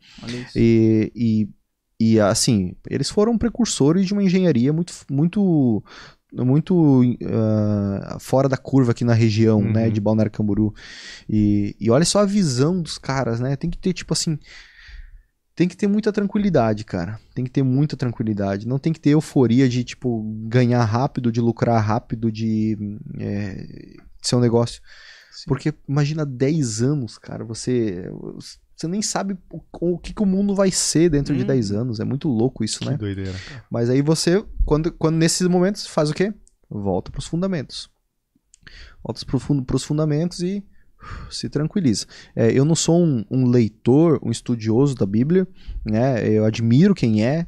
E, 0.56 1.12
e, 1.14 1.50
e, 2.00 2.20
assim, 2.20 2.76
eles 2.90 3.10
foram 3.10 3.38
precursores 3.38 4.06
de 4.06 4.14
uma 4.14 4.24
engenharia 4.24 4.74
muito, 4.74 4.94
muito, 5.10 5.84
muito 6.34 7.02
ah, 7.26 8.18
fora 8.20 8.50
da 8.50 8.58
curva 8.58 8.92
aqui 8.92 9.04
na 9.06 9.14
região, 9.14 9.60
Uhum. 9.60 9.72
né, 9.72 9.90
de 9.90 10.02
Balneário 10.02 10.32
Camboriú. 10.32 10.74
E, 11.30 11.76
e 11.80 11.90
olha 11.90 12.06
só 12.06 12.20
a 12.20 12.26
visão 12.26 12.82
dos 12.82 12.98
caras, 12.98 13.40
né? 13.40 13.56
Tem 13.56 13.70
que 13.70 13.78
ter, 13.78 13.94
tipo 13.94 14.14
assim, 14.14 14.38
tem 15.56 15.68
que 15.68 15.78
ter 15.78 15.88
muita 15.88 16.12
tranquilidade, 16.12 16.84
cara. 16.84 17.20
Tem 17.36 17.46
que 17.46 17.52
ter 17.52 17.62
muita 17.64 17.96
tranquilidade. 17.96 18.68
Não 18.68 18.80
tem 18.80 18.92
que 18.92 19.00
ter 19.00 19.12
euforia 19.12 19.70
de, 19.70 19.84
tipo, 19.84 20.24
ganhar 20.48 20.84
rápido, 20.84 21.32
de 21.32 21.40
lucrar 21.40 21.80
rápido, 21.82 22.32
de 22.32 22.76
é, 23.20 23.66
ser 24.22 24.36
um 24.36 24.40
negócio. 24.40 24.82
Sim. 25.32 25.46
Porque 25.48 25.74
imagina 25.88 26.26
10 26.26 26.82
anos, 26.82 27.18
cara, 27.20 27.44
você 27.46 28.12
você 28.84 28.88
nem 28.88 29.02
sabe 29.02 29.38
o, 29.52 29.62
o 29.94 29.98
que, 29.98 30.14
que 30.14 30.22
o 30.22 30.26
mundo 30.26 30.54
vai 30.56 30.70
ser 30.72 31.10
dentro 31.10 31.36
de 31.36 31.44
Hum. 31.44 31.48
10 31.48 31.72
anos. 31.72 32.00
É 32.00 32.06
muito 32.06 32.28
louco 32.28 32.64
isso, 32.64 32.80
Que 32.80 32.90
né? 32.90 32.98
doideira. 32.98 33.34
Mas 33.70 33.90
aí 33.90 34.02
você, 34.02 34.44
quando, 34.66 34.92
quando 34.92 35.16
nesses 35.16 35.48
momentos, 35.48 35.88
faz 35.88 36.10
o 36.10 36.14
quê? 36.14 36.34
Volta 36.70 37.12
pros 37.12 37.26
fundamentos. 37.26 37.90
Volta 39.04 39.26
pro 39.26 39.40
fun- 39.40 39.64
pros 39.64 39.84
fundamentos 39.84 40.40
e 40.42 40.64
uf, 41.02 41.36
se 41.36 41.50
tranquiliza. 41.50 42.06
É, 42.36 42.52
eu 42.52 42.64
não 42.66 42.76
sou 42.76 43.04
um, 43.04 43.26
um 43.30 43.46
leitor, 43.50 44.20
um 44.24 44.32
estudioso 44.32 44.96
da 44.96 45.06
Bíblia, 45.06 45.48
né? 45.86 46.28
Eu 46.28 46.46
admiro 46.46 46.96
quem 46.96 47.26
é, 47.26 47.46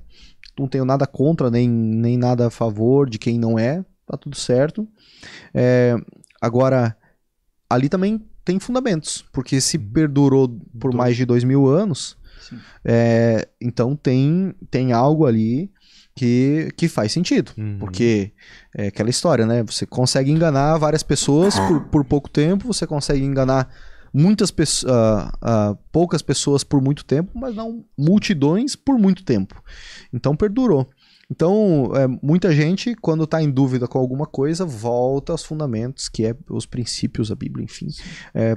não 0.60 0.67
tenho 0.67 0.86
nada 0.86 1.06
contra, 1.08 1.50
nem, 1.50 1.67
nem 1.69 2.17
nada 2.17 2.48
a 2.48 2.50
favor 2.50 3.10
de 3.10 3.17
quem 3.17 3.39
não 3.39 3.58
é, 3.58 3.84
tá 4.06 4.17
tudo 4.17 4.36
certo. 4.36 4.88
É, 5.54 5.95
agora, 6.41 6.95
ali 7.69 7.88
também 7.89 8.21
tem 8.46 8.60
fundamentos, 8.60 9.26
porque 9.34 9.60
se 9.60 9.78
Uhum. 9.78 9.90
perdurou 9.92 10.48
por 10.80 10.92
Do- 10.92 10.98
mais 10.98 11.18
de 11.18 11.26
dois 11.26 11.44
mil 11.44 11.68
anos, 11.68 12.16
é, 12.84 13.48
então 13.60 13.96
tem, 13.96 14.54
tem 14.70 14.94
algo 14.94 15.26
ali 15.26 15.72
que, 16.16 16.72
que 16.78 16.88
faz 16.88 17.12
sentido. 17.12 17.52
Uhum. 17.58 17.78
Porque 17.80 18.32
é 18.78 18.88
aquela 18.88 19.10
história, 19.10 19.46
né? 19.46 19.64
Você 19.64 19.86
consegue 19.86 20.32
enganar 20.32 20.78
várias 20.78 21.04
pessoas 21.04 21.60
por, 21.60 21.82
por 21.88 22.06
pouco 22.06 22.30
tempo, 22.30 22.68
você 22.68 22.86
consegue 22.88 23.24
enganar 23.26 23.68
muitas 24.14 24.50
pessoas, 24.52 24.94
poucas 25.92 26.22
pessoas 26.22 26.64
por 26.64 26.80
muito 26.82 27.04
tempo, 27.04 27.32
mas 27.38 27.54
não 27.56 27.84
multidões 27.98 28.76
por 28.76 28.98
muito 28.98 29.24
tempo. 29.26 29.62
Então 30.14 30.36
perdurou. 30.38 30.90
Então, 31.30 31.92
é, 31.96 32.08
muita 32.22 32.54
gente, 32.54 32.94
quando 32.96 33.24
está 33.24 33.42
em 33.42 33.50
dúvida 33.50 33.88
com 33.88 33.98
alguma 33.98 34.28
coisa, 34.28 34.64
volta 34.64 35.32
aos 35.32 35.44
fundamentos, 35.44 36.08
que 36.08 36.26
é 36.26 36.36
os 36.50 36.68
princípios 36.68 37.30
da 37.30 37.36
Bíblia, 37.36 37.64
enfim, 37.64 37.88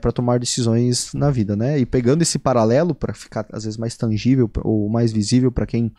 para 0.03 0.13
tomar 0.13 0.39
decisões 0.39 1.13
na 1.15 1.31
vida, 1.31 1.57
né? 1.57 1.79
E 1.79 1.87
pegando 1.87 2.21
esse 2.21 2.39
paralelo 2.39 2.95
para 2.95 3.15
ficar 3.15 3.47
às 3.53 3.65
vezes 3.65 3.79
mais 3.79 3.97
tangível 3.97 4.51
ou 4.63 4.89
mais 4.91 5.13
visível 5.13 5.51
para 5.51 5.65
quem 5.67 5.91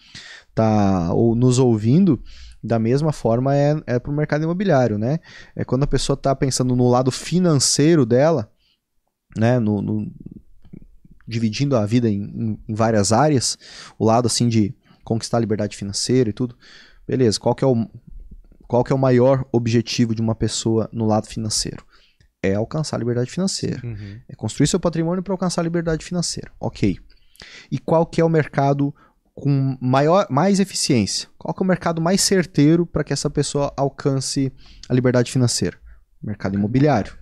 está 0.49 1.11
ou 1.13 1.33
nos 1.33 1.57
ouvindo, 1.57 2.21
da 2.63 2.77
mesma 2.77 3.11
forma 3.11 3.55
é, 3.55 3.81
é 3.87 3.99
para 3.99 4.11
o 4.11 4.15
mercado 4.15 4.43
imobiliário, 4.43 4.97
né? 4.99 5.19
É 5.55 5.63
quando 5.65 5.83
a 5.83 5.87
pessoa 5.87 6.13
está 6.15 6.35
pensando 6.35 6.75
no 6.75 6.87
lado 6.87 7.09
financeiro 7.09 8.05
dela, 8.05 8.51
né? 9.35 9.57
No, 9.57 9.81
no- 9.81 10.11
dividindo 11.27 11.75
a 11.75 11.85
vida 11.85 12.09
em- 12.09 12.59
em 12.67 12.73
várias 12.73 13.11
áreas, 13.11 13.57
o 13.97 14.05
lado 14.05 14.25
assim 14.25 14.47
de 14.47 14.73
conquistar 15.09 15.37
a 15.37 15.39
liberdade 15.39 15.75
financeira 15.75 16.29
e 16.29 16.33
tudo. 16.33 16.55
Beleza, 17.07 17.39
qual 17.39 17.55
que 17.55 17.63
é 17.63 17.67
o, 17.67 17.89
qual 18.67 18.83
que 18.83 18.93
é 18.93 18.95
o 18.95 18.99
maior 18.99 19.43
objetivo 19.51 20.13
de 20.13 20.21
uma 20.21 20.35
pessoa 20.35 20.87
no 20.93 21.07
lado 21.07 21.27
financeiro? 21.27 21.83
É 22.43 22.53
alcançar 22.53 22.95
a 22.95 22.99
liberdade 22.99 23.31
financeira. 23.31 23.81
Uhum. 23.83 24.21
É 24.29 24.35
construir 24.35 24.67
seu 24.67 24.79
patrimônio 24.79 25.23
para 25.23 25.33
alcançar 25.33 25.61
a 25.61 25.63
liberdade 25.63 26.05
financeira. 26.05 26.51
Ok. 26.59 26.99
E 27.71 27.79
qual 27.79 28.05
que 28.05 28.21
é 28.21 28.23
o 28.23 28.29
mercado 28.29 28.93
com 29.33 29.75
maior, 29.81 30.27
mais 30.29 30.59
eficiência? 30.59 31.27
Qual 31.37 31.53
que 31.53 31.63
é 31.63 31.65
o 31.65 31.67
mercado 31.67 31.99
mais 31.99 32.21
certeiro 32.21 32.85
para 32.85 33.03
que 33.03 33.11
essa 33.11 33.29
pessoa 33.29 33.73
alcance 33.75 34.53
a 34.87 34.93
liberdade 34.93 35.31
financeira? 35.31 35.77
Mercado 36.21 36.55
imobiliário. 36.55 37.17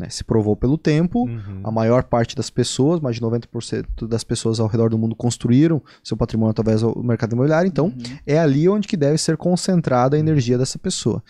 Né? 0.00 0.08
Se 0.08 0.24
provou 0.24 0.56
pelo 0.56 0.78
tempo, 0.78 1.24
Uhum. 1.28 1.60
a 1.62 1.70
maior 1.70 2.02
parte 2.04 2.34
das 2.34 2.48
pessoas, 2.48 3.00
mais 3.00 3.16
de 3.16 3.22
90% 3.22 4.08
das 4.08 4.24
pessoas 4.24 4.58
ao 4.58 4.66
redor 4.66 4.88
do 4.88 4.98
mundo 4.98 5.14
construíram 5.14 5.82
seu 6.02 6.16
patrimônio 6.16 6.50
através 6.52 6.80
do 6.80 7.02
mercado 7.04 7.34
imobiliário, 7.34 7.68
então 7.68 7.86
Uhum. 7.86 8.16
é 8.26 8.38
ali 8.38 8.66
onde 8.68 8.88
que 8.88 8.96
deve 8.96 9.18
ser 9.18 9.36
concentrada 9.36 10.16
a 10.16 10.18
energia 10.18 10.56
dessa 10.56 10.78
pessoa. 10.78 11.22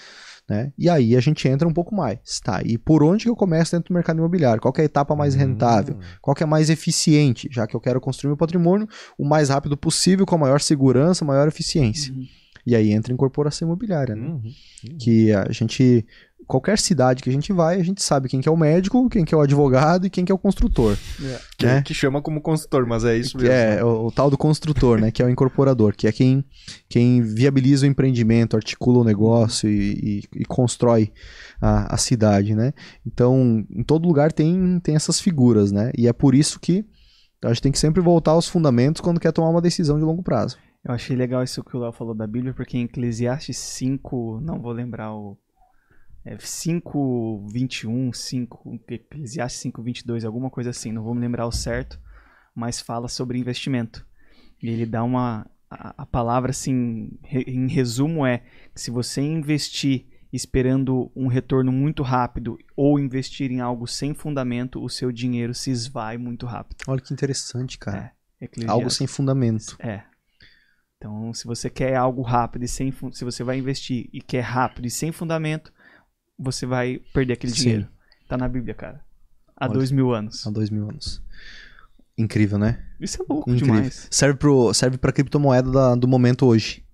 Né? 0.49 0.73
E 0.79 0.89
aí 0.89 1.17
a 1.17 1.21
gente 1.21 1.47
entra 1.49 1.67
um 1.69 1.73
pouco 1.73 1.95
mais. 1.95 2.19
Tá, 2.43 2.61
e 2.65 2.77
por 2.79 3.03
onde 3.05 3.25
que 3.25 3.31
eu 3.31 3.37
começo 3.37 3.73
dentro 3.73 3.93
do 3.93 3.95
mercado 3.95 4.19
imobiliário? 4.19 4.61
Qual 4.61 4.73
que 4.73 4.81
é 4.81 4.83
a 4.83 4.87
etapa 4.87 5.15
mais 5.17 5.35
rentável? 5.35 5.95
Hum. 5.97 6.01
Qual 6.21 6.35
que 6.35 6.43
é 6.43 6.47
mais 6.47 6.71
eficiente? 6.71 7.49
Já 7.53 7.67
que 7.67 7.75
eu 7.77 7.81
quero 7.81 8.01
construir 8.01 8.29
meu 8.31 8.37
patrimônio 8.37 8.89
o 9.19 9.25
mais 9.25 9.49
rápido 9.49 9.77
possível, 9.77 10.25
com 10.27 10.35
a 10.35 10.39
maior 10.39 10.61
segurança, 10.61 11.25
maior 11.25 11.47
eficiência. 11.49 12.13
Uhum. 12.13 12.25
E 12.67 12.75
aí 12.77 12.91
entra 12.91 13.13
a 13.13 13.15
incorporação 13.15 13.67
imobiliária, 13.69 14.15
né? 14.17 14.27
Uhum. 14.27 14.43
Que 14.99 15.33
a 15.33 15.51
gente... 15.53 16.05
Qualquer 16.51 16.79
cidade 16.79 17.23
que 17.23 17.31
a 17.31 17.33
gente 17.33 17.53
vai, 17.53 17.79
a 17.81 17.83
gente 17.85 18.03
sabe 18.03 18.29
quem 18.29 18.41
que 18.41 18.49
é 18.49 18.53
o 18.53 18.57
médico, 18.57 19.09
quem 19.09 19.25
que 19.25 19.33
é 19.33 19.39
o 19.39 19.41
advogado 19.41 20.05
e 20.07 20.11
quem 20.11 20.25
que 20.25 20.33
é 20.33 20.35
o 20.35 20.39
construtor. 20.39 20.97
Que, 21.57 21.65
né? 21.67 21.83
que 21.83 21.95
chama 21.95 22.21
como 22.21 22.41
consultor, 22.41 22.85
mas 22.87 23.05
é 23.05 23.17
isso 23.17 23.39
Que 23.39 23.45
mesmo. 23.45 23.55
é 23.55 23.85
o, 23.85 24.07
o 24.07 24.11
tal 24.11 24.29
do 24.29 24.37
construtor, 24.37 25.01
né? 25.01 25.11
Que 25.13 25.23
é 25.23 25.27
o 25.27 25.31
incorporador, 25.31 25.95
que 25.95 26.09
é 26.09 26.13
quem, 26.13 26.45
quem 26.89 27.23
viabiliza 27.23 27.87
o 27.87 27.89
empreendimento, 27.89 28.57
articula 28.57 28.99
o 28.99 29.05
negócio 29.05 29.71
e, 29.71 30.23
e- 30.35 30.41
e 30.41 30.45
constrói 30.45 31.13
a, 31.61 31.95
a 31.95 31.97
cidade, 31.97 32.55
né? 32.55 32.73
Então, 33.07 33.65
em 33.71 33.85
todo 33.85 34.09
lugar 34.09 34.33
tem, 34.33 34.81
tem 34.81 34.97
essas 34.97 35.21
figuras, 35.21 35.71
né? 35.71 35.93
E 35.97 36.09
é 36.09 36.13
por 36.13 36.35
isso 36.35 36.59
que 36.59 36.85
a 37.45 37.49
gente 37.49 37.63
tem 37.63 37.73
que 37.73 37.79
sempre 37.79 38.01
voltar 38.03 38.33
aos 38.33 38.49
fundamentos 38.49 39.01
quando 39.01 39.21
quer 39.21 39.33
tomar 39.33 39.51
uma 39.51 39.63
decisão 39.63 39.99
de 39.99 40.05
longo 40.05 40.23
prazo. 40.23 40.59
Eu 40.85 40.93
achei 40.95 41.15
legal 41.15 41.45
isso 41.45 41.63
que 41.63 41.77
o 41.77 41.81
Léo 41.81 41.93
falou 41.93 42.15
da 42.15 42.27
Bíblia, 42.27 42.53
porque 42.55 42.77
em 42.77 42.85
Eclesiastes 42.85 43.57
5, 43.57 44.41
não 44.43 44.61
vou 44.61 44.73
lembrar 44.73 45.15
o. 45.15 45.39
É 46.25 46.37
5, 46.39 47.47
21, 47.49 48.13
5, 48.13 48.81
Eclesiastes 48.89 49.61
5, 49.63 49.83
22, 49.83 50.25
alguma 50.25 50.51
coisa 50.51 50.71
assim, 50.71 50.93
não 50.93 51.03
vou 51.03 51.15
me 51.15 51.21
lembrar 51.21 51.47
o 51.47 51.53
certo, 51.53 51.99
mas 52.55 52.81
fala 52.81 53.09
sobre 53.09 53.39
investimento. 53.39 54.07
E 54.63 54.69
ele 54.69 54.85
dá 54.87 55.03
uma. 55.03 55.51
A, 55.71 56.03
a 56.03 56.07
palavra, 56.07 56.51
assim, 56.51 57.11
re- 57.23 57.45
em 57.47 57.69
resumo, 57.69 58.27
é 58.27 58.39
que 58.75 58.81
se 58.81 58.91
você 58.91 59.23
investir 59.23 60.07
esperando 60.33 61.11
um 61.17 61.27
retorno 61.27 61.73
muito 61.73 62.03
rápido 62.03 62.59
ou 62.77 62.99
investir 62.99 63.51
em 63.51 63.61
algo 63.61 63.87
sem 63.87 64.13
fundamento, 64.15 64.83
o 64.83 64.89
seu 64.89 65.11
dinheiro 65.11 65.55
se 65.55 65.71
esvai 65.71 66.19
muito 66.19 66.45
rápido. 66.47 66.85
Olha 66.87 67.01
que 67.01 67.13
interessante, 67.13 67.79
cara. 67.79 68.13
Eclesiastes. 68.41 68.69
Algo 68.71 68.91
sem 68.91 69.07
fundamento. 69.07 69.77
É. 69.81 70.03
Então, 70.97 71.33
se 71.33 71.47
você 71.47 71.71
quer 71.71 71.97
algo 71.97 72.21
rápido 72.23 72.65
e 72.65 72.69
sem 72.69 72.93
se 73.13 73.25
você 73.25 73.43
vai 73.43 73.59
investir 73.59 74.09
e 74.13 74.21
quer 74.21 74.43
rápido 74.43 74.87
e 74.87 74.91
sem 74.91 75.11
fundamento, 75.11 75.73
você 76.41 76.65
vai 76.67 77.01
perder 77.13 77.35
aquele 77.35 77.53
Sim. 77.55 77.63
dinheiro. 77.63 77.89
Tá 78.29 78.37
na 78.37 78.49
Bíblia, 78.49 78.75
cara. 78.75 79.01
Há 79.57 79.67
Olha. 79.67 79.75
dois 79.75 79.91
mil 79.91 80.13
anos. 80.15 80.47
Há 80.47 80.51
dois 80.51 80.71
mil 80.71 80.89
anos. 80.89 81.23
Incrível, 82.17 82.59
né? 82.59 82.83
Isso 83.01 83.23
é 83.23 83.27
louco 83.29 83.51
Incrível. 83.51 83.75
demais. 83.77 84.07
Serve 84.11 84.39
pro, 84.39 84.73
serve 84.75 84.99
pra 84.99 85.13
criptomoeda 85.13 85.71
da- 85.71 85.95
do 85.95 86.07
momento 86.07 86.47
hoje, 86.47 86.85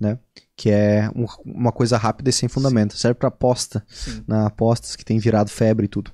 né? 0.00 0.18
Que 0.56 0.70
é 0.70 1.08
um- 1.14 1.26
uma 1.46 1.72
coisa 1.72 1.96
rápida 1.96 2.28
e 2.28 2.32
sem 2.32 2.48
fundamento. 2.48 2.96
Serve 2.96 3.14
pra 3.18 3.28
aposta, 3.28 3.84
Sim. 3.88 4.22
na 4.26 4.46
apostas 4.46 4.94
que 4.96 5.04
tem 5.04 5.18
virado 5.18 5.50
febre 5.50 5.86
e 5.86 5.88
tudo. 5.88 6.12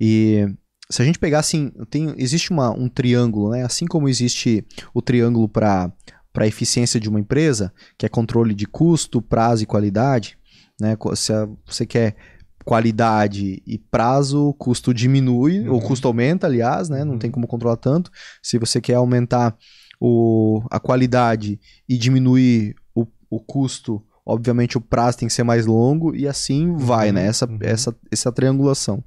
E 0.00 0.46
se 0.90 1.02
a 1.02 1.04
gente 1.04 1.18
pegar 1.18 1.40
assim, 1.40 1.72
tem, 1.90 2.14
existe 2.18 2.50
uma, 2.52 2.70
um 2.70 2.88
triângulo, 2.88 3.50
né? 3.50 3.64
Assim 3.64 3.86
como 3.86 4.08
existe 4.08 4.64
o 4.94 5.02
triângulo 5.02 5.48
para 5.48 5.92
para 6.30 6.46
eficiência 6.46 7.00
de 7.00 7.08
uma 7.08 7.18
empresa, 7.18 7.72
que 7.96 8.06
é 8.06 8.08
controle 8.08 8.54
de 8.54 8.64
custo, 8.64 9.20
prazo 9.20 9.64
e 9.64 9.66
qualidade, 9.66 10.38
né? 10.80 10.96
Se 11.16 11.32
você 11.66 11.86
quer 11.86 12.16
qualidade 12.64 13.62
e 13.66 13.78
prazo, 13.78 14.48
o 14.48 14.54
custo 14.54 14.92
diminui, 14.92 15.60
Uhum. 15.60 15.72
ou 15.72 15.78
o 15.78 15.82
custo 15.82 16.06
aumenta, 16.06 16.46
aliás, 16.46 16.88
né? 16.88 17.02
Não 17.04 17.12
Uhum. 17.12 17.18
tem 17.18 17.30
como 17.30 17.46
controlar 17.46 17.76
tanto. 17.76 18.10
Se 18.42 18.58
você 18.58 18.80
quer 18.80 18.94
aumentar 18.94 19.56
o, 20.00 20.62
a 20.70 20.78
qualidade 20.78 21.58
e 21.88 21.96
diminuir 21.96 22.74
o, 22.94 23.06
o 23.30 23.40
custo, 23.40 24.04
obviamente 24.24 24.76
o 24.76 24.80
prazo 24.80 25.18
tem 25.18 25.28
que 25.28 25.34
ser 25.34 25.44
mais 25.44 25.64
longo 25.66 26.14
e 26.14 26.28
assim 26.28 26.76
vai, 26.76 27.10
né? 27.10 27.26
Essa, 27.26 27.46
uhum. 27.46 27.58
essa, 27.62 27.96
essa 28.10 28.30
triangulação. 28.30 29.02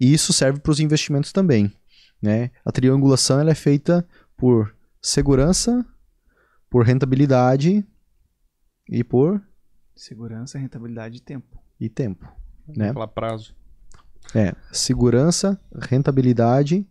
E 0.00 0.12
isso 0.12 0.32
serve 0.32 0.58
para 0.58 0.72
os 0.72 0.80
investimentos 0.80 1.30
também, 1.32 1.72
né? 2.20 2.50
A 2.64 2.72
triangulação 2.72 3.38
ela 3.38 3.50
é 3.52 3.54
feita 3.54 4.04
por 4.36 4.74
segurança, 5.00 5.86
por 6.68 6.84
rentabilidade 6.84 7.86
e 8.90 9.04
por 9.04 9.40
Segurança, 9.94 10.58
rentabilidade 10.58 11.16
e 11.18 11.20
tempo. 11.20 11.58
e 11.80 11.88
tempo, 11.88 12.26
né? 12.68 12.92
Falar 12.92 13.08
prazo. 13.08 13.54
É, 14.34 14.54
segurança, 14.72 15.60
rentabilidade 15.74 16.86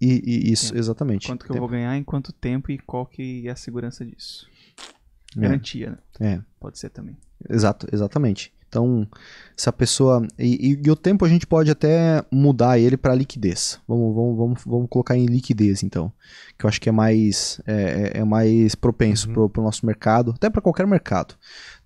E, 0.00 0.22
e 0.26 0.52
isso, 0.52 0.66
Tempo. 0.68 0.78
exatamente. 0.78 1.26
Quanto 1.26 1.44
que 1.46 1.50
eu 1.50 1.54
Tempo. 1.54 1.60
vou 1.66 1.68
ganhar, 1.70 1.96
em 1.96 2.04
quanto 2.04 2.30
tempo 2.32 2.70
e 2.70 2.78
qual 2.78 3.06
que 3.06 3.48
é 3.48 3.50
a 3.50 3.56
segurança 3.56 4.04
disso. 4.04 4.46
É. 5.36 5.40
Garantia, 5.40 5.90
né? 6.20 6.34
É. 6.34 6.42
Pode 6.60 6.78
ser 6.78 6.90
também. 6.90 7.16
Exato, 7.48 7.86
exatamente. 7.92 8.52
Então, 8.68 9.06
se 9.56 9.68
a 9.68 9.72
pessoa. 9.72 10.26
E, 10.38 10.72
e- 10.72 10.82
e 10.84 10.90
o 10.90 10.96
tempo 10.96 11.24
a 11.24 11.28
gente 11.28 11.46
pode 11.46 11.70
até 11.70 12.22
mudar 12.32 12.78
ele 12.78 12.96
para 12.96 13.14
liquidez. 13.14 13.78
Vamos, 13.86 14.14
vamos, 14.14 14.36
vamos, 14.36 14.60
vamos 14.66 14.86
colocar 14.90 15.16
em 15.16 15.26
liquidez, 15.26 15.82
então. 15.82 16.12
Que 16.58 16.66
eu 16.66 16.68
acho 16.68 16.80
que 16.80 16.88
é 16.88 16.92
mais, 16.92 17.60
é, 17.66 18.12
é- 18.14 18.20
é 18.20 18.24
mais 18.24 18.74
propenso 18.74 19.28
Uhum. 19.28 19.48
pro, 19.48 19.62
o 19.62 19.64
nosso 19.64 19.86
mercado, 19.86 20.32
até 20.36 20.50
para 20.50 20.60
qualquer 20.60 20.86
mercado. 20.86 21.34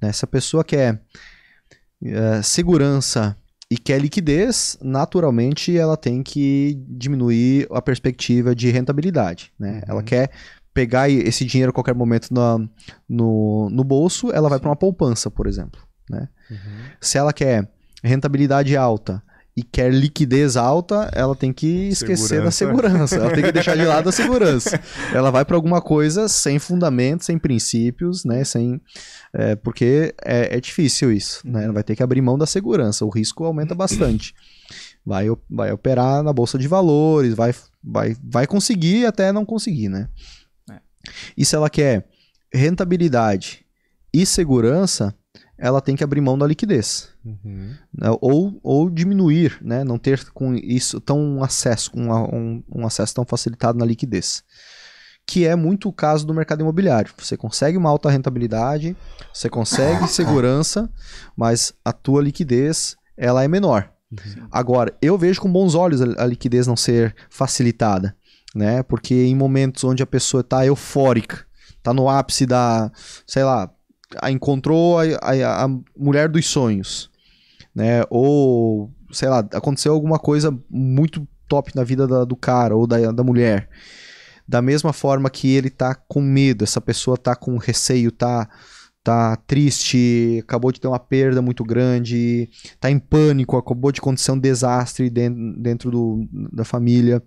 Né? 0.01 0.11
Se 0.13 0.25
a 0.25 0.29
pessoa 0.29 0.65
quer 0.65 1.01
é, 2.03 2.43
segurança 2.43 3.37
e 3.71 3.77
quer 3.79 4.01
liquidez, 4.01 4.79
naturalmente 4.83 5.77
ela 5.77 5.97
tem 5.97 6.23
que 6.23 6.83
diminuir 6.89 7.69
a 7.71 7.81
perspectiva 7.83 8.55
de 8.55 8.71
rentabilidade. 8.71 9.53
Né? 9.59 9.75
Uhum. 9.75 9.81
Ela 9.87 10.03
quer 10.03 10.31
pegar 10.73 11.11
esse 11.11 11.45
dinheiro 11.45 11.71
a 11.71 11.73
qualquer 11.75 11.95
momento 11.95 12.33
na, 12.33 12.59
no, 13.09 13.69
no 13.71 13.85
bolso, 13.85 14.31
ela 14.33 14.49
vai 14.49 14.59
para 14.59 14.71
uma 14.71 14.77
poupança, 14.77 15.31
por 15.31 15.47
exemplo. 15.47 15.81
Né? 16.11 16.29
Se 17.01 17.17
ela 17.17 17.33
quer 17.33 17.71
rentabilidade 18.03 18.77
alta 18.77 19.23
e 19.57 19.63
quer 19.63 19.93
liquidez 19.93 20.57
alta, 20.57 21.11
ela 21.13 21.35
tem 21.35 21.53
que 21.53 21.89
esquecer 21.89 22.43
da 22.43 22.51
segurança. 22.51 23.17
Ela 23.17 23.33
tem 23.33 23.45
que 23.45 23.53
deixar 23.53 23.77
de 23.77 23.85
lado 23.85 24.09
a 24.09 24.13
segurança. 24.13 24.81
Ela 25.13 25.31
vai 25.31 25.45
para 25.45 25.57
alguma 25.57 25.83
coisa 25.83 26.29
sem 26.29 26.59
fundamento, 26.59 27.25
sem 27.25 27.39
princípios, 27.39 28.25
né? 28.25 28.45
Sem, 28.45 28.81
é, 29.33 29.57
porque 29.57 30.15
é, 30.25 30.57
é 30.57 30.61
difícil 30.61 31.13
isso. 31.13 31.43
Né? 31.45 31.65
Ela 31.65 31.73
vai 31.73 31.83
ter 31.83 31.97
que 31.97 32.03
abrir 32.03 32.23
mão 32.23 32.39
da 32.39 32.47
segurança. 32.47 33.05
O 33.05 33.11
risco 33.11 33.45
aumenta 33.45 33.75
bastante. 33.75 34.35
Vai, 35.05 35.27
vai 35.49 35.73
operar 35.73 36.23
na 36.23 36.33
bolsa 36.33 36.59
de 36.59 36.69
valores, 36.69 37.35
vai, 37.35 37.55
vai, 37.83 38.15
vai 38.23 38.47
conseguir 38.47 39.07
até 39.07 39.33
não 39.33 39.45
conseguir, 39.45 39.89
né? 39.89 40.09
É. 40.71 40.79
E 41.37 41.45
se 41.45 41.57
ela 41.57 41.71
quer 41.71 42.07
rentabilidade 42.53 43.65
e 44.13 44.27
segurança, 44.27 45.15
ela 45.61 45.81
tem 45.81 45.95
que 45.95 46.03
abrir 46.03 46.21
mão 46.23 46.39
da 46.39 46.47
liquidez 46.47 47.11
Uhum. 47.23 47.75
né, 47.93 48.09
ou, 48.19 48.59
ou 48.63 48.89
diminuir, 48.89 49.59
né, 49.61 49.85
não 49.85 49.99
ter 49.99 50.25
com 50.31 50.55
isso 50.55 50.99
tão 51.01 51.45
acesso, 51.45 51.91
um, 51.95 52.11
um, 52.11 52.65
um 52.77 52.87
acesso 52.87 53.15
tão 53.15 53.27
facilitado 53.27 53.79
na 53.79 53.85
liquidez. 53.85 54.43
Que 55.27 55.47
é 55.47 55.55
muito 55.55 55.89
o 55.89 55.93
caso 55.93 56.27
do 56.27 56.33
mercado 56.33 56.63
imobiliário. 56.63 57.13
Você 57.19 57.37
consegue 57.37 57.77
uma 57.77 57.91
alta 57.91 58.11
rentabilidade, 58.11 58.97
você 59.33 59.51
consegue 59.51 60.09
segurança, 60.09 60.91
mas 61.37 61.75
a 61.85 61.93
tua 61.93 62.23
liquidez 62.23 62.97
ela 63.17 63.45
é 63.45 63.49
menor. 63.49 63.93
Agora, 64.51 64.97
eu 65.01 65.17
vejo 65.19 65.43
com 65.43 65.53
bons 65.53 65.75
olhos 65.75 66.01
a, 66.01 66.25
a 66.25 66.27
liquidez 66.27 66.67
não 66.67 66.75
ser 66.77 67.15
facilitada, 67.29 68.17
né? 68.55 68.83
Porque 68.83 69.15
em 69.15 69.37
momentos 69.37 69.85
onde 69.85 70.03
a 70.03 70.07
pessoa 70.07 70.41
está 70.41 70.67
eufórica, 70.67 71.45
está 71.77 71.93
no 71.95 72.09
ápice 72.09 72.45
da, 72.47 72.91
sei 73.27 73.45
lá, 73.45 73.71
encontrou 74.31 74.99
a, 74.99 75.03
a- 75.23 75.65
a 75.65 75.69
mulher 75.97 76.29
dos 76.29 76.47
sonhos, 76.47 77.11
né? 77.75 78.03
Ou, 78.11 78.91
sei 79.13 79.29
lá, 79.29 79.39
aconteceu 79.41 79.93
alguma 79.93 80.19
coisa 80.19 80.57
muito 80.69 81.27
top 81.49 81.75
na 81.75 81.85
vida 81.85 82.07
da- 82.07 82.25
do 82.25 82.37
cara 82.37 82.77
ou 82.77 82.87
da, 82.87 83.11
da 83.13 83.23
mulher. 83.25 83.69
Da 84.47 84.61
mesma 84.61 84.93
forma 84.93 85.31
que 85.31 85.49
ele 85.55 85.71
tá 85.71 85.95
com 85.95 86.21
medo, 86.21 86.65
essa 86.65 86.81
pessoa 86.81 87.17
tá 87.17 87.37
com 87.37 87.57
receio, 87.57 88.11
tá, 88.11 88.49
tá 89.03 89.37
triste, 89.37 90.41
acabou 90.43 90.73
de 90.73 90.81
ter 90.81 90.89
uma 90.89 90.99
perda 90.99 91.41
muito 91.41 91.65
grande, 91.65 92.49
tá 92.81 92.91
em 92.91 92.99
pânico, 92.99 93.57
acabou 93.57 93.93
de 93.93 94.01
acontecer 94.01 94.33
um 94.33 94.39
desastre 94.39 95.09
den- 95.09 95.55
dentro 95.61 95.91
do, 95.91 96.27
da 96.53 96.65
família. 96.65 97.23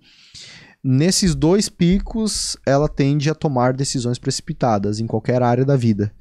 Nesses 0.83 1.33
dois 1.33 1.69
picos, 1.69 2.57
ela 2.65 2.89
tende 2.89 3.29
a 3.29 3.35
tomar 3.35 3.73
decisões 3.73 4.19
precipitadas 4.19 4.99
em 4.99 5.07
qualquer 5.07 5.41
área 5.41 5.63
da 5.63 5.77
vida, 5.77 6.13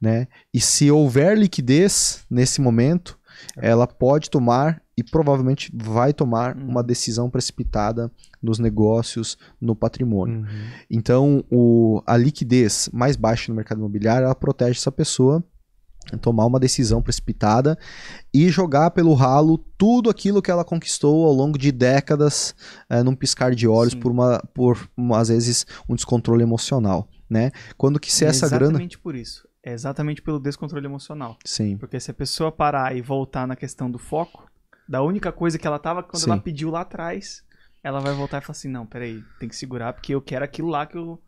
né? 0.00 0.26
E 0.52 0.60
se 0.60 0.90
houver 0.90 1.38
liquidez 1.38 2.24
nesse 2.30 2.60
momento, 2.60 3.18
ela 3.56 3.86
pode 3.86 4.28
tomar 4.28 4.82
e 4.94 5.02
provavelmente 5.02 5.72
vai 5.74 6.12
tomar 6.12 6.54
Uhum. 6.54 6.68
uma 6.68 6.82
decisão 6.82 7.30
precipitada 7.30 8.10
nos 8.42 8.58
negócios, 8.58 9.38
no 9.58 9.74
patrimônio. 9.74 10.40
Uhum. 10.40 10.46
Então, 10.90 11.44
o- 11.50 12.02
a 12.06 12.18
liquidez 12.18 12.90
mais 12.92 13.16
baixa 13.16 13.50
no 13.50 13.56
mercado 13.56 13.78
imobiliário, 13.78 14.26
ela 14.26 14.34
protege 14.34 14.78
essa 14.78 14.92
pessoa 14.92 15.42
tomar 16.18 16.46
uma 16.46 16.60
decisão 16.60 17.02
precipitada 17.02 17.78
e 18.32 18.48
jogar 18.48 18.90
pelo 18.90 19.14
ralo 19.14 19.58
tudo 19.76 20.10
aquilo 20.10 20.42
que 20.42 20.50
ela 20.50 20.64
conquistou 20.64 21.26
ao 21.26 21.32
longo 21.32 21.58
de 21.58 21.72
décadas 21.72 22.54
eh, 22.88 23.02
num 23.02 23.14
piscar 23.14 23.54
de 23.54 23.66
olhos 23.66 23.92
Sim. 23.92 24.00
por, 24.00 24.12
uma, 24.12 24.38
por 24.54 24.88
às 25.14 25.28
vezes 25.28 25.66
um 25.88 25.94
descontrole 25.94 26.42
emocional, 26.42 27.08
né? 27.28 27.50
Quando 27.76 28.00
que 28.00 28.12
se 28.12 28.24
é 28.24 28.28
essa 28.28 28.48
grana... 28.48 28.64
exatamente 28.64 28.98
por 28.98 29.14
isso. 29.14 29.48
É 29.62 29.72
exatamente 29.72 30.22
pelo 30.22 30.40
descontrole 30.40 30.86
emocional. 30.86 31.36
Sim, 31.44 31.76
Porque 31.76 32.00
se 32.00 32.10
a 32.10 32.14
pessoa 32.14 32.50
parar 32.50 32.96
e 32.96 33.02
voltar 33.02 33.46
na 33.46 33.54
questão 33.54 33.90
do 33.90 33.98
foco, 33.98 34.50
da 34.88 35.02
única 35.02 35.30
coisa 35.30 35.58
que 35.58 35.66
ela 35.66 35.78
tava 35.78 36.02
quando 36.02 36.22
Sim. 36.22 36.30
ela 36.30 36.40
pediu 36.40 36.70
lá 36.70 36.80
atrás, 36.80 37.44
ela 37.82 38.00
vai 38.00 38.14
voltar 38.14 38.38
e 38.38 38.40
falar 38.40 38.52
assim: 38.52 38.68
não, 38.68 38.86
peraí, 38.86 39.22
tem 39.38 39.48
que 39.48 39.56
segurar 39.56 39.92
porque 39.92 40.14
eu 40.14 40.20
quero 40.22 40.44
aquilo 40.44 40.68
lá 40.68 40.86
que 40.86 40.96
eu, 40.96 41.22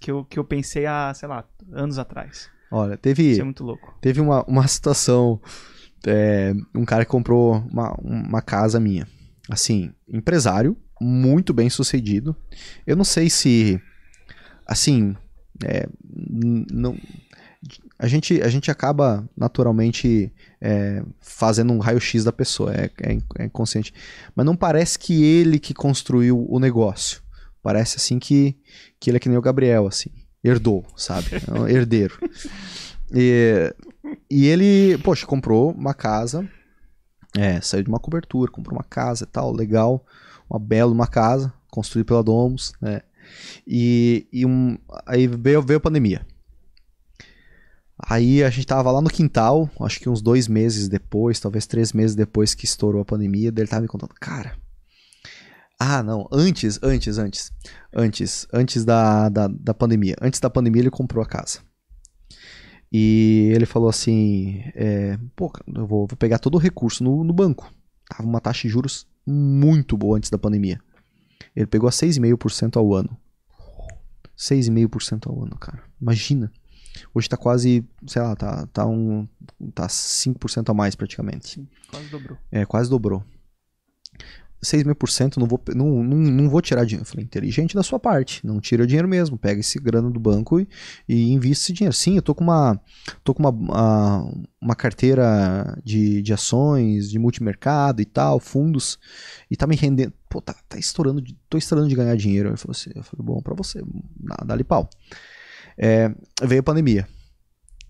que 0.00 0.10
eu, 0.10 0.24
que 0.24 0.38
eu 0.38 0.44
pensei 0.44 0.86
há, 0.86 1.12
sei 1.14 1.28
lá, 1.28 1.44
anos 1.72 1.98
atrás. 1.98 2.50
Olha, 2.70 2.96
teve... 2.96 3.32
Isso 3.32 3.40
é 3.40 3.44
muito 3.44 3.64
louco. 3.64 3.94
Teve 4.00 4.20
uma, 4.20 4.44
uma 4.44 4.66
situação. 4.68 5.40
é, 6.06 6.54
um 6.74 6.84
cara 6.84 7.04
que 7.04 7.10
comprou 7.10 7.64
uma, 7.70 7.92
uma 8.00 8.42
casa 8.42 8.78
minha. 8.78 9.06
Assim, 9.50 9.92
empresário, 10.08 10.76
muito 11.00 11.52
bem 11.52 11.70
sucedido. 11.70 12.36
Eu 12.86 12.96
não 12.96 13.04
sei 13.04 13.30
se. 13.30 13.80
Assim. 14.66 15.16
é, 15.64 15.88
não, 16.70 16.96
a, 17.98 18.06
gente, 18.06 18.40
a 18.42 18.48
gente 18.48 18.70
acaba 18.70 19.28
naturalmente 19.36 20.32
é, 20.60 21.02
fazendo 21.20 21.72
um 21.72 21.78
raio-x 21.78 22.24
da 22.24 22.32
pessoa, 22.32 22.72
é, 22.72 22.90
é, 23.00 23.18
é 23.38 23.44
inconsciente. 23.44 23.92
Mas 24.34 24.46
não 24.46 24.56
parece 24.56 24.98
que 24.98 25.24
ele 25.24 25.58
que 25.58 25.74
construiu 25.74 26.46
o 26.48 26.60
negócio. 26.60 27.22
Parece 27.62 27.96
assim 27.96 28.18
que, 28.18 28.56
que 29.00 29.10
ele 29.10 29.16
é 29.16 29.20
que 29.20 29.28
nem 29.28 29.38
o 29.38 29.42
Gabriel, 29.42 29.86
assim. 29.86 30.10
Herdou, 30.42 30.84
sabe? 30.96 31.28
É 31.46 31.58
um 31.58 31.66
herdeiro. 31.66 32.18
E, 33.12 33.74
e 34.30 34.46
ele, 34.46 34.98
poxa, 34.98 35.26
comprou 35.26 35.72
uma 35.72 35.94
casa, 35.94 36.48
é, 37.36 37.60
saiu 37.60 37.82
de 37.82 37.88
uma 37.88 37.98
cobertura, 37.98 38.50
comprou 38.50 38.76
uma 38.76 38.84
casa 38.84 39.24
e 39.24 39.26
tal, 39.26 39.52
legal, 39.52 40.04
uma 40.48 40.58
bela 40.58 40.92
uma 40.92 41.06
casa, 41.06 41.52
construída 41.70 42.06
pela 42.06 42.22
Domus, 42.22 42.72
né? 42.80 43.02
E, 43.66 44.26
e 44.32 44.46
um, 44.46 44.78
aí 45.06 45.26
veio, 45.26 45.62
veio 45.62 45.78
a 45.78 45.82
pandemia. 45.82 46.26
Aí 47.98 48.44
a 48.44 48.50
gente 48.50 48.66
tava 48.66 48.92
lá 48.92 49.00
no 49.00 49.10
quintal, 49.10 49.68
acho 49.80 49.98
que 49.98 50.08
uns 50.08 50.22
dois 50.22 50.46
meses 50.46 50.88
depois, 50.88 51.40
talvez 51.40 51.66
três 51.66 51.92
meses 51.92 52.14
depois 52.14 52.54
que 52.54 52.64
estourou 52.64 53.02
a 53.02 53.04
pandemia, 53.04 53.50
dele 53.50 53.68
tava 53.68 53.82
me 53.82 53.88
contando, 53.88 54.14
cara. 54.20 54.56
Ah, 55.78 56.02
não, 56.02 56.28
antes, 56.32 56.78
antes, 56.82 57.18
antes. 57.18 57.52
Antes, 57.94 58.48
antes 58.52 58.84
da, 58.84 59.28
da, 59.28 59.46
da 59.46 59.72
pandemia. 59.72 60.16
Antes 60.20 60.40
da 60.40 60.50
pandemia 60.50 60.82
ele 60.82 60.90
comprou 60.90 61.22
a 61.22 61.26
casa. 61.26 61.60
E 62.92 63.52
ele 63.54 63.66
falou 63.66 63.88
assim: 63.88 64.62
é, 64.74 65.18
pô, 65.36 65.52
eu 65.68 65.86
vou, 65.86 66.06
vou 66.06 66.16
pegar 66.16 66.38
todo 66.38 66.56
o 66.56 66.58
recurso 66.58 67.04
no, 67.04 67.22
no 67.22 67.32
banco. 67.32 67.72
Tava 68.08 68.28
uma 68.28 68.40
taxa 68.40 68.62
de 68.62 68.68
juros 68.70 69.06
muito 69.26 69.96
boa 69.96 70.16
antes 70.16 70.30
da 70.30 70.38
pandemia. 70.38 70.80
Ele 71.54 71.66
pegou 71.66 71.88
a 71.88 71.92
6,5% 71.92 72.76
ao 72.76 72.94
ano. 72.94 73.16
6,5% 74.36 75.28
ao 75.28 75.42
ano, 75.42 75.56
cara. 75.58 75.82
Imagina. 76.00 76.50
Hoje 77.14 77.28
tá 77.28 77.36
quase, 77.36 77.84
sei 78.06 78.22
lá, 78.22 78.34
tá, 78.34 78.66
tá, 78.68 78.86
um, 78.86 79.28
tá 79.74 79.86
5% 79.86 80.70
a 80.70 80.74
mais 80.74 80.96
praticamente. 80.96 81.48
Sim, 81.48 81.68
quase 81.90 82.08
dobrou. 82.08 82.38
É, 82.50 82.64
quase 82.64 82.90
dobrou. 82.90 83.22
6,5% 84.62 85.36
não 85.38 85.46
vou, 85.46 85.60
não, 85.74 86.02
não, 86.02 86.48
vou 86.48 86.60
tirar 86.60 86.84
dinheiro. 86.84 87.02
Eu 87.02 87.06
falei, 87.10 87.24
inteligente 87.24 87.74
da 87.74 87.82
sua 87.82 87.98
parte. 87.98 88.46
Não 88.46 88.60
tira 88.60 88.86
dinheiro 88.86 89.08
mesmo. 89.08 89.38
Pega 89.38 89.60
esse 89.60 89.78
grana 89.78 90.10
do 90.10 90.18
banco 90.20 90.60
e, 90.60 90.68
e 91.08 91.32
investe 91.32 91.64
esse 91.64 91.72
dinheiro. 91.72 91.94
Sim, 91.94 92.16
eu 92.16 92.22
tô 92.22 92.34
com 92.34 92.44
uma, 92.44 92.80
tô 93.22 93.32
com 93.34 93.42
uma, 93.42 93.54
a- 93.76 94.24
uma 94.60 94.74
carteira 94.74 95.78
de, 95.84 96.20
de 96.22 96.32
ações, 96.32 97.10
de 97.10 97.18
multimercado 97.18 98.02
e 98.02 98.04
tal, 98.04 98.40
fundos, 98.40 98.98
e 99.50 99.56
tá 99.56 99.66
me 99.66 99.76
rendendo. 99.76 100.12
Pô, 100.28 100.40
tá, 100.42 100.54
tá 100.68 100.78
estourando, 100.78 101.22
de- 101.22 101.36
tô 101.48 101.56
estourando 101.56 101.88
de 101.88 101.94
ganhar 101.94 102.16
dinheiro. 102.16 102.48
Ele 102.50 102.56
falou 102.56 102.72
assim, 102.72 102.90
eu 102.94 103.02
falei, 103.02 103.24
bom, 103.24 103.40
pra 103.40 103.54
você, 103.54 103.82
dá- 104.16 104.44
dá-lhe 104.46 104.64
pau. 104.64 104.88
É, 105.76 106.12
veio 106.42 106.60
a 106.60 106.64
pandemia. 106.64 107.08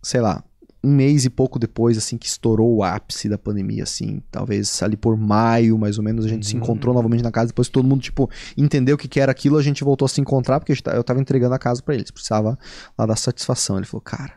Sei 0.03 0.21
lá, 0.21 0.43
um 0.89 0.95
mês 0.95 1.25
e 1.25 1.31
pouco 1.31 1.59
depois, 1.59 1.99
assim, 1.99 2.17
que 2.17 2.27
estourou 2.27 2.77
o 2.77 2.83
ápice 2.83 3.29
da 3.29 3.37
pandemia, 3.39 3.83
assim, 3.83 4.23
talvez 4.31 4.83
ali 4.83 4.97
por 4.97 5.17
maio, 5.17 5.77
mais 5.79 5.99
ou 5.99 6.05
menos, 6.05 6.25
a 6.25 6.29
gente 6.29 6.47
se 6.47 6.55
Uhum. 6.55 6.61
encontrou 6.63 6.95
novamente 6.95 7.23
na 7.23 7.31
casa, 7.31 7.49
depois 7.49 7.69
que 7.69 7.73
todo 7.75 7.87
mundo, 7.89 8.01
tipo, 8.03 8.31
entendeu 8.57 8.95
o 8.95 8.99
que, 8.99 9.07
que 9.09 9.21
era 9.21 9.31
aquilo, 9.33 9.57
a 9.59 9.63
gente 9.63 9.85
voltou 9.85 10.07
a 10.07 10.09
se 10.09 10.21
encontrar, 10.21 10.61
porque 10.61 10.75
tá- 10.81 10.93
eu 10.95 11.05
tava 11.05 11.21
entregando 11.21 11.55
a 11.55 11.59
casa 11.59 11.83
pra 11.83 11.95
eles, 11.95 12.11
precisava 12.11 12.59
lá 12.97 13.07
dar 13.07 13.17
satisfação. 13.17 13.77
Ele 13.77 13.87
falou, 13.87 14.03
cara, 14.03 14.35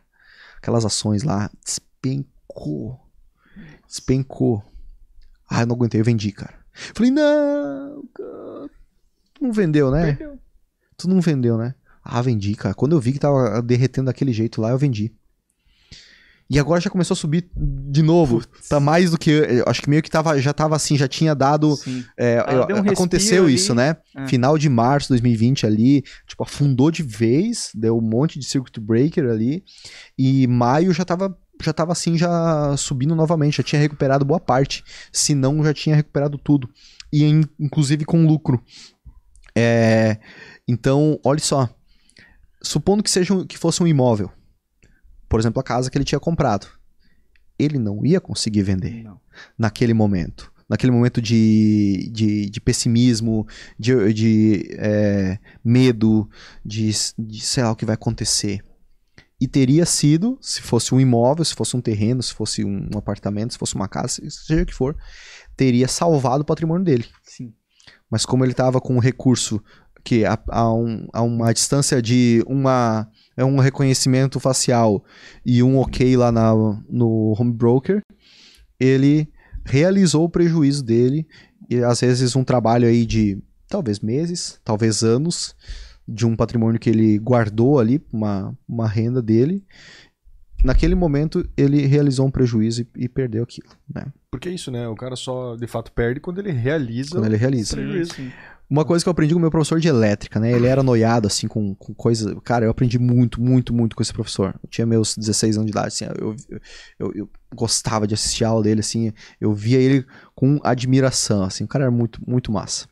aquelas 0.57 0.85
ações 0.85 1.23
lá, 1.23 1.49
despencou, 1.63 2.99
despencou. 3.87 4.63
Ah, 5.49 5.61
eu 5.61 5.67
não 5.67 5.75
aguentei, 5.75 5.99
eu 5.99 6.05
vendi, 6.05 6.31
cara. 6.31 6.55
Falei, 6.73 7.11
não, 7.11 8.03
cara, 8.13 8.69
Tu 9.33 9.43
não 9.43 9.51
vendeu, 9.51 9.91
né? 9.91 10.05
Perdeu. 10.13 10.39
Tu 10.97 11.09
não 11.09 11.19
vendeu, 11.19 11.57
né? 11.57 11.75
Ah, 12.03 12.21
vendi, 12.21 12.55
cara. 12.55 12.73
Quando 12.73 12.93
eu 12.95 12.99
vi 12.99 13.11
que 13.13 13.19
tava 13.19 13.61
derretendo 13.61 14.05
daquele 14.05 14.31
jeito 14.33 14.61
lá, 14.61 14.69
eu 14.69 14.77
vendi. 14.77 15.13
E 16.53 16.59
agora 16.59 16.81
já 16.81 16.89
começou 16.89 17.13
a 17.13 17.17
subir 17.17 17.49
de 17.55 18.01
novo. 18.01 18.43
Tá 18.67 18.77
mais 18.79 19.11
do 19.11 19.17
que. 19.17 19.29
eu 19.31 19.63
Acho 19.67 19.81
que 19.81 19.89
meio 19.89 20.03
que 20.03 20.09
tava, 20.09 20.37
já 20.41 20.51
tava 20.51 20.75
assim, 20.75 20.97
já 20.97 21.07
tinha 21.07 21.33
dado. 21.33 21.75
É, 22.17 22.39
Ah, 22.45 22.65
eu- 22.69 22.75
um 22.75 22.89
aconteceu 22.89 23.45
ali. 23.45 23.53
isso, 23.53 23.73
né? 23.73 23.95
É. 24.17 24.27
Final 24.27 24.57
de 24.57 24.67
março 24.67 25.05
de 25.07 25.13
2020 25.13 25.65
ali, 25.65 26.03
tipo, 26.27 26.43
afundou 26.43 26.91
de 26.91 27.03
vez, 27.03 27.71
deu 27.73 27.97
um 27.97 28.01
monte 28.01 28.37
de 28.37 28.45
circuit 28.45 28.79
breaker 28.81 29.29
ali. 29.29 29.63
E 30.17 30.45
maio 30.47 30.91
já 30.93 31.05
tava, 31.05 31.33
já 31.63 31.71
tava 31.71 31.93
assim, 31.93 32.17
já 32.17 32.75
subindo 32.75 33.15
novamente, 33.15 33.57
já 33.57 33.63
tinha 33.63 33.79
recuperado 33.81 34.25
boa 34.25 34.39
parte. 34.39 34.83
Se 35.13 35.33
não, 35.33 35.63
já 35.63 35.73
tinha 35.73 35.95
recuperado 35.95 36.37
tudo. 36.37 36.69
E 37.13 37.23
in- 37.23 37.45
inclusive 37.59 38.03
com 38.03 38.25
lucro. 38.27 38.61
É, 39.55 40.17
então, 40.67 41.17
olha 41.25 41.39
só. 41.39 41.69
Supondo 42.61 43.01
que 43.03 43.09
seja 43.09 43.33
um- 43.33 43.45
que 43.45 43.57
fosse 43.57 43.81
um 43.81 43.87
imóvel. 43.87 44.29
Por 45.32 45.39
exemplo, 45.39 45.61
a 45.61 45.63
casa 45.63 45.89
que 45.89 45.97
ele 45.97 46.03
tinha 46.03 46.19
comprado. 46.19 46.67
Ele 47.57 47.79
não 47.79 48.05
ia 48.05 48.19
conseguir 48.19 48.63
vender 48.63 49.01
Não. 49.01 49.17
naquele 49.57 49.93
momento. 49.93 50.51
Naquele 50.67 50.91
momento 50.91 51.21
de, 51.21 52.09
de, 52.11 52.49
de 52.49 52.59
pessimismo, 52.59 53.47
de, 53.79 54.13
de 54.13 54.75
é, 54.77 55.39
medo, 55.63 56.29
de, 56.65 56.91
de 57.17 57.39
sei 57.39 57.63
lá 57.63 57.71
o 57.71 57.77
que 57.77 57.86
vai 57.86 57.95
acontecer. 57.95 58.61
E 59.39 59.47
teria 59.47 59.86
sido, 59.86 60.38
se 60.41 60.61
fosse 60.61 60.93
um 60.93 60.99
imóvel, 60.99 61.45
se 61.45 61.55
fosse 61.55 61.77
um 61.77 61.82
terreno, 61.82 62.21
se 62.21 62.34
fosse 62.34 62.65
um 62.65 62.89
apartamento, 62.97 63.53
se 63.53 63.59
fosse 63.59 63.75
uma 63.75 63.88
casa, 63.88 64.21
seja 64.29 64.63
o 64.63 64.65
que 64.65 64.73
for, 64.73 64.97
teria 65.55 65.88
salvado 65.88 66.43
o 66.43 66.45
patrimônio 66.45 66.84
dele. 66.84 67.05
Sim. 67.23 67.53
Mas 68.09 68.25
como 68.25 68.43
ele 68.43 68.51
estava 68.51 68.82
com 68.82 68.95
um 68.95 68.99
recurso 68.99 69.63
que 70.03 70.25
a, 70.25 70.37
a, 70.49 70.73
um- 70.73 71.07
a 71.13 71.21
uma 71.21 71.53
distância 71.53 72.01
de 72.01 72.43
uma 72.47 73.07
é 73.37 73.45
um 73.45 73.57
reconhecimento 73.59 74.39
facial 74.39 75.03
e 75.45 75.63
um 75.63 75.77
ok 75.77 76.15
lá 76.17 76.31
na, 76.31 76.53
no 76.89 77.35
home 77.39 77.51
broker, 77.53 78.01
ele 78.79 79.29
realizou 79.65 80.25
o 80.25 80.29
prejuízo 80.29 80.83
dele 80.83 81.25
e 81.69 81.77
às 81.83 82.01
vezes 82.01 82.35
um 82.35 82.43
trabalho 82.43 82.87
aí 82.87 83.05
de 83.05 83.41
talvez 83.67 83.99
meses, 83.99 84.59
talvez 84.65 85.03
anos 85.03 85.55
de 86.07 86.25
um 86.25 86.35
patrimônio 86.35 86.79
que 86.79 86.89
ele 86.89 87.17
guardou 87.19 87.79
ali, 87.79 88.01
uma, 88.11 88.53
uma 88.67 88.87
renda 88.87 89.21
dele. 89.21 89.63
Naquele 90.63 90.93
momento 90.93 91.47
ele 91.57 91.85
realizou 91.87 92.27
um 92.27 92.31
prejuízo 92.31 92.81
e, 92.95 93.05
e 93.05 93.09
perdeu 93.09 93.43
aquilo, 93.43 93.69
né? 93.93 94.05
Porque 94.29 94.47
é 94.49 94.51
isso, 94.51 94.69
né? 94.69 94.87
O 94.87 94.95
cara 94.95 95.15
só 95.15 95.55
de 95.55 95.65
fato 95.67 95.91
perde 95.91 96.19
quando 96.19 96.39
ele 96.39 96.51
realiza. 96.51 97.11
Quando 97.11 97.25
ele 97.25 97.37
realiza. 97.37 97.75
Prejuízo. 97.75 98.13
Sim, 98.13 98.25
sim. 98.25 98.31
Uma 98.72 98.86
coisa 98.86 99.03
que 99.03 99.09
eu 99.09 99.11
aprendi 99.11 99.34
com 99.34 99.38
o 99.38 99.41
meu 99.41 99.51
professor 99.51 99.82
de 99.82 99.89
elétrica, 99.89 100.39
né? 100.39 100.53
Ele 100.53 100.65
era 100.65 100.82
noiado, 100.82 101.28
assim, 101.28 101.45
com, 101.45 101.76
com 101.76 101.93
coisa. 101.93 102.34
Cara, 102.39 102.63
eu 102.63 102.72
aprendi 102.72 102.97
muito, 102.97 103.41
muito, 103.41 103.74
muito 103.74 103.97
com 103.97 104.01
esse 104.01 104.13
professor. 104.13 104.55
Eu 104.63 104.69
tinha 104.69 104.88
meus 104.88 105.17
16 105.17 105.57
anos 105.57 105.65
de 105.65 105.78
idade, 105.78 105.88
assim, 105.89 106.05
eu, 106.17 106.34
eu, 106.97 107.11
eu, 107.13 107.30
gostava 107.53 108.07
de 108.07 108.13
assistir 108.13 108.45
a 108.45 108.47
aula 108.47 108.63
dele, 108.63 108.80
assim, 108.80 109.11
eu 109.41 109.53
via 109.53 109.78
ele 109.78 110.05
com 110.34 110.57
admiração, 110.63 111.43
assim, 111.43 111.65
o 111.65 111.67
cara 111.67 111.84
era 111.84 111.91
muito, 111.91 112.22
muito 112.26 112.49
massa. 112.49 112.88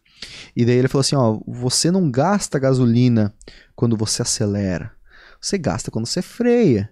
E 0.54 0.66
daí 0.66 0.76
ele 0.76 0.90
falou 0.90 1.00
assim: 1.00 1.16
ó, 1.16 1.40
você 1.48 1.90
não 1.90 2.12
gasta 2.12 2.60
gasolina 2.60 3.34
quando 3.74 3.96
você 3.96 4.22
acelera, 4.22 4.92
você 5.40 5.58
gasta 5.58 5.90
quando 5.90 6.08
você 6.08 6.22
freia. 6.22 6.90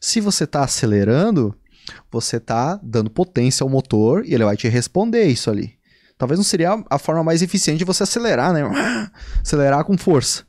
Se 0.00 0.20
você 0.20 0.48
tá 0.48 0.64
acelerando, 0.64 1.54
você 2.10 2.40
tá 2.40 2.80
dando 2.82 3.08
potência 3.08 3.62
ao 3.62 3.70
motor 3.70 4.26
e 4.26 4.34
ele 4.34 4.44
vai 4.44 4.56
te 4.56 4.66
responder 4.66 5.26
isso 5.26 5.48
ali. 5.48 5.75
Talvez 6.18 6.38
não 6.38 6.44
seria 6.44 6.82
a 6.88 6.98
forma 6.98 7.22
mais 7.22 7.42
eficiente 7.42 7.78
de 7.78 7.84
você 7.84 8.02
acelerar, 8.02 8.52
né? 8.52 8.62
Acelerar 9.42 9.84
com 9.84 9.96
força. 9.98 10.44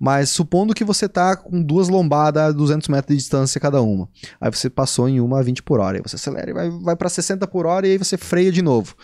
Mas 0.00 0.30
supondo 0.30 0.74
que 0.74 0.84
você 0.84 1.08
tá 1.08 1.36
com 1.36 1.62
duas 1.62 1.88
lombadas 1.88 2.42
a 2.42 2.52
200 2.52 2.88
metros 2.88 3.16
de 3.16 3.22
distância 3.22 3.60
cada 3.60 3.80
uma. 3.80 4.08
Aí 4.40 4.50
você 4.50 4.68
passou 4.68 5.08
em 5.08 5.20
uma 5.20 5.38
a 5.38 5.42
20 5.42 5.62
por 5.62 5.78
hora. 5.78 5.96
Aí 5.98 6.02
você 6.02 6.16
acelera 6.16 6.50
e 6.50 6.52
vai, 6.52 6.70
vai 6.70 6.96
para 6.96 7.08
60 7.08 7.46
por 7.46 7.64
hora 7.64 7.86
e 7.86 7.92
aí 7.92 7.98
você 7.98 8.16
freia 8.16 8.50
de 8.50 8.60
novo. 8.60 8.96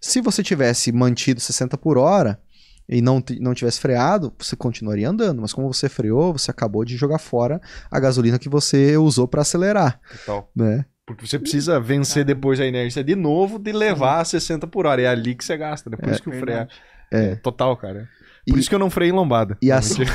Se 0.00 0.20
você 0.20 0.42
tivesse 0.42 0.92
mantido 0.92 1.40
60 1.40 1.76
por 1.76 1.98
hora 1.98 2.40
e 2.88 3.00
não, 3.02 3.22
não 3.40 3.54
tivesse 3.54 3.80
freado, 3.80 4.32
você 4.38 4.56
continuaria 4.56 5.08
andando. 5.08 5.42
Mas 5.42 5.52
como 5.52 5.72
você 5.72 5.88
freou, 5.88 6.32
você 6.32 6.50
acabou 6.50 6.84
de 6.84 6.96
jogar 6.96 7.18
fora 7.18 7.60
a 7.90 8.00
gasolina 8.00 8.38
que 8.38 8.48
você 8.48 8.96
usou 8.96 9.28
para 9.28 9.42
acelerar, 9.42 10.00
Total. 10.24 10.50
né? 10.56 10.86
Porque 11.06 11.26
você 11.26 11.38
precisa 11.38 11.78
vencer 11.78 12.24
depois 12.24 12.58
a 12.58 12.64
inércia 12.66 13.04
de 13.04 13.14
novo 13.14 13.58
de 13.58 13.72
levar 13.72 14.20
a 14.20 14.24
60 14.24 14.66
por 14.66 14.86
hora. 14.86 15.02
É 15.02 15.06
ali 15.06 15.34
que 15.34 15.44
você 15.44 15.56
gasta. 15.56 15.90
Né? 15.90 15.96
Por 15.98 16.08
isso 16.10 16.22
que 16.22 16.28
o 16.30 16.32
freio 16.32 16.46
verdade. 16.46 16.70
é. 17.12 17.34
Total, 17.36 17.76
cara. 17.76 18.08
Por 18.48 18.56
E- 18.56 18.60
isso 18.60 18.68
que 18.68 18.74
eu 18.74 18.78
não 18.78 18.88
freio 18.90 19.10
em 19.10 19.14
lombada. 19.16 19.56
E 19.60 19.70
assim-. 19.70 20.04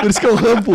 Por 0.00 0.10
isso 0.10 0.20
que 0.20 0.26
eu 0.26 0.34
rampo. 0.34 0.72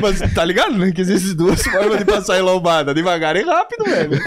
Mas 0.00 0.20
tá 0.34 0.44
ligado, 0.44 0.76
né? 0.76 0.92
Que 0.92 1.00
existem 1.00 1.34
duas 1.34 1.62
formas 1.62 1.98
de 1.98 2.04
passar 2.04 2.38
em 2.38 2.42
lombada. 2.42 2.94
Devagar 2.94 3.36
e 3.36 3.42
rápido, 3.42 3.84
velho. 3.84 4.18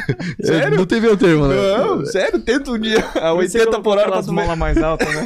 Sério? 0.41 0.77
Não 0.77 0.85
teve 0.85 1.07
o 1.07 1.15
termo, 1.15 1.47
né? 1.47 1.55
Não, 1.77 2.05
sério, 2.05 2.39
tenta 2.39 2.71
um 2.71 2.79
dia 2.79 3.03
a 3.15 3.31
80 3.33 3.79
por 3.81 3.97
hora 3.97 4.21
mãos 4.23 4.47
lá 4.47 4.55
mais 4.55 4.77
alta, 4.81 5.05
né? 5.05 5.25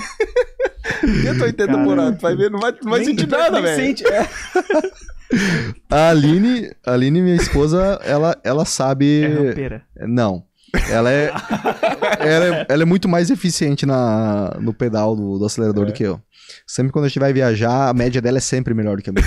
Tenta 1.24 1.45
80 1.45 1.78
por 1.84 1.97
hora, 1.97 2.11
tu 2.11 2.22
vai 2.22 2.36
ver, 2.36 2.51
não 2.51 2.59
vai, 2.59 2.72
não 2.84 2.91
vai 2.91 2.99
Nem- 2.99 3.09
sentir 3.09 3.28
nada, 3.28 3.61
velho. 3.61 3.76
sente, 3.76 4.05
é. 4.07 4.28
A 5.89 6.09
Aline, 6.09 6.71
a 6.86 6.93
Aline, 6.93 7.21
minha 7.21 7.36
esposa, 7.36 7.99
ela, 8.03 8.38
ela 8.43 8.65
sabe. 8.65 9.23
É 9.23 9.27
rampeira. 9.27 9.82
Não. 10.07 10.43
Ela 10.89 11.11
é, 11.11 11.32
ela 12.19 12.45
é. 12.45 12.65
ela 12.69 12.84
é 12.84 12.86
muito 12.86 13.09
mais 13.09 13.32
eficiente 13.32 13.86
na, 13.88 14.55
no 14.61 14.71
pedal 14.73 15.15
do, 15.15 15.39
do 15.39 15.45
acelerador 15.45 15.86
É. 15.86 15.88
do 15.88 15.93
que 15.93 16.03
eu. 16.03 16.19
Sempre 16.67 16.91
quando 16.91 17.05
a 17.05 17.07
gente 17.07 17.19
vai 17.19 17.34
viajar, 17.34 17.89
a 17.89 17.93
média 17.93 18.21
dela 18.21 18.38
é 18.38 18.41
sempre 18.41 18.73
melhor 18.73 18.97
do 18.97 19.03
que 19.03 19.09
a 19.09 19.13
minha. 19.13 19.25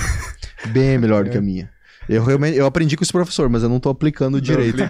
Bem 0.67 0.97
melhor 0.97 1.25
do 1.25 1.29
que 1.29 1.37
a 1.37 1.41
minha. 1.41 1.69
Eu, 2.07 2.23
realmente, 2.23 2.57
eu 2.57 2.65
aprendi 2.65 2.97
com 2.97 3.03
esse 3.03 3.11
professor, 3.13 3.49
mas 3.49 3.63
eu 3.63 3.69
não 3.69 3.79
tô 3.79 3.89
aplicando 3.89 4.41
direito. 4.41 4.83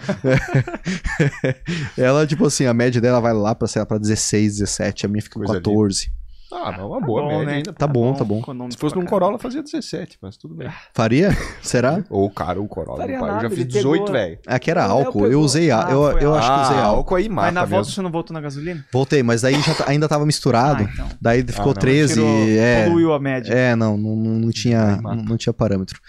ela, 1.98 2.26
tipo 2.26 2.46
assim, 2.46 2.66
a 2.66 2.74
média 2.74 3.00
dela 3.00 3.20
vai 3.20 3.34
lá 3.34 3.54
pra, 3.54 3.68
sei 3.68 3.82
lá, 3.82 3.86
pra 3.86 3.98
16, 3.98 4.58
17, 4.60 5.06
a 5.06 5.10
minha 5.10 5.22
fica 5.22 5.40
com 5.40 5.46
Coisa 5.46 5.62
14. 5.62 6.12
Ah, 6.54 6.72
não, 6.78 6.90
uma 6.92 7.02
boa 7.02 7.22
bom, 7.24 7.28
média 7.30 7.46
né? 7.46 7.54
ainda. 7.56 7.74
Tá 7.74 7.88
bom, 7.88 8.14
tá 8.14 8.24
bom. 8.24 8.40
econômico 8.40 8.74
Se 8.74 8.78
fosse 8.80 8.96
num. 8.96 9.06
Corolla, 9.06 9.40
fazia 9.40 9.64
17, 9.64 10.18
mas 10.22 10.38
tudo 10.38 10.54
bem. 10.56 10.70
Faria? 10.94 11.30
Será? 11.62 12.04
Ou, 12.10 12.30
cara, 12.30 12.62
o 12.62 12.68
Corolla, 12.68 12.98
Faria 13.00 13.18
meu 13.18 13.22
pai, 13.26 13.30
eu 13.30 13.36
já 13.36 13.42
nada, 13.44 13.50
fiz 13.56 13.60
ele 13.66 13.74
pegou- 13.74 13.94
18, 13.94 14.12
velho. 14.12 14.40
Aqui 14.48 14.72
era 14.72 14.88
Não, 14.88 15.00
eu 15.00 15.06
álcool. 15.06 15.20
Eu 15.22 15.30
pegou- 15.30 15.44
usei. 15.44 15.72
a- 15.72 15.88
Ah, 15.88 15.92
eu, 15.92 16.12
foi 16.12 16.24
eu 16.24 16.36
acho 16.36 16.48
que 16.54 16.62
usei 16.62 16.78
Ah, 16.78 16.84
álcool. 16.84 16.98
álcool 16.98 17.16
aí 17.16 17.30
mata 17.30 17.46
Mas 17.48 17.54
na 17.54 17.62
volta 17.62 17.76
mesmo. 17.78 17.94
você 17.94 18.02
não 18.02 18.12
voltou 18.12 18.34
na 18.34 18.42
gasolina? 18.42 18.86
Voltei, 18.94 19.24
mas 19.24 19.42
daí 19.42 19.60
já 19.62 19.74
tá- 19.76 19.86
ainda 19.88 20.08
tava 20.08 20.26
misturado. 20.26 20.84
Ah, 20.84 20.90
então. 20.94 21.10
Daí 21.22 21.44
ficou 21.44 21.66
não, 21.68 21.74
13. 21.74 22.14
Tirou, 22.16 22.48
é, 22.48 22.86
Poluiu 22.86 23.14
a 23.14 23.20
média. 23.20 23.54
é, 23.54 23.76
não, 23.76 23.98
não, 23.98 24.16
não, 24.16 24.32
não 24.40 24.52
tinha, 24.52 24.96
Aí 24.96 25.02
mata. 25.02 25.16
não, 25.16 25.24
não 25.24 25.38
tinha 25.38 25.54
parâmetro. 25.54 26.00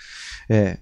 É. 0.49 0.79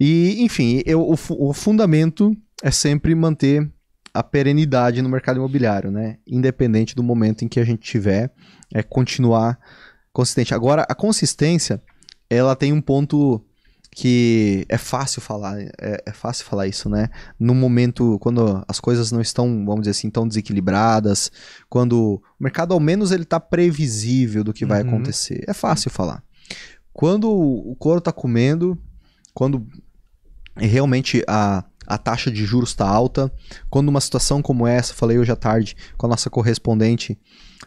E, 0.00 0.42
enfim, 0.42 0.82
eu, 0.84 1.00
o, 1.08 1.16
fu- 1.16 1.36
o 1.38 1.52
fundamento 1.52 2.36
é 2.62 2.70
sempre 2.70 3.14
manter 3.14 3.70
a 4.18 4.22
perenidade 4.22 5.02
no 5.02 5.08
mercado 5.08 5.36
imobiliário, 5.36 5.90
né? 5.90 6.18
Independente 6.26 6.94
do 6.94 7.02
momento 7.02 7.44
em 7.44 7.48
que 7.48 7.60
a 7.60 7.64
gente 7.64 7.82
tiver, 7.82 8.32
é 8.74 8.82
continuar 8.82 9.58
consistente. 10.12 10.54
Agora, 10.54 10.86
a 10.88 10.94
consistência, 10.94 11.82
ela 12.30 12.56
tem 12.56 12.72
um 12.72 12.80
ponto 12.80 13.44
que 13.90 14.66
é 14.68 14.76
fácil 14.76 15.22
falar, 15.22 15.58
é, 15.80 16.02
é 16.06 16.12
fácil 16.12 16.44
falar 16.44 16.66
isso, 16.66 16.88
né? 16.90 17.08
No 17.40 17.54
momento, 17.54 18.18
quando 18.20 18.62
as 18.68 18.78
coisas 18.78 19.10
não 19.10 19.22
estão, 19.22 19.46
vamos 19.64 19.80
dizer 19.82 19.92
assim, 19.92 20.10
tão 20.10 20.28
desequilibradas, 20.28 21.30
quando 21.68 22.14
o 22.14 22.22
mercado, 22.38 22.74
ao 22.74 22.80
menos, 22.80 23.10
ele 23.10 23.24
tá 23.24 23.40
previsível 23.40 24.44
do 24.44 24.52
que 24.52 24.66
vai 24.66 24.82
Uhum. 24.82 24.88
acontecer. 24.88 25.42
É 25.48 25.54
fácil 25.54 25.90
falar. 25.90 26.22
Quando 26.92 27.30
o 27.30 27.74
couro 27.76 28.00
tá 28.00 28.12
comendo, 28.12 28.76
quando 29.32 29.66
realmente 30.56 31.22
a, 31.26 31.64
a 31.86 31.96
taxa 31.98 32.30
de 32.30 32.44
juros 32.44 32.70
está 32.70 32.88
alta, 32.88 33.32
quando 33.70 33.88
uma 33.88 34.00
situação 34.00 34.42
como 34.42 34.66
essa, 34.66 34.92
falei 34.94 35.18
hoje 35.18 35.30
à 35.32 35.36
tarde 35.36 35.76
com 35.96 36.06
a 36.06 36.08
nossa 36.10 36.28
correspondente, 36.28 37.18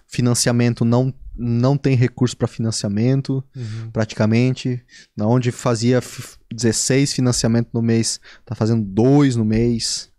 financiamento 0.07 0.83
não, 0.85 1.13
não 1.35 1.77
tem 1.77 1.95
recurso 1.95 2.35
para 2.35 2.47
financiamento, 2.47 3.43
Uhum. 3.55 3.89
praticamente, 3.91 4.81
na 5.15 5.25
onde 5.27 5.51
fazia 5.51 5.97
f- 5.97 6.37
16 6.51 7.13
financiamentos 7.13 7.71
no 7.73 7.81
mês, 7.81 8.19
tá 8.45 8.55
fazendo 8.55 8.83
dois 8.83 9.35
no 9.35 9.45
mês. 9.45 10.09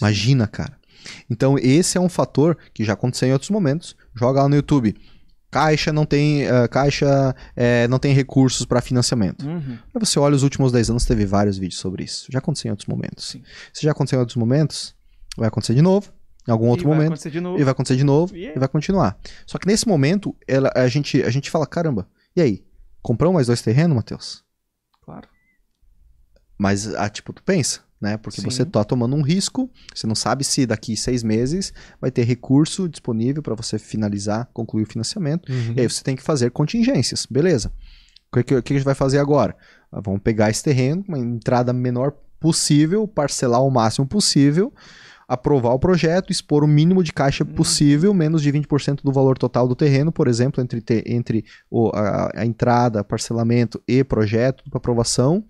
Imagina, 0.00 0.46
cara. 0.46 0.76
Então, 1.30 1.56
esse 1.58 1.98
é 1.98 2.00
um 2.00 2.08
fator 2.08 2.56
que 2.72 2.82
já 2.84 2.94
aconteceu 2.94 3.28
em 3.28 3.32
outros 3.32 3.50
momentos. 3.50 3.94
Joga 4.14 4.42
lá 4.42 4.48
no 4.48 4.56
YouTube. 4.56 4.96
Caixa 5.54 5.92
não 5.92 6.04
tem, 6.04 6.42
eh, 6.48 6.66
caixa 6.66 7.32
eh, 7.54 7.86
não 7.86 8.00
tem 8.00 8.12
recursos 8.12 8.66
para 8.66 8.80
financiamento. 8.80 9.46
Uhum. 9.46 9.78
Aí 9.94 10.00
você 10.00 10.18
olha 10.18 10.34
os 10.34 10.42
últimos 10.42 10.72
10 10.72 10.90
anos, 10.90 11.04
teve 11.04 11.24
vários 11.24 11.56
vídeos 11.56 11.78
sobre 11.78 12.02
isso. 12.02 12.26
Já 12.28 12.40
aconteceu 12.40 12.68
em 12.68 12.72
outros 12.72 12.88
momentos. 12.88 13.28
Sim. 13.28 13.42
Se 13.72 13.82
já 13.84 13.92
aconteceu 13.92 14.16
em 14.16 14.20
outros 14.20 14.34
momentos, 14.36 14.96
vai 15.36 15.46
acontecer 15.46 15.74
de 15.74 15.80
novo, 15.80 16.12
em 16.48 16.50
algum 16.50 16.66
outro 16.66 16.86
E 16.86 16.88
vai 16.88 16.96
momento, 16.96 17.12
acontecer 17.12 17.30
de 17.30 17.40
novo. 17.40 17.60
e 17.60 17.62
vai 17.62 17.70
acontecer 17.70 17.96
de 17.96 18.02
novo, 18.02 18.34
E 18.36 18.46
é. 18.46 18.56
e 18.56 18.58
vai 18.58 18.66
continuar. 18.66 19.16
Só 19.46 19.56
que 19.56 19.68
nesse 19.68 19.86
momento, 19.86 20.34
ela- 20.48 20.72
a, 20.74 20.88
gente, 20.88 21.22
a 21.22 21.30
gente 21.30 21.48
fala, 21.52 21.68
caramba, 21.68 22.08
e 22.34 22.40
aí? 22.42 22.64
Comprou 23.00 23.32
mais 23.32 23.46
dois 23.46 23.62
terrenos, 23.62 23.94
Matheus? 23.94 24.42
Claro. 25.04 25.28
Mas, 26.58 26.92
ah, 26.96 27.08
tipo, 27.08 27.32
tu 27.32 27.44
pensa, 27.44 27.80
né? 28.00 28.16
Porque 28.16 28.40
Sim. 28.40 28.50
você 28.50 28.62
está 28.62 28.84
tomando 28.84 29.16
um 29.16 29.22
risco, 29.22 29.70
você 29.94 30.06
não 30.06 30.14
sabe 30.14 30.44
se 30.44 30.66
daqui 30.66 30.96
seis 30.96 31.22
meses 31.22 31.72
vai 32.00 32.10
ter 32.10 32.24
recurso 32.24 32.88
disponível 32.88 33.42
para 33.42 33.54
você 33.54 33.78
finalizar, 33.78 34.48
concluir 34.52 34.82
o 34.82 34.86
financiamento. 34.90 35.50
Uhum. 35.50 35.74
E 35.76 35.80
aí 35.80 35.88
você 35.88 36.02
tem 36.02 36.14
que 36.16 36.22
fazer 36.22 36.50
contingências, 36.50 37.26
beleza. 37.30 37.72
O 38.32 38.36
que, 38.36 38.42
que- 38.42 38.62
que 38.62 38.72
a 38.72 38.76
gente 38.76 38.84
vai 38.84 38.94
fazer 38.94 39.18
agora? 39.18 39.56
Ah, 39.92 40.00
Vamos 40.00 40.20
pegar 40.22 40.50
esse 40.50 40.62
terreno, 40.62 41.04
uma 41.08 41.18
entrada 41.18 41.72
menor 41.72 42.12
possível, 42.40 43.06
parcelar 43.08 43.62
o 43.62 43.70
máximo 43.70 44.06
possível, 44.06 44.72
aprovar 45.26 45.72
o 45.72 45.78
projeto, 45.78 46.30
expor 46.30 46.62
o 46.62 46.68
mínimo 46.68 47.02
de 47.02 47.10
caixa 47.12 47.42
possível, 47.44 48.12
menos 48.12 48.42
de 48.42 48.52
20% 48.52 49.02
do 49.02 49.10
valor 49.12 49.38
total 49.38 49.66
do 49.66 49.74
terreno, 49.74 50.12
por 50.12 50.28
exemplo, 50.28 50.62
entre, 50.62 50.82
te- 50.82 51.02
entre 51.06 51.44
o- 51.70 51.88
a, 51.94 52.30
a 52.34 52.44
entrada, 52.44 53.02
parcelamento 53.02 53.80
e 53.88 54.04
projeto 54.04 54.62
para 54.68 54.76
aprovação. 54.76 55.42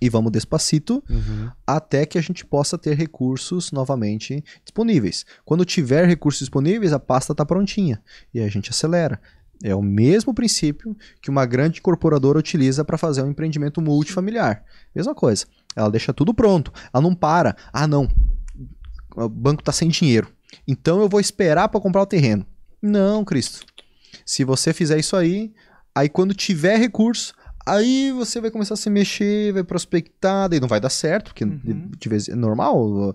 E 0.00 0.08
vamos 0.08 0.32
despacito 0.32 1.02
Uhum. 1.10 1.50
até 1.66 2.06
que 2.06 2.16
a 2.16 2.20
gente 2.22 2.44
possa 2.44 2.78
ter 2.78 2.96
recursos 2.96 3.70
novamente 3.70 4.42
disponíveis. 4.64 5.26
Quando 5.44 5.64
tiver 5.64 6.06
recursos 6.06 6.40
disponíveis, 6.40 6.92
a 6.92 6.98
pasta 6.98 7.32
está 7.32 7.44
prontinha 7.44 8.02
e 8.32 8.40
a 8.40 8.48
gente 8.48 8.70
acelera. 8.70 9.20
É 9.62 9.74
o 9.74 9.82
mesmo 9.82 10.32
princípio 10.32 10.96
que 11.20 11.28
uma 11.28 11.44
grande 11.44 11.80
incorporadora 11.80 12.38
utiliza 12.38 12.82
para 12.82 12.96
fazer 12.96 13.22
um 13.22 13.28
empreendimento 13.30 13.82
multifamiliar. 13.82 14.64
Mesma 14.94 15.14
coisa. 15.14 15.44
Ela 15.76 15.90
deixa 15.90 16.14
tudo 16.14 16.32
pronto. 16.32 16.72
Ela 16.92 17.02
não 17.02 17.14
para. 17.14 17.54
Ah, 17.70 17.86
não. 17.86 18.08
O 19.14 19.28
banco 19.28 19.60
está 19.60 19.70
sem 19.70 19.88
dinheiro. 19.90 20.28
Então 20.66 21.00
eu 21.00 21.08
vou 21.10 21.20
esperar 21.20 21.68
para 21.68 21.80
comprar 21.80 22.00
o 22.00 22.06
terreno. 22.06 22.46
Não, 22.80 23.22
Cristo. 23.22 23.60
Se 24.24 24.44
você 24.44 24.72
fizer 24.72 24.98
isso 24.98 25.14
aí, 25.14 25.52
aí 25.94 26.08
quando 26.08 26.32
tiver 26.32 26.78
recurso, 26.78 27.34
aí 27.74 28.12
você 28.12 28.40
vai 28.40 28.50
começar 28.50 28.74
a 28.74 28.76
se 28.76 28.88
mexer, 28.90 29.52
vai 29.52 29.62
prospectar, 29.64 30.48
daí 30.48 30.60
não 30.60 30.68
vai 30.68 30.80
dar 30.80 30.90
certo, 30.90 31.26
porque 31.26 31.44
Uhum. 31.44 31.90
de 31.98 32.08
vez 32.08 32.28
é 32.28 32.34
normal, 32.34 33.14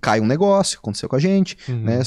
cai 0.00 0.20
um 0.20 0.26
negócio, 0.26 0.78
aconteceu 0.78 1.08
com 1.08 1.16
a 1.16 1.18
gente, 1.18 1.56
Uhum. 1.68 1.82
né? 1.84 2.00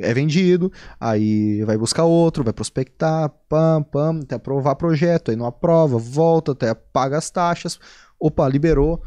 É 0.00 0.12
vendido, 0.14 0.72
aí 1.00 1.62
vai 1.64 1.76
buscar 1.76 2.04
outro, 2.04 2.44
vai 2.44 2.52
prospectar, 2.52 3.28
pam, 3.48 3.82
pam, 3.82 4.20
até 4.22 4.34
aprovar 4.36 4.74
projeto, 4.76 5.30
aí 5.30 5.36
não 5.36 5.46
aprova, 5.46 5.98
volta, 5.98 6.52
até 6.52 6.74
paga 6.74 7.18
as 7.18 7.30
taxas, 7.30 7.78
opa, 8.18 8.48
liberou. 8.48 9.02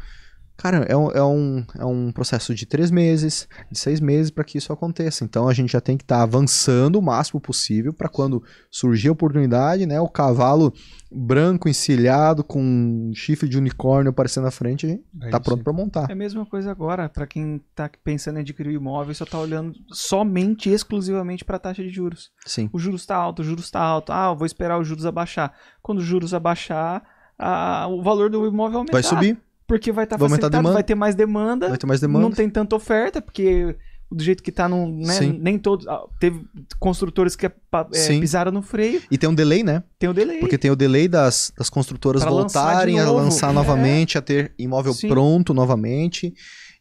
Cara, 0.56 0.78
é 0.88 0.96
um, 0.96 1.10
é 1.10 1.22
um, 1.22 1.64
é 1.78 1.84
um 1.84 2.10
processo 2.10 2.54
de 2.54 2.64
três 2.64 2.90
meses, 2.90 3.46
de 3.70 3.78
seis 3.78 4.00
meses 4.00 4.30
para 4.30 4.42
que 4.42 4.56
isso 4.56 4.72
aconteça. 4.72 5.22
Então 5.24 5.48
a 5.48 5.52
gente 5.52 5.70
já 5.72 5.80
tem 5.80 5.96
que 5.98 6.04
estar 6.04 6.22
avançando 6.22 6.96
o 6.98 7.02
máximo 7.02 7.38
possível 7.40 7.92
para 7.92 8.08
quando 8.08 8.42
surgir 8.70 9.08
a 9.08 9.12
oportunidade, 9.12 9.84
né? 9.86 10.00
O 10.00 10.08
cavalo 10.08 10.72
branco 11.12 11.68
encilhado 11.68 12.42
com 12.42 12.60
um 12.62 13.12
chifre 13.14 13.48
de 13.48 13.56
unicórnio 13.58 14.10
aparecendo 14.10 14.44
na 14.44 14.50
frente, 14.50 14.86
a 14.86 14.88
gente 14.88 15.04
Aí 15.22 15.30
tá 15.30 15.38
pronto 15.38 15.62
para 15.62 15.72
montar. 15.72 16.06
É 16.08 16.12
a 16.12 16.16
mesma 16.16 16.44
coisa 16.46 16.70
agora, 16.70 17.08
para 17.08 17.26
quem 17.26 17.60
tá 17.74 17.90
pensando 18.02 18.38
em 18.38 18.40
adquirir 18.40 18.70
o 18.70 18.72
imóvel 18.72 19.12
e 19.12 19.14
só 19.14 19.24
tá 19.24 19.38
olhando 19.38 19.72
somente, 19.92 20.70
exclusivamente 20.70 21.44
para 21.44 21.56
a 21.56 21.60
taxa 21.60 21.82
de 21.82 21.90
juros. 21.90 22.30
Sim. 22.46 22.68
O 22.72 22.78
juros 22.78 23.04
tá 23.06 23.14
alto, 23.16 23.40
o 23.42 23.44
juros 23.44 23.70
tá 23.70 23.80
alto. 23.80 24.10
Ah, 24.12 24.28
eu 24.30 24.36
vou 24.36 24.46
esperar 24.46 24.78
os 24.80 24.88
juros 24.88 25.06
abaixar. 25.06 25.52
Quando 25.82 25.98
os 25.98 26.04
juros 26.04 26.32
abaixar, 26.34 27.02
a- 27.38 27.86
o 27.88 28.02
valor 28.02 28.30
do 28.30 28.46
imóvel 28.46 28.78
aumentar. 28.78 28.92
Vai 28.94 29.02
subir, 29.02 29.38
Porque 29.66 29.90
vai 29.92 30.04
estar 30.04 30.16
Vai 30.16 30.26
aumentar 30.26 30.46
a 30.46 30.50
facilitado, 30.50 30.62
demanda. 30.62 30.74
vai 30.74 30.82
ter 30.84 30.94
mais 30.94 31.14
demanda. 31.14 31.68
vai 31.68 31.78
ter 31.78 31.86
mais 31.86 32.00
demanda. 32.00 32.24
Não 32.28 32.32
tem 32.34 32.48
tanta 32.48 32.76
oferta, 32.76 33.20
porque 33.20 33.76
do 34.10 34.22
jeito 34.22 34.40
que 34.42 34.52
tá, 34.52 34.68
não, 34.68 34.88
né, 34.88 35.18
nem 35.40 35.58
todos. 35.58 35.86
ah, 35.88 36.04
Teve 36.20 36.44
construtores 36.78 37.34
que 37.34 37.46
é, 37.46 37.52
Sim. 37.92 38.20
pisaram 38.20 38.52
no 38.52 38.62
freio, 38.62 39.02
E 39.10 39.18
tem 39.18 39.28
um 39.28 39.34
delay, 39.34 39.64
né? 39.64 39.82
tem 39.98 40.08
o 40.08 40.14
delay. 40.14 40.38
Porque 40.38 40.56
tem 40.56 40.70
o 40.70 40.76
delay 40.76 41.08
das, 41.08 41.52
das 41.58 41.68
construtoras 41.68 42.22
Pra 42.22 42.30
lançar 42.30 42.62
voltarem 42.64 43.00
a 43.00 43.04
novo. 43.06 43.18
lançar 43.18 43.50
É. 43.50 43.52
novamente, 43.52 44.16
a 44.16 44.22
ter 44.22 44.52
imóvel 44.56 44.92
Sim. 44.94 45.08
pronto 45.08 45.52
novamente. 45.52 46.32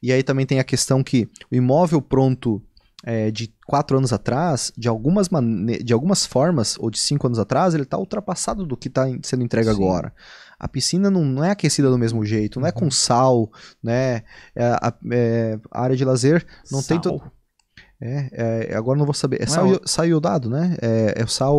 E 0.04 0.12
aí 0.12 0.22
também 0.22 0.46
tem 0.46 0.60
a 0.60 0.64
questão 0.64 1.04
que 1.04 1.28
o 1.52 1.56
imóvel 1.56 2.00
pronto 2.00 2.62
é, 3.04 3.32
de 3.32 3.52
quatro 3.66 3.98
anos 3.98 4.14
atrás, 4.14 4.72
de 4.78 4.88
algumas, 4.88 5.28
de 5.84 5.94
algumas 5.94 6.26
formas, 6.28 6.76
ou 6.80 6.90
de 6.92 7.00
cinco 7.00 7.26
anos 7.26 7.40
atrás, 7.40 7.74
ele 7.74 7.84
está 7.84 7.98
ultrapassado 7.98 8.66
do 8.66 8.78
que 8.78 8.88
está 8.88 9.08
sendo 9.24 9.44
entregue 9.44 9.68
Sim. 9.70 9.76
agora. 9.76 10.14
A 10.60 10.68
piscina 10.68 11.10
não, 11.12 11.24
não 11.24 11.44
é 11.44 11.52
aquecida 11.52 11.90
do 11.90 11.98
mesmo 11.98 12.26
jeito, 12.26 12.60
não 12.60 12.68
é 12.68 12.72
Uhum. 12.72 12.76
com 12.82 12.92
sal, 12.92 13.52
né? 13.84 14.24
É, 14.56 14.64
a, 14.82 14.94
é, 15.12 15.60
a 15.72 15.82
área 15.82 15.96
de 15.96 16.06
lazer 16.06 16.46
não 16.72 16.82
tem 16.82 16.96
Sal. 16.96 17.02
todo. 17.02 17.32
É, 18.02 18.68
é, 18.72 18.76
agora 18.76 18.96
eu 18.98 19.00
não 19.00 19.06
vou 19.06 19.14
saber. 19.14 19.38
É 19.42 19.46
Não 19.46 19.52
é 19.52 19.56
sal, 19.56 19.82
sal 19.86 20.06
iodado, 20.06 20.50
né? 20.50 20.76
É, 20.82 21.22
é 21.22 21.24
o 21.24 21.28
sal. 21.28 21.56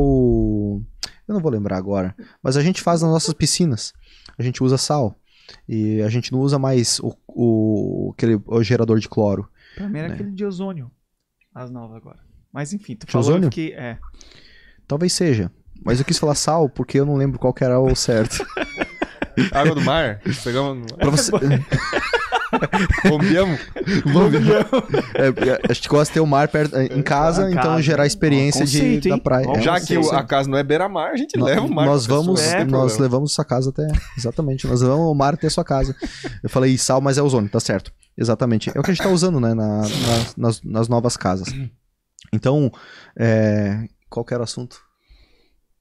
Eu 1.27 1.35
não 1.35 1.41
vou 1.41 1.51
lembrar 1.51 1.77
agora. 1.77 2.15
Mas 2.43 2.57
a 2.57 2.63
gente 2.63 2.81
faz 2.83 3.03
nas 3.03 3.11
nossas 3.11 3.35
piscinas. 3.35 3.93
A 4.39 4.43
gente 4.43 4.63
usa 4.63 4.77
sal. 4.79 5.19
E 5.69 6.03
a 6.03 6.09
gente 6.09 6.33
não 6.33 6.41
usa 6.41 6.59
mais 6.59 6.99
o, 7.01 7.15
o, 7.29 8.13
aquele, 8.15 8.41
o 8.47 8.63
gerador 8.63 8.99
de 8.99 9.09
cloro. 9.09 9.49
Pra 9.77 9.89
mim 9.89 9.99
era 9.99 10.09
né? 10.09 10.15
aquele 10.15 10.31
de 10.33 10.45
ozônio. 10.45 10.91
As 11.55 11.71
novas 11.71 11.97
agora. 11.97 12.19
Mas 12.53 12.73
enfim, 12.73 12.97
tu 12.97 13.07
De 13.07 13.13
falou 13.13 13.29
ozônio? 13.29 13.51
que. 13.51 13.73
É. 13.73 13.99
Talvez 14.87 15.13
seja. 15.13 15.51
Mas 15.85 15.99
eu 15.99 16.05
quis 16.05 16.19
falar 16.19 16.35
sal 16.35 16.69
porque 16.69 16.99
eu 17.01 17.07
não 17.07 17.17
lembro 17.17 17.39
qual 17.39 17.55
era 17.61 17.79
o 17.81 17.95
certo. 17.95 18.45
Água 19.53 19.75
do 19.75 19.81
mar? 19.83 20.21
Pegamos. 20.43 20.87
Pra 20.93 21.11
você... 21.11 21.31
Bombeamos? 23.09 23.61
é, 25.15 25.27
é, 25.51 25.61
a 25.69 25.73
gente 25.73 25.89
gosta 25.89 26.07
de 26.11 26.15
ter 26.15 26.21
o 26.21 26.27
mar 26.27 26.49
perto, 26.49 26.77
em 26.79 27.03
casa, 27.03 27.51
então 27.51 27.63
casa. 27.63 27.83
gerar 27.83 28.07
experiência 28.07 28.63
Ó, 28.63 28.65
de, 28.65 28.79
conceito, 28.79 29.09
da 29.09 29.19
praia. 29.19 29.47
É, 29.57 29.61
Já 29.61 29.75
que 29.81 29.87
sei, 29.87 29.99
o- 29.99 30.05
sim. 30.05 30.15
a 30.15 30.23
casa 30.23 30.49
não 30.49 30.57
é 30.57 30.63
beira-mar, 30.63 31.11
a 31.13 31.17
gente 31.17 31.37
No- 31.37 31.45
leva 31.45 31.63
o 31.63 31.69
mar. 31.73 31.87
nós 31.87 32.07
vamos, 32.07 32.41
tem 32.41 32.65
nós 32.65 32.93
problema. 32.93 33.03
levamos 33.03 33.33
sua 33.33 33.45
casa 33.45 33.71
até. 33.71 33.87
Exatamente, 34.17 34.67
nós 34.67 34.81
levamos 34.81 35.07
o 35.11 35.15
mar 35.15 35.35
até 35.35 35.47
a 35.47 35.51
sua 35.51 35.65
casa. 35.65 35.95
Eu 36.43 36.49
falei 36.49 36.77
sal, 36.79 37.01
mas 37.01 37.19
é 37.19 37.23
ozônio, 37.23 37.51
tá 37.51 37.61
certo. 37.61 37.93
Exatamente. 38.17 38.71
É 38.75 38.81
o 38.81 38.83
que 38.83 38.91
a 38.91 38.95
gente 38.95 39.03
tá 39.03 39.11
usando, 39.11 39.41
né, 39.41 39.53
na- 39.53 39.83
na- 39.83 39.89
nas, 40.37 40.63
nas 40.63 40.89
novas 40.89 41.17
casas. 41.17 41.49
Então, 42.33 42.71
é, 43.19 43.85
qual 44.09 44.25
que 44.25 44.33
era 44.33 44.41
o 44.43 44.45
assunto? 44.45 44.79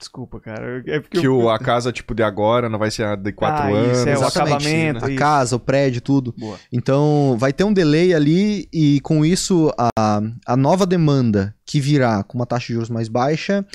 Desculpa, 0.05 0.39
cara. 0.39 0.83
É 0.85 0.99
porque 0.99 1.19
Que 1.19 1.27
eu- 1.27 1.35
o, 1.37 1.49
a 1.49 1.57
casa, 1.57 1.91
tipo, 1.91 2.13
de 2.13 2.21
agora 2.21 2.69
não 2.69 2.77
vai 2.77 2.91
ser 2.91 3.03
a 3.05 3.15
de 3.15 3.31
quatro 3.31 3.63
Ah, 3.63 3.67
anos. 3.77 3.97
isso, 3.97 4.07
é 4.07 4.11
o 4.11 4.15
Exatamente. 4.21 4.53
acabamento. 4.67 5.05
A 5.05 5.09
isso. 5.09 5.17
casa, 5.19 5.55
o 5.55 5.59
prédio, 5.59 5.99
tudo. 6.01 6.33
Boa. 6.37 6.57
Então, 6.71 7.35
vai 7.39 7.51
ter 7.51 7.63
um 7.63 7.73
delay 7.73 8.13
ali 8.13 8.69
e 8.71 8.99
com 9.01 9.25
isso 9.25 9.73
a, 9.77 10.21
a 10.45 10.55
nova 10.55 10.85
demanda 10.85 11.55
que 11.65 11.81
virá 11.81 12.23
com 12.23 12.37
uma 12.37 12.45
taxa 12.45 12.67
de 12.67 12.73
juros 12.73 12.89
mais 12.89 13.07
baixa 13.09 13.65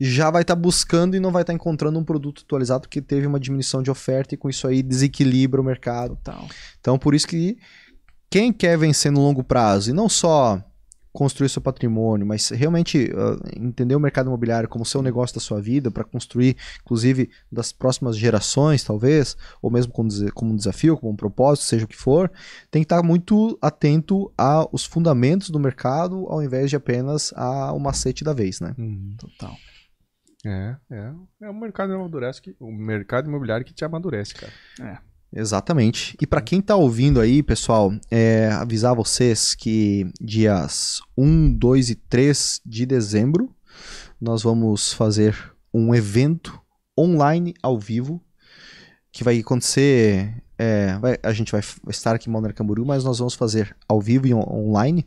já 0.00 0.30
vai 0.30 0.42
estar 0.42 0.54
buscando 0.56 1.14
e 1.16 1.20
não 1.20 1.30
vai 1.30 1.42
estar 1.42 1.52
encontrando 1.52 1.98
um 1.98 2.04
produto 2.04 2.42
atualizado 2.44 2.82
porque 2.82 3.00
teve 3.00 3.26
uma 3.26 3.38
diminuição 3.38 3.82
de 3.82 3.90
oferta 3.90 4.34
e 4.34 4.38
com 4.38 4.48
isso 4.48 4.66
aí 4.66 4.82
desequilibra 4.82 5.60
o 5.60 5.64
mercado. 5.64 6.16
Total. 6.16 6.46
Então, 6.80 6.98
por 6.98 7.14
isso 7.14 7.26
que 7.26 7.56
quem 8.30 8.52
quer 8.52 8.78
vencer 8.78 9.12
no 9.12 9.20
longo 9.20 9.44
prazo 9.44 9.90
e 9.90 9.92
não 9.92 10.08
só 10.08 10.60
construir 11.12 11.48
seu 11.48 11.60
patrimônio, 11.60 12.26
mas 12.26 12.48
realmente 12.48 13.12
ah, 13.14 13.36
entender 13.56 13.94
o 13.94 14.00
mercado 14.00 14.26
imobiliário 14.26 14.68
como 14.68 14.84
seu 14.84 15.02
negócio 15.02 15.34
da 15.34 15.40
sua 15.40 15.60
vida, 15.60 15.90
para 15.90 16.04
construir, 16.04 16.56
inclusive, 16.82 17.30
das 17.50 17.72
próximas 17.72 18.16
gerações, 18.16 18.82
talvez, 18.82 19.36
ou 19.60 19.70
mesmo 19.70 19.92
como, 19.92 20.08
como 20.32 20.52
um 20.52 20.56
desafio, 20.56 20.96
como 20.96 21.12
um 21.12 21.16
propósito, 21.16 21.66
seja 21.66 21.84
o 21.84 21.88
que 21.88 21.96
for, 21.96 22.30
tem 22.70 22.82
que 22.82 22.86
estar 22.86 23.02
muito 23.02 23.58
atento 23.60 24.32
aos 24.36 24.84
fundamentos 24.84 25.50
do 25.50 25.58
mercado, 25.58 26.26
ao 26.28 26.42
invés 26.42 26.70
de 26.70 26.76
apenas 26.76 27.32
a 27.36 27.72
o 27.72 27.78
macete 27.78 28.24
da 28.24 28.32
vez, 28.32 28.60
né? 28.60 28.74
Uhum. 28.78 29.14
Total. 29.18 29.54
É, 30.44 30.76
é. 30.90 31.12
É 31.42 31.50
o 31.50 31.54
mercado 31.54 31.92
amadurece 31.92 32.42
que, 32.42 32.56
o 32.58 32.72
mercado 32.72 33.28
imobiliário 33.28 33.64
que 33.64 33.72
te 33.72 33.84
amadurece, 33.84 34.34
cara. 34.34 34.52
Exatamente. 35.34 36.16
E 36.20 36.26
para 36.26 36.40
quem 36.42 36.60
tá 36.60 36.76
ouvindo 36.76 37.20
aí, 37.20 37.42
pessoal, 37.42 37.92
é, 38.10 38.48
avisar 38.52 38.94
vocês 38.94 39.54
que 39.54 40.06
dias 40.20 41.00
1, 41.16 41.52
2 41.56 41.90
e 41.90 41.94
3 41.94 42.60
de 42.66 42.84
dezembro 42.86 43.50
nós 44.20 44.42
vamos 44.42 44.92
fazer 44.92 45.34
um 45.72 45.94
evento 45.94 46.60
online 46.98 47.54
ao 47.62 47.78
vivo 47.78 48.22
que 49.10 49.24
vai 49.24 49.38
acontecer. 49.38 50.34
é, 50.58 50.96
vai- 51.00 51.18
a 51.24 51.32
gente 51.32 51.50
vai 51.50 51.60
estar 51.88 52.14
aqui 52.14 52.28
em 52.28 52.32
Balneário 52.32 52.54
Camboriú, 52.54 52.84
mas 52.86 53.02
nós 53.02 53.18
vamos 53.18 53.34
fazer 53.34 53.74
ao 53.88 54.00
vivo 54.00 54.28
e 54.28 54.34
on- 54.34 54.46
online 54.48 55.04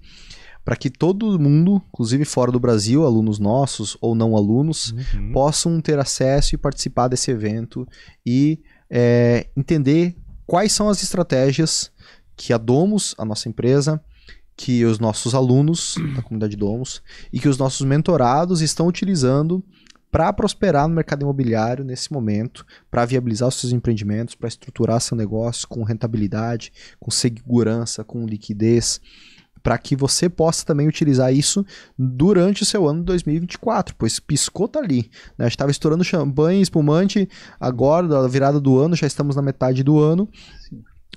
para 0.66 0.76
que 0.76 0.90
todo 0.90 1.40
mundo, 1.40 1.82
inclusive 1.94 2.26
fora 2.26 2.52
do 2.52 2.60
Brasil, 2.60 3.06
alunos 3.06 3.40
nossos 3.40 3.96
ou 4.02 4.14
não 4.16 4.36
alunos, 4.36 4.92
Uhum. 5.14 5.32
possam 5.32 5.80
ter 5.80 5.98
acesso 5.98 6.56
e 6.56 6.58
participar 6.58 7.08
desse 7.08 7.32
evento 7.32 7.88
e 8.26 8.60
é, 8.90 9.48
entender 9.56 10.16
quais 10.46 10.72
são 10.72 10.90
as 10.90 11.02
estratégias 11.02 11.92
que 12.36 12.54
a 12.54 12.58
Domus, 12.58 13.16
a 13.18 13.26
nossa 13.26 13.50
empresa, 13.50 14.02
que 14.56 14.86
os 14.86 15.00
nossos 15.00 15.36
alunos 15.36 15.96
da 16.16 16.22
comunidade 16.22 16.56
Domus 16.56 17.02
e 17.32 17.40
que 17.40 17.50
os 17.50 17.58
nossos 17.58 17.86
mentorados 17.86 18.62
estão 18.62 18.88
utilizando 18.88 19.64
para 20.10 20.32
prosperar 20.32 20.88
no 20.88 20.96
mercado 20.96 21.24
imobiliário 21.24 21.84
nesse 21.84 22.14
momento, 22.14 22.66
para 22.90 23.04
viabilizar 23.04 23.50
os 23.50 23.56
seus 23.56 23.74
empreendimentos, 23.74 24.34
para 24.34 24.48
estruturar 24.48 25.02
seu 25.02 25.18
negócio 25.18 25.68
com 25.68 25.84
rentabilidade, 25.84 26.72
com 27.02 27.12
segurança, 27.12 28.02
com 28.02 28.26
liquidez, 28.26 29.02
para 29.64 29.78
que 29.78 29.96
você 29.96 30.30
possa 30.30 30.66
também 30.66 30.88
utilizar 30.88 31.34
isso 31.34 31.66
durante 31.98 32.64
o 32.64 32.66
seu 32.66 32.88
ano 32.88 33.00
de 33.00 33.06
2024, 33.06 33.96
pois 33.98 34.20
piscou 34.20 34.68
tá 34.68 34.80
ali. 34.80 35.10
Né? 35.38 35.40
A 35.40 35.44
gente 35.46 35.54
estava 35.54 35.72
estourando 35.72 36.04
champanhe, 36.04 36.62
espumante, 36.62 37.28
agora, 37.60 38.08
da 38.08 38.28
virada 38.28 38.60
do 38.60 38.78
ano, 38.80 38.96
já 38.96 39.08
estamos 39.08 39.36
na 39.36 39.42
metade 39.42 39.84
do 39.84 40.00
ano. 40.00 40.30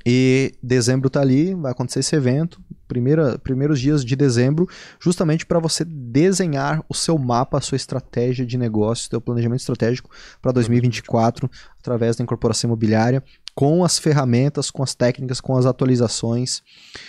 E 0.07 0.55
dezembro 0.63 1.11
tá 1.11 1.21
ali, 1.21 1.55
vai 1.55 1.73
acontecer 1.73 2.01
esse 2.01 2.17
evento, 2.17 2.63
primeira, 2.87 3.39
primeiros 3.39 3.79
dias 3.79 4.03
de 4.03 4.17
dezembro, 4.17 4.67
justamente 4.99 5.45
para 5.45 5.59
você 5.59 5.85
desenhar 5.85 6.83
o 6.89 6.95
seu 6.95 7.19
mapa, 7.19 7.59
a 7.59 7.61
sua 7.61 7.77
estratégia 7.77 8.47
de 8.47 8.57
negócio, 8.57 9.11
seu 9.11 9.21
planejamento 9.21 9.61
estratégico 9.61 10.11
para 10.41 10.53
2024, 10.53 11.51
através 11.79 12.17
da 12.17 12.25
incorporação 12.25 12.69
imobiliária 12.69 13.23
com 13.59 13.83
as 13.83 13.99
ferramentas, 13.99 14.71
com 14.71 14.85
as 14.85 14.95
técnicas, 14.95 15.41
com 15.41 15.57
as 15.57 15.67
atualizações, 15.67 16.63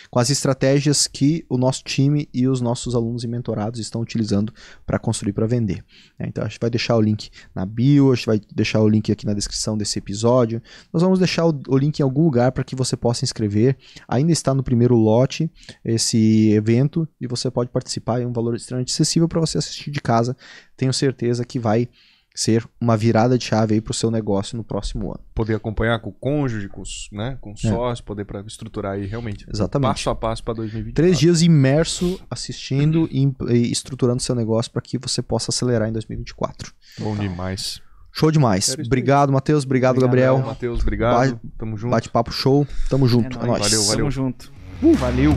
com 0.10 0.18
as 0.18 0.32
estratégias 0.32 1.06
que 1.06 1.46
o 1.48 1.60
nosso 1.60 1.84
time 1.84 2.28
e 2.34 2.48
os 2.48 2.60
nossos 2.60 2.96
alunos 2.96 3.24
e 3.24 3.28
mentorados 3.28 3.80
estão 3.80 4.02
utilizando 4.02 4.52
para 4.84 4.98
construir 4.98 5.32
para 5.32 5.46
vender. 5.46 5.86
É, 6.18 6.26
então 6.28 6.44
a 6.44 6.48
gente 6.48 6.58
vai 6.60 6.72
deixar 6.72 6.96
o 6.96 7.02
link 7.02 7.30
na 7.54 7.68
bio, 7.68 8.12
a 8.12 8.16
gente 8.16 8.26
vai 8.26 8.42
deixar 8.52 8.82
o 8.82 8.90
link 8.90 9.12
aqui 9.12 9.28
na 9.28 9.34
descrição 9.36 9.78
desse 9.78 10.00
episódio. 10.00 10.60
Nós 10.92 11.04
vamos 11.04 11.20
deixar 11.20 11.46
o, 11.46 11.54
o 11.68 11.78
link 11.78 12.00
em 12.00 12.04
algum 12.04 12.24
lugar 12.24 12.52
para 12.52 12.64
que 12.64 12.76
você 12.76 12.98
possa 12.98 13.24
inscrever. 13.24 13.78
Ainda 14.08 14.32
está 14.32 14.52
no 14.52 14.64
primeiro 14.64 14.96
lote 14.96 15.52
esse 15.86 16.50
evento 16.50 17.08
e 17.22 17.28
você 17.28 17.52
pode 17.52 17.70
participar. 17.70 18.24
É 18.24 18.26
um 18.26 18.34
valor 18.34 18.56
extremamente 18.56 18.92
acessível 18.92 19.30
para 19.30 19.40
você 19.40 19.60
assistir 19.60 19.92
de 19.92 20.02
casa. 20.02 20.36
Tenho 20.76 20.92
certeza 20.92 21.46
que 21.46 21.60
vai 21.60 21.88
ser 22.40 22.66
uma 22.80 22.96
virada 22.96 23.38
de 23.38 23.44
chave 23.44 23.74
aí 23.74 23.82
para 23.82 23.92
o 23.92 23.94
seu 23.94 24.10
negócio 24.10 24.56
no 24.56 24.64
próximo 24.64 25.10
ano. 25.10 25.20
Poder 25.36 25.56
acompanhar 25.56 26.00
com 26.00 26.10
o 26.10 26.14
cônjuge, 26.14 26.70
com, 26.70 26.82
né, 27.12 27.38
com 27.42 27.52
o 27.52 27.58
sócio, 27.58 28.02
é. 28.02 28.06
poder 28.06 28.24
para 28.24 28.40
estruturar 28.48 28.94
aí 28.94 29.06
realmente. 29.06 29.46
Exatamente. 29.54 29.90
Passo 29.90 30.10
a 30.10 30.16
passo 30.16 30.44
para 30.46 30.54
2024. 30.54 30.94
Três 30.94 31.20
dias 31.20 31.42
imerso 31.42 32.18
assistindo 32.32 33.10
e, 33.12 33.30
e 33.50 33.70
estruturando 33.70 34.22
seu 34.22 34.34
negócio 34.34 34.72
para 34.72 34.82
que 34.82 34.98
você 34.98 35.22
possa 35.22 35.52
acelerar 35.52 35.90
em 35.90 35.92
2024. 35.92 36.72
Bom 37.00 37.14
demais. 37.18 37.82
Show 38.14 38.32
demais. 38.32 38.74
Obrigado, 38.86 39.34
Matheus. 39.34 39.66
Obrigado, 39.66 39.98
obrigado, 39.98 40.10
Gabriel. 40.10 40.40
Matheus, 40.40 40.82
obrigado. 40.82 41.40
Tamo 41.58 41.78
junto. 41.78 41.92
Bate-papo 41.92 42.32
show. 42.32 42.66
Tamo 42.90 43.06
junto. 43.06 43.38
É, 43.38 43.44
é 43.44 43.46
nóis. 43.46 43.62
Valeu, 43.64 43.84
valeu. 43.84 43.98
Tamo 43.98 44.12
junto. 44.12 44.52
Uh, 44.82 44.94
valeu. 44.94 45.34